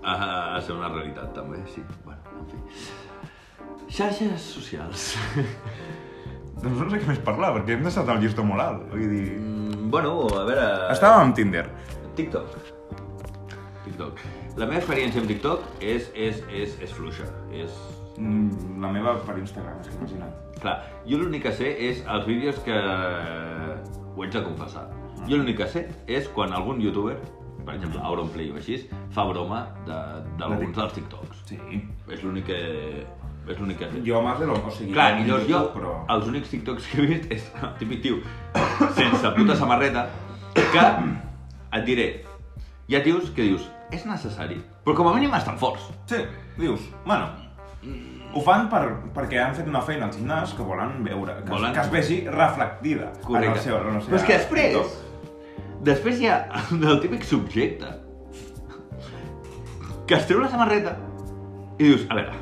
a, 0.05 0.57
a 0.57 0.61
ser 0.61 0.77
una 0.77 0.89
realitat 0.93 1.33
també, 1.35 1.63
sí. 1.67 1.83
Bueno, 2.05 2.21
en 2.39 2.47
fi. 2.51 2.59
Xarxes 3.91 4.41
socials. 4.55 5.15
Doncs 6.63 6.79
no 6.83 6.87
sé 6.91 7.01
què 7.03 7.09
més 7.11 7.21
parlar, 7.27 7.53
perquè 7.59 7.77
hem 7.77 7.85
deixat 7.87 8.09
el 8.15 8.23
llistó 8.23 8.45
molt 8.47 8.65
alt. 8.65 8.87
Vull 8.93 9.09
dir... 9.11 9.25
Mm, 9.39 9.91
bueno, 9.93 10.15
a 10.35 10.45
veure... 10.49 10.65
Estàvem 10.95 11.29
amb 11.29 11.37
Tinder. 11.39 11.67
TikTok. 12.19 12.57
TikTok. 13.85 14.23
La 14.57 14.67
meva 14.71 14.81
experiència 14.81 15.21
amb 15.21 15.29
TikTok 15.31 15.83
és, 15.85 16.09
és, 16.15 16.41
és, 16.55 16.79
és 16.87 16.95
fluixa. 16.97 17.29
És... 17.53 17.75
Mm, 18.17 18.81
La 18.83 18.91
meva 18.95 19.17
per 19.27 19.37
Instagram, 19.41 19.81
és 19.83 19.91
que 19.91 19.97
imagina't. 20.01 20.41
Clar, 20.63 20.77
jo 21.05 21.19
l'únic 21.21 21.43
que 21.45 21.53
sé 21.53 21.73
és 21.91 22.03
els 22.09 22.27
vídeos 22.29 22.61
que... 22.65 22.77
Ho 24.15 24.23
haig 24.23 24.31
de 24.37 24.43
confessar. 24.47 24.85
Jo 25.27 25.39
l'únic 25.41 25.59
que 25.59 25.67
sé 25.73 25.87
és 26.07 26.29
quan 26.33 26.53
algun 26.55 26.79
youtuber, 26.81 27.17
per 27.65 27.75
exemple, 27.75 27.99
Auronplay 28.07 28.51
o 28.53 28.59
així, 28.61 28.77
fa 29.15 29.25
broma 29.29 29.65
de- 29.89 30.23
d'alguns 30.39 30.77
dels 30.77 30.95
TikToks. 30.99 31.45
Sí. 31.51 31.59
És 32.15 32.23
l'únic 32.25 32.47
que... 32.53 32.61
És 33.49 33.59
l'únic 33.61 33.79
que 33.83 33.89
sé. 33.91 34.01
Jo 34.07 34.23
más 34.25 34.39
de 34.41 34.47
lo... 34.49 34.55
O 34.57 34.71
sigui, 34.73 34.93
Clar, 34.97 35.19
jo 35.21 35.27
llavors 35.27 35.49
jo, 35.51 35.61
però... 35.75 35.95
els 36.15 36.29
únics 36.31 36.49
TikToks 36.53 36.87
que 36.91 37.03
he 37.03 37.07
vist 37.11 37.33
és 37.35 37.45
el 37.61 37.75
típic 37.81 38.01
tio 38.07 38.21
sense 38.97 39.33
puta 39.37 39.57
samarreta 39.59 40.07
que 40.55 40.85
et 41.75 41.85
diré, 41.85 42.07
hi 42.89 42.97
ha 42.97 43.03
tios 43.05 43.29
que 43.37 43.43
dius, 43.51 43.67
és 43.93 44.05
necessari, 44.09 44.57
però 44.85 44.95
com 44.97 45.09
a 45.11 45.15
mínim 45.17 45.35
estan 45.37 45.59
forts. 45.61 45.91
Sí, 46.09 46.23
dius, 46.57 46.87
bueno, 47.05 47.27
ho 48.35 48.41
fan 48.47 48.69
per, 48.73 48.81
perquè 49.15 49.43
han 49.43 49.53
fet 49.59 49.69
una 49.71 49.83
feina 49.85 50.07
al 50.09 50.15
gimnàs 50.15 50.55
que 50.57 50.65
volen 50.67 51.03
veure, 51.05 51.37
que, 51.43 51.51
Volen- 51.53 51.75
que 51.77 51.83
es 51.85 51.91
vegi 51.93 52.21
reflectida 52.31 53.11
en 53.29 53.45
el 53.51 53.59
seu... 53.61 53.77
En 53.77 53.99
el 53.99 54.03
seu 54.07 54.15
Però 54.15 54.23
és 54.23 54.27
que 54.31 54.39
després, 54.39 54.97
després 55.91 56.23
hi 56.23 56.31
ha 56.33 56.39
el 56.73 57.03
típic 57.05 57.29
subjecte 57.29 57.93
que 60.09 60.17
es 60.19 60.27
treu 60.29 60.41
la 60.43 60.49
samarreta 60.53 60.97
i 61.79 61.85
dius, 61.91 62.03
a 62.09 62.17
veure, 62.19 62.35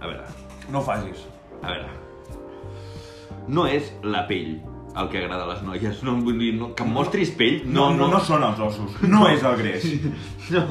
a 0.00 0.06
veure, 0.08 0.24
No 0.70 0.78
ho 0.78 0.82
facis. 0.86 1.26
a 1.62 1.68
veure, 1.74 1.88
no 3.48 3.66
és 3.66 3.90
la 4.02 4.26
pell 4.28 4.60
el 4.96 5.08
que 5.10 5.18
agrada 5.20 5.44
a 5.44 5.48
les 5.52 5.60
noies, 5.62 6.02
no, 6.06 6.16
vull 6.24 6.38
dir, 6.38 6.52
no, 6.58 6.72
que 6.74 6.82
em 6.86 6.90
mostris 6.92 7.30
pell, 7.38 7.60
No, 7.66 7.90
no, 7.94 8.08
no 8.10 8.18
són 8.20 8.42
els 8.42 8.58
ossos, 8.58 8.96
no 9.06 9.26
és 9.30 9.42
el 9.46 9.56
greix. 9.60 9.84
No. 10.50 10.64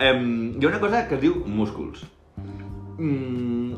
Um, 0.00 0.56
hi 0.58 0.64
ha 0.64 0.68
una 0.70 0.80
cosa 0.80 1.04
que 1.06 1.14
es 1.14 1.20
diu 1.20 1.34
músculs. 1.46 2.00
Mm, 2.98 3.74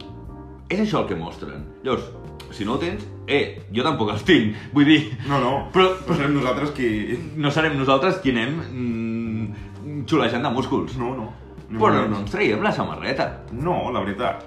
és 0.71 0.81
això 0.85 1.03
el 1.03 1.09
que 1.11 1.17
mostren. 1.19 1.65
Llavors, 1.85 2.07
si 2.55 2.65
no 2.65 2.77
ho 2.77 2.79
tens, 2.81 3.03
eh, 3.27 3.61
jo 3.75 3.83
tampoc 3.85 4.13
els 4.15 4.23
tinc. 4.25 4.55
Vull 4.73 4.87
dir, 4.89 5.01
No, 5.29 5.41
no, 5.43 5.53
Però- 5.75 5.97
però 6.07 6.17
serem 6.17 6.35
nosaltres 6.39 6.71
qui... 6.77 6.89
no 7.37 7.51
serem 7.51 7.77
nosaltres 7.79 8.21
qui 8.23 8.31
anem 8.31 8.57
mm, 8.71 10.05
xulejant 10.07 10.43
de 10.47 10.51
músculs. 10.55 10.97
No, 10.97 11.13
no. 11.19 11.29
Ni 11.69 11.79
Però 11.81 11.93
no, 12.03 12.09
no 12.09 12.23
ens 12.23 12.31
traiem 12.31 12.63
la 12.63 12.73
samarreta. 12.73 13.29
No, 13.53 13.91
la 13.93 14.01
veritat. 14.05 14.45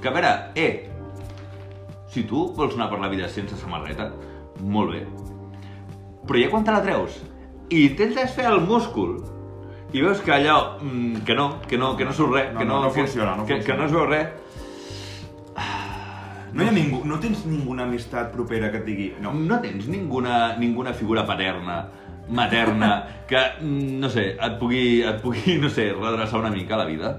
Que 0.00 0.08
a 0.08 0.12
veure, 0.12 0.30
eh, 0.54 0.88
si 2.08 2.24
tu 2.24 2.46
vols 2.56 2.74
anar 2.74 2.88
per 2.90 3.00
la 3.00 3.08
vida 3.12 3.28
sense 3.28 3.56
samarreta, 3.56 4.10
molt 4.60 4.94
bé. 4.94 5.04
Però 6.26 6.40
ja 6.40 6.50
quan 6.52 6.64
te 6.64 6.72
la 6.72 6.82
treus 6.84 7.20
i 7.70 7.86
intentes 7.86 8.32
fer 8.34 8.46
el 8.50 8.60
múscul 8.66 9.18
i 9.92 10.02
veus 10.02 10.20
que 10.22 10.32
allò, 10.32 10.78
mm, 10.80 11.24
que 11.26 11.34
no, 11.34 11.60
que 11.66 11.78
no, 11.78 11.96
que 11.96 12.04
no 12.04 12.12
surt 12.12 12.32
res, 12.32 12.52
No, 12.52 12.58
que 12.58 12.64
no, 12.64 12.74
no, 12.74 12.82
no 12.84 12.92
que, 12.92 13.00
funciona, 13.00 13.36
no 13.36 13.44
que, 13.46 13.54
que 13.54 13.60
funciona. 13.60 13.80
no 13.80 13.86
es 13.86 13.92
veu 13.92 14.06
res, 14.06 14.28
No 16.52 16.64
hi 16.64 16.66
ha 16.66 16.72
ningú, 16.74 17.04
no 17.06 17.20
tens 17.22 17.44
ninguna 17.46 17.84
amistat 17.86 18.32
propera 18.34 18.72
que 18.72 18.80
et 18.80 18.86
digui... 18.86 19.04
No, 19.22 19.30
no 19.32 19.60
tens 19.62 19.86
ninguna, 19.86 20.56
ninguna 20.58 20.92
figura 20.98 21.22
paterna, 21.26 21.84
materna, 22.28 23.06
que, 23.30 23.38
mm, 23.60 24.00
no 24.02 24.10
sé, 24.10 24.32
et 24.34 24.56
pugui, 24.58 25.02
et 25.06 25.20
pugui, 25.22 25.58
no 25.62 25.70
sé, 25.70 25.92
redreçar 25.94 26.40
una 26.40 26.50
mica 26.50 26.76
la 26.76 26.86
vida. 26.88 27.12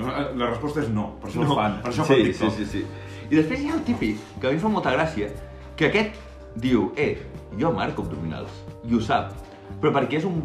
La 0.00 0.46
resposta 0.48 0.80
és 0.80 0.88
no, 0.90 1.10
per 1.20 1.28
això 1.30 1.42
No. 1.44 1.54
fan, 1.54 1.80
per 1.82 1.90
això 1.92 2.04
sí, 2.06 2.14
fan 2.14 2.24
TikTok. 2.24 2.52
Sí, 2.56 2.64
sí, 2.64 2.80
sí. 2.80 2.86
I 3.30 3.36
després 3.36 3.60
hi 3.60 3.68
ha 3.70 3.74
el 3.74 3.82
típic, 3.84 4.18
que 4.40 4.46
a 4.46 4.50
mi 4.50 4.56
em 4.56 4.62
fa 4.62 4.68
molta 4.68 4.92
gràcia, 4.94 5.28
que 5.76 5.86
aquest 5.90 6.16
diu, 6.56 6.92
eh, 6.96 7.18
jo 7.58 7.70
marco 7.72 8.02
abdominals, 8.02 8.50
i 8.88 8.94
ho 8.94 9.00
sap, 9.00 9.32
però 9.80 9.92
perquè 9.92 10.18
és 10.20 10.24
un, 10.24 10.42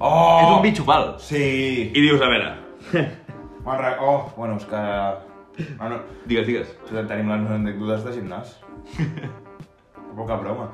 Oh! 0.00 0.40
és 0.42 0.56
un 0.56 0.62
bitxo 0.62 0.84
pal. 0.84 1.14
Sí! 1.22 1.90
I 1.94 2.00
dius, 2.00 2.20
a 2.20 2.28
veure, 2.28 2.54
re- 2.92 3.96
Oh, 4.00 4.30
bueno, 4.36 4.56
és 4.56 4.64
que... 4.66 4.76
Ah, 4.76 5.88
no. 5.88 6.00
digues, 6.26 6.46
digues. 6.46 6.72
Tenim 6.90 7.28
les 7.30 7.50
anècdotes 7.50 8.04
de 8.04 8.12
gimnàs. 8.16 8.56
Poca 10.16 10.36
broma. 10.36 10.68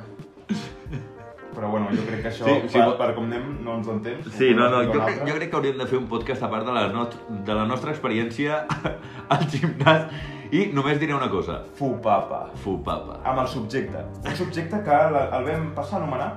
Però 1.54 1.68
bueno, 1.68 1.88
jo 1.90 2.02
crec 2.06 2.20
que 2.22 2.28
això, 2.30 2.44
Sí, 2.46 2.68
sí, 2.68 2.78
per, 2.78 2.96
per 2.98 3.14
com 3.16 3.24
anem, 3.26 3.46
no 3.64 3.74
ens 3.80 3.88
en 3.90 4.00
temps. 4.04 4.28
Sí, 4.38 4.52
no, 4.54 4.68
no, 4.70 4.84
jo 4.86 5.00
crec, 5.04 5.24
jo 5.26 5.34
crec 5.34 5.50
que 5.50 5.56
hauríem 5.58 5.78
de 5.80 5.86
fer 5.90 5.98
un 5.98 6.06
podcast 6.06 6.42
a 6.46 6.50
part 6.52 6.64
de 6.68 6.72
la, 6.76 6.84
not 6.94 7.16
de 7.28 7.54
la 7.58 7.64
nostra 7.66 7.90
experiència 7.90 8.60
al 9.34 9.42
gimnàs 9.50 10.06
i 10.54 10.68
només 10.74 10.98
diré 11.02 11.14
una 11.14 11.28
cosa, 11.30 11.60
Fupapa. 11.78 12.44
fupapa. 12.62 13.18
Amb 13.24 13.42
el 13.42 13.48
subjecte. 13.48 14.04
Un 14.26 14.36
subjecte 14.38 14.80
que 14.86 15.00
la- 15.16 15.26
el 15.38 15.44
vam 15.50 15.68
passar 15.74 15.98
a 15.98 16.02
anomenar 16.04 16.30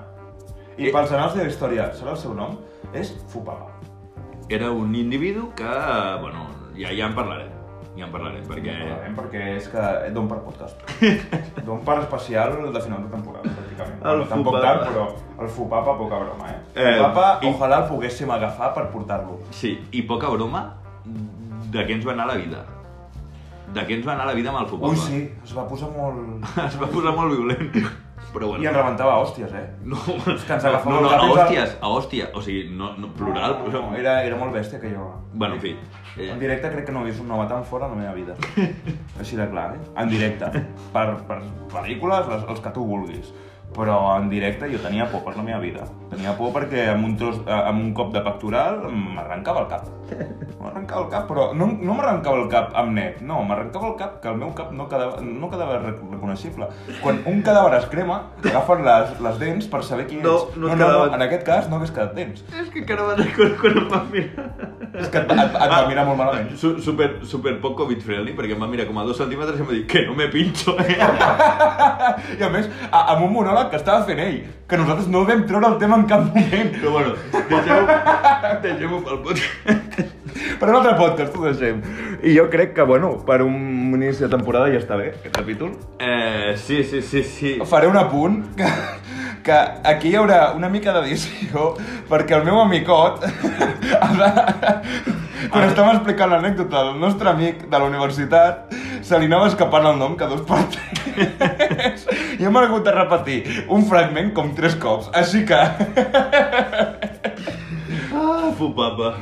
i 0.78 0.88
Eh. 0.88 0.92
pels 0.92 1.12
anals 1.14 1.36
de 1.38 1.44
la 1.44 1.50
història 1.54 1.92
serà 1.94 2.12
el 2.18 2.18
seu 2.18 2.34
nom, 2.34 2.58
és 2.94 3.14
Fupapa. 3.30 3.70
Era 4.50 4.72
un 4.72 4.94
individu 4.96 5.52
que, 5.56 5.64
bueno, 6.22 6.48
ja, 6.76 6.90
ja 6.90 7.06
en 7.08 7.14
parlarem, 7.16 7.53
ja 7.98 8.06
en 8.08 8.12
parlarem, 8.12 8.44
perquè... 8.50 8.74
Parlarem 8.80 9.16
perquè 9.18 9.42
és 9.58 9.68
que 9.70 9.84
don 10.16 10.28
per 10.32 10.40
podcast. 10.46 10.80
don 11.68 11.82
per 11.86 12.00
especial 12.02 12.56
de 12.74 12.82
final 12.82 13.04
de 13.06 13.10
temporada, 13.14 13.50
pràcticament. 13.54 14.00
El 14.02 14.24
Bueno, 14.24 14.30
Tampoc 14.32 14.60
tant, 14.62 14.80
però 14.88 15.08
el 15.44 15.50
Fupapa, 15.50 15.98
poca 15.98 16.20
broma, 16.24 16.50
eh? 16.50 16.60
Eh, 16.76 16.94
Fupapa, 16.98 17.28
i- 17.42 17.52
ojalà 17.52 17.82
el 17.84 17.90
poguéssim 17.92 18.32
agafar 18.32 18.74
per 18.74 18.88
portar-lo. 18.94 19.40
Sí, 19.52 19.76
i 19.92 20.02
poca 20.10 20.30
broma 20.34 20.64
de 21.74 21.86
què 21.88 21.96
ens 22.00 22.06
va 22.06 22.14
anar 22.18 22.28
la 22.34 22.36
vida. 22.42 22.64
De 23.74 23.82
què 23.88 23.96
ens 23.98 24.06
va 24.06 24.14
anar 24.14 24.26
la 24.30 24.34
vida 24.38 24.50
amb 24.52 24.60
el 24.62 24.68
futbol. 24.70 24.92
Ui, 24.94 24.98
sí, 25.02 25.22
es 25.44 25.54
va 25.58 25.64
posar 25.70 25.90
molt... 25.96 26.44
Es 26.68 26.76
va 26.82 26.88
posar 26.94 27.14
molt 27.18 27.34
violent. 27.34 27.78
Però 28.34 28.48
bueno. 28.50 28.64
I 28.64 28.68
en 28.68 28.74
rebentava 28.74 29.18
hòsties, 29.22 29.52
eh? 29.54 29.66
No, 29.86 29.98
És 30.34 30.44
que 30.48 30.56
ens 30.56 30.66
agafava 30.66 30.96
no, 30.96 31.02
no, 31.06 31.10
a 31.14 31.28
hòsties, 31.30 31.76
a 31.80 31.92
hòstia. 31.94 32.30
O 32.34 32.42
sigui, 32.42 32.64
no, 32.74 32.94
no 32.98 33.12
plural, 33.18 33.60
No, 33.68 33.74
no, 33.92 33.96
era, 34.00 34.16
era 34.26 34.38
molt 34.40 34.56
bèstia 34.56 34.80
que 34.82 34.90
jo... 34.96 35.12
Bueno, 35.34 35.56
en 35.60 35.62
fi. 35.62 35.76
En 36.18 36.36
Eh, 36.36 36.36
directe 36.38 36.70
crec 36.70 36.86
que 36.86 36.92
no 36.94 37.02
he 37.02 37.08
vist 37.10 37.22
un 37.24 37.32
home 37.34 37.48
tan 37.50 37.64
fort 37.66 37.86
a 37.86 37.88
la 37.90 37.96
meva 37.98 38.12
vida. 38.14 38.36
Així 39.20 39.38
de 39.38 39.48
clar, 39.50 39.72
eh? 39.76 39.80
En 39.98 40.10
directe. 40.12 40.46
Per, 40.94 41.06
per 41.30 41.40
pel·lícules, 41.74 42.28
les, 42.30 42.44
els 42.54 42.62
que 42.62 42.74
tu 42.76 42.84
vulguis. 42.86 43.32
Però 43.74 43.98
en 44.20 44.28
directe 44.30 44.68
jo 44.70 44.78
tenia 44.84 45.08
por 45.10 45.24
per 45.26 45.36
la 45.38 45.44
meva 45.44 45.58
vida. 45.60 45.88
Tenia 46.12 46.36
por 46.38 46.52
perquè 46.54 46.90
amb 46.92 47.08
un, 47.08 47.16
tros, 47.18 47.40
eh, 47.48 47.52
amb 47.52 47.82
un 47.82 47.94
cop 47.98 48.12
de 48.14 48.22
pectoral 48.22 48.84
m'arrencava 48.94 49.64
el 49.64 49.70
cap. 49.72 49.88
M'arrencava 50.62 51.02
el 51.06 51.10
cap, 51.12 51.26
però 51.28 51.48
no, 51.58 51.66
no 51.82 51.96
m'arrencava 51.98 52.38
el 52.44 52.46
cap 52.52 52.70
amb 52.80 52.94
net, 52.96 53.18
no, 53.26 53.40
m'arrencava 53.48 53.90
el 53.90 53.96
cap 54.00 54.20
que 54.22 54.30
el 54.30 54.38
meu 54.38 54.52
cap 54.56 54.70
no 54.78 54.86
quedava, 54.92 55.18
no 55.26 55.50
quedava 55.50 55.80
rec- 55.82 56.04
reconeixible. 56.12 56.68
Quan 57.02 57.24
un 57.28 57.42
cadàver 57.44 57.80
es 57.80 57.88
crema, 57.92 58.20
agafen 58.46 58.86
les, 58.86 59.16
les 59.26 59.40
dents 59.42 59.68
per 59.74 59.82
saber 59.84 60.06
qui 60.08 60.22
ets. 60.22 60.24
No, 60.28 60.38
no 60.56 60.76
no, 60.76 60.92
no, 60.94 61.08
en 61.18 61.26
aquest 61.26 61.44
cas 61.50 61.68
no 61.72 61.80
hagués 61.82 61.92
quedat 61.96 62.14
dents. 62.16 62.46
És 62.62 62.70
que 62.70 62.84
encara 62.86 63.10
me'n 63.10 63.24
recordo 63.26 63.58
quan 63.64 63.82
em 63.82 63.90
va 63.92 64.04
mirar. 64.14 64.48
És 64.94 65.10
que 65.10 65.18
et, 65.24 65.32
et, 65.34 65.56
et 65.58 65.72
va 65.74 65.82
mirar 65.90 66.06
molt 66.06 66.20
malament. 66.22 66.54
Su 66.62 66.76
super, 66.86 67.10
super 67.26 67.56
poc 67.64 67.76
covid 67.82 68.04
friendly, 68.06 68.36
perquè 68.38 68.54
em 68.54 68.62
va 68.62 68.70
mirar 68.70 68.86
com 68.88 69.02
a 69.02 69.08
dos 69.10 69.18
centímetres 69.18 69.58
i 69.58 69.66
em 69.66 69.72
va 69.72 69.74
dir 69.80 69.88
que 69.90 70.06
no 70.06 70.14
me 70.16 70.28
pincho, 70.30 70.78
eh? 70.80 70.96
I 72.40 72.44
a 72.46 72.50
més, 72.54 72.70
a, 72.92 73.00
amb 73.16 73.26
un 73.26 73.34
monòleg 73.34 73.63
que 73.72 73.78
estava 73.80 74.04
fent 74.08 74.20
ell, 74.20 74.40
que 74.70 74.78
nosaltres 74.80 75.08
no 75.12 75.24
vam 75.28 75.46
treure 75.48 75.68
el 75.74 75.78
tema 75.82 75.98
en 76.02 76.06
cap 76.10 76.26
moment. 76.34 76.72
Però 76.80 76.92
bueno, 76.98 77.14
deixem-ho 77.34 77.86
deixem 78.66 78.98
pel 79.08 79.22
podcast. 79.28 80.12
Per 80.60 80.70
un 80.70 80.76
altre 80.80 80.94
podcast 80.98 81.36
ho 81.38 81.44
deixem. 81.46 81.82
I 82.24 82.36
jo 82.38 82.48
crec 82.50 82.74
que, 82.78 82.86
bueno, 82.88 83.14
per 83.28 83.42
un 83.46 83.92
inici 83.98 84.24
de 84.24 84.30
temporada 84.32 84.70
ja 84.72 84.80
està 84.82 84.96
bé, 85.00 85.12
aquest 85.20 85.36
capítol. 85.36 85.74
Eh, 86.00 86.54
sí, 86.58 86.84
sí, 86.84 87.02
sí, 87.02 87.24
sí. 87.24 87.58
Faré 87.70 87.88
un 87.92 87.98
apunt 88.00 88.40
que, 88.58 88.70
que 89.44 89.58
aquí 89.92 90.14
hi 90.14 90.16
haurà 90.22 90.54
una 90.56 90.70
mica 90.74 90.94
d'edició 90.96 91.74
perquè 92.10 92.38
el 92.40 92.46
meu 92.48 92.62
amicot 92.64 93.26
ha 94.02 94.14
de- 94.22 95.22
quan 95.50 95.68
estàvem 95.68 95.96
explicant 95.98 96.32
l'anècdota 96.34 96.84
del 96.90 97.00
nostre 97.02 97.30
amic 97.32 97.66
de 97.70 97.78
la 97.80 97.86
universitat 97.90 98.74
se 99.04 99.20
li 99.20 99.26
anava 99.32 99.48
escapant 99.52 99.86
el 99.92 99.98
nom 100.00 100.16
cada 100.20 100.36
dos 100.36 100.46
per 100.48 100.62
tres 100.72 102.06
i 102.40 102.46
hem 102.46 102.58
hagut 102.62 102.84
de 102.86 102.94
repetir 102.96 103.40
un 103.70 103.84
fragment 103.90 104.34
com 104.38 104.54
tres 104.58 104.76
cops 104.82 105.10
així 105.14 105.46
que 105.46 105.62
Ah, 108.14 108.52
fupapa. 108.58 109.16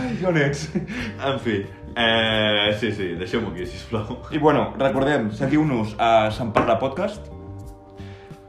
Ai, 0.00 0.24
on 0.26 0.36
ets? 0.40 0.62
En 0.74 1.38
fi, 1.44 1.58
eh, 1.94 2.72
sí, 2.80 2.90
sí, 2.96 3.10
deixem-ho 3.20 3.50
aquí, 3.52 3.66
sisplau. 3.68 4.16
I 4.32 4.38
bueno, 4.42 4.72
recordem, 4.80 5.30
seguiu-nos 5.36 5.94
a 6.00 6.30
Sant 6.34 6.52
Parla 6.56 6.78
Podcast. 6.80 7.28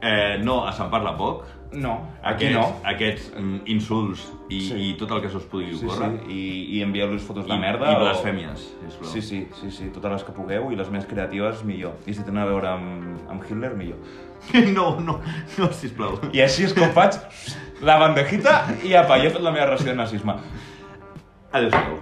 Eh, 0.00 0.38
no, 0.42 0.62
a 0.66 0.72
Sant 0.72 0.90
Parla 0.90 1.12
Poc. 1.18 1.44
No, 1.72 2.08
aquí 2.22 2.46
Aquests, 2.48 2.54
no. 2.56 2.80
aquests 2.90 3.26
mm, 3.38 3.58
insults 3.70 4.24
i, 4.50 4.60
Sí. 4.66 4.74
i 4.90 4.94
tot 4.98 5.12
el 5.14 5.20
que 5.22 5.28
se 5.30 5.36
us 5.38 5.44
pugui 5.44 5.68
Sí, 5.78 5.84
ocórrer. 5.86 6.08
sí, 6.26 6.32
i, 6.34 6.78
i 6.78 6.82
envieu-los 6.82 7.22
fotos 7.22 7.46
de 7.46 7.54
I, 7.54 7.58
merda. 7.62 7.92
I 7.92 7.94
o- 7.94 8.00
blasfèmies, 8.00 8.64
sisplau. 8.88 9.10
Sí, 9.12 9.22
sí, 9.22 9.46
sí, 9.60 9.70
sí, 9.70 9.86
totes 9.94 10.10
les 10.10 10.24
que 10.26 10.32
pugueu 10.34 10.72
i 10.72 10.76
les 10.76 10.90
més 10.90 11.06
creatives, 11.06 11.62
millor. 11.64 11.94
I 12.06 12.14
si 12.14 12.24
tenen 12.26 12.42
a 12.42 12.46
veure 12.50 12.68
amb, 12.72 13.20
amb 13.30 13.44
Hitler, 13.46 13.74
millor. 13.76 13.98
No, 14.74 14.98
no, 14.98 15.20
no, 15.58 15.70
sisplau. 15.72 16.18
I 16.32 16.40
així 16.42 16.64
és 16.64 16.74
com 16.74 16.90
faig 16.96 17.20
la 17.86 17.98
bandejita 18.02 18.74
i 18.82 18.94
apa, 18.98 19.18
ja 19.20 19.28
he 19.28 19.30
fet 19.30 19.42
la 19.42 19.52
meva 19.52 19.66
ració 19.70 19.92
de 19.92 19.96
nazisme. 20.02 20.34
Adéu-siau. 21.52 22.00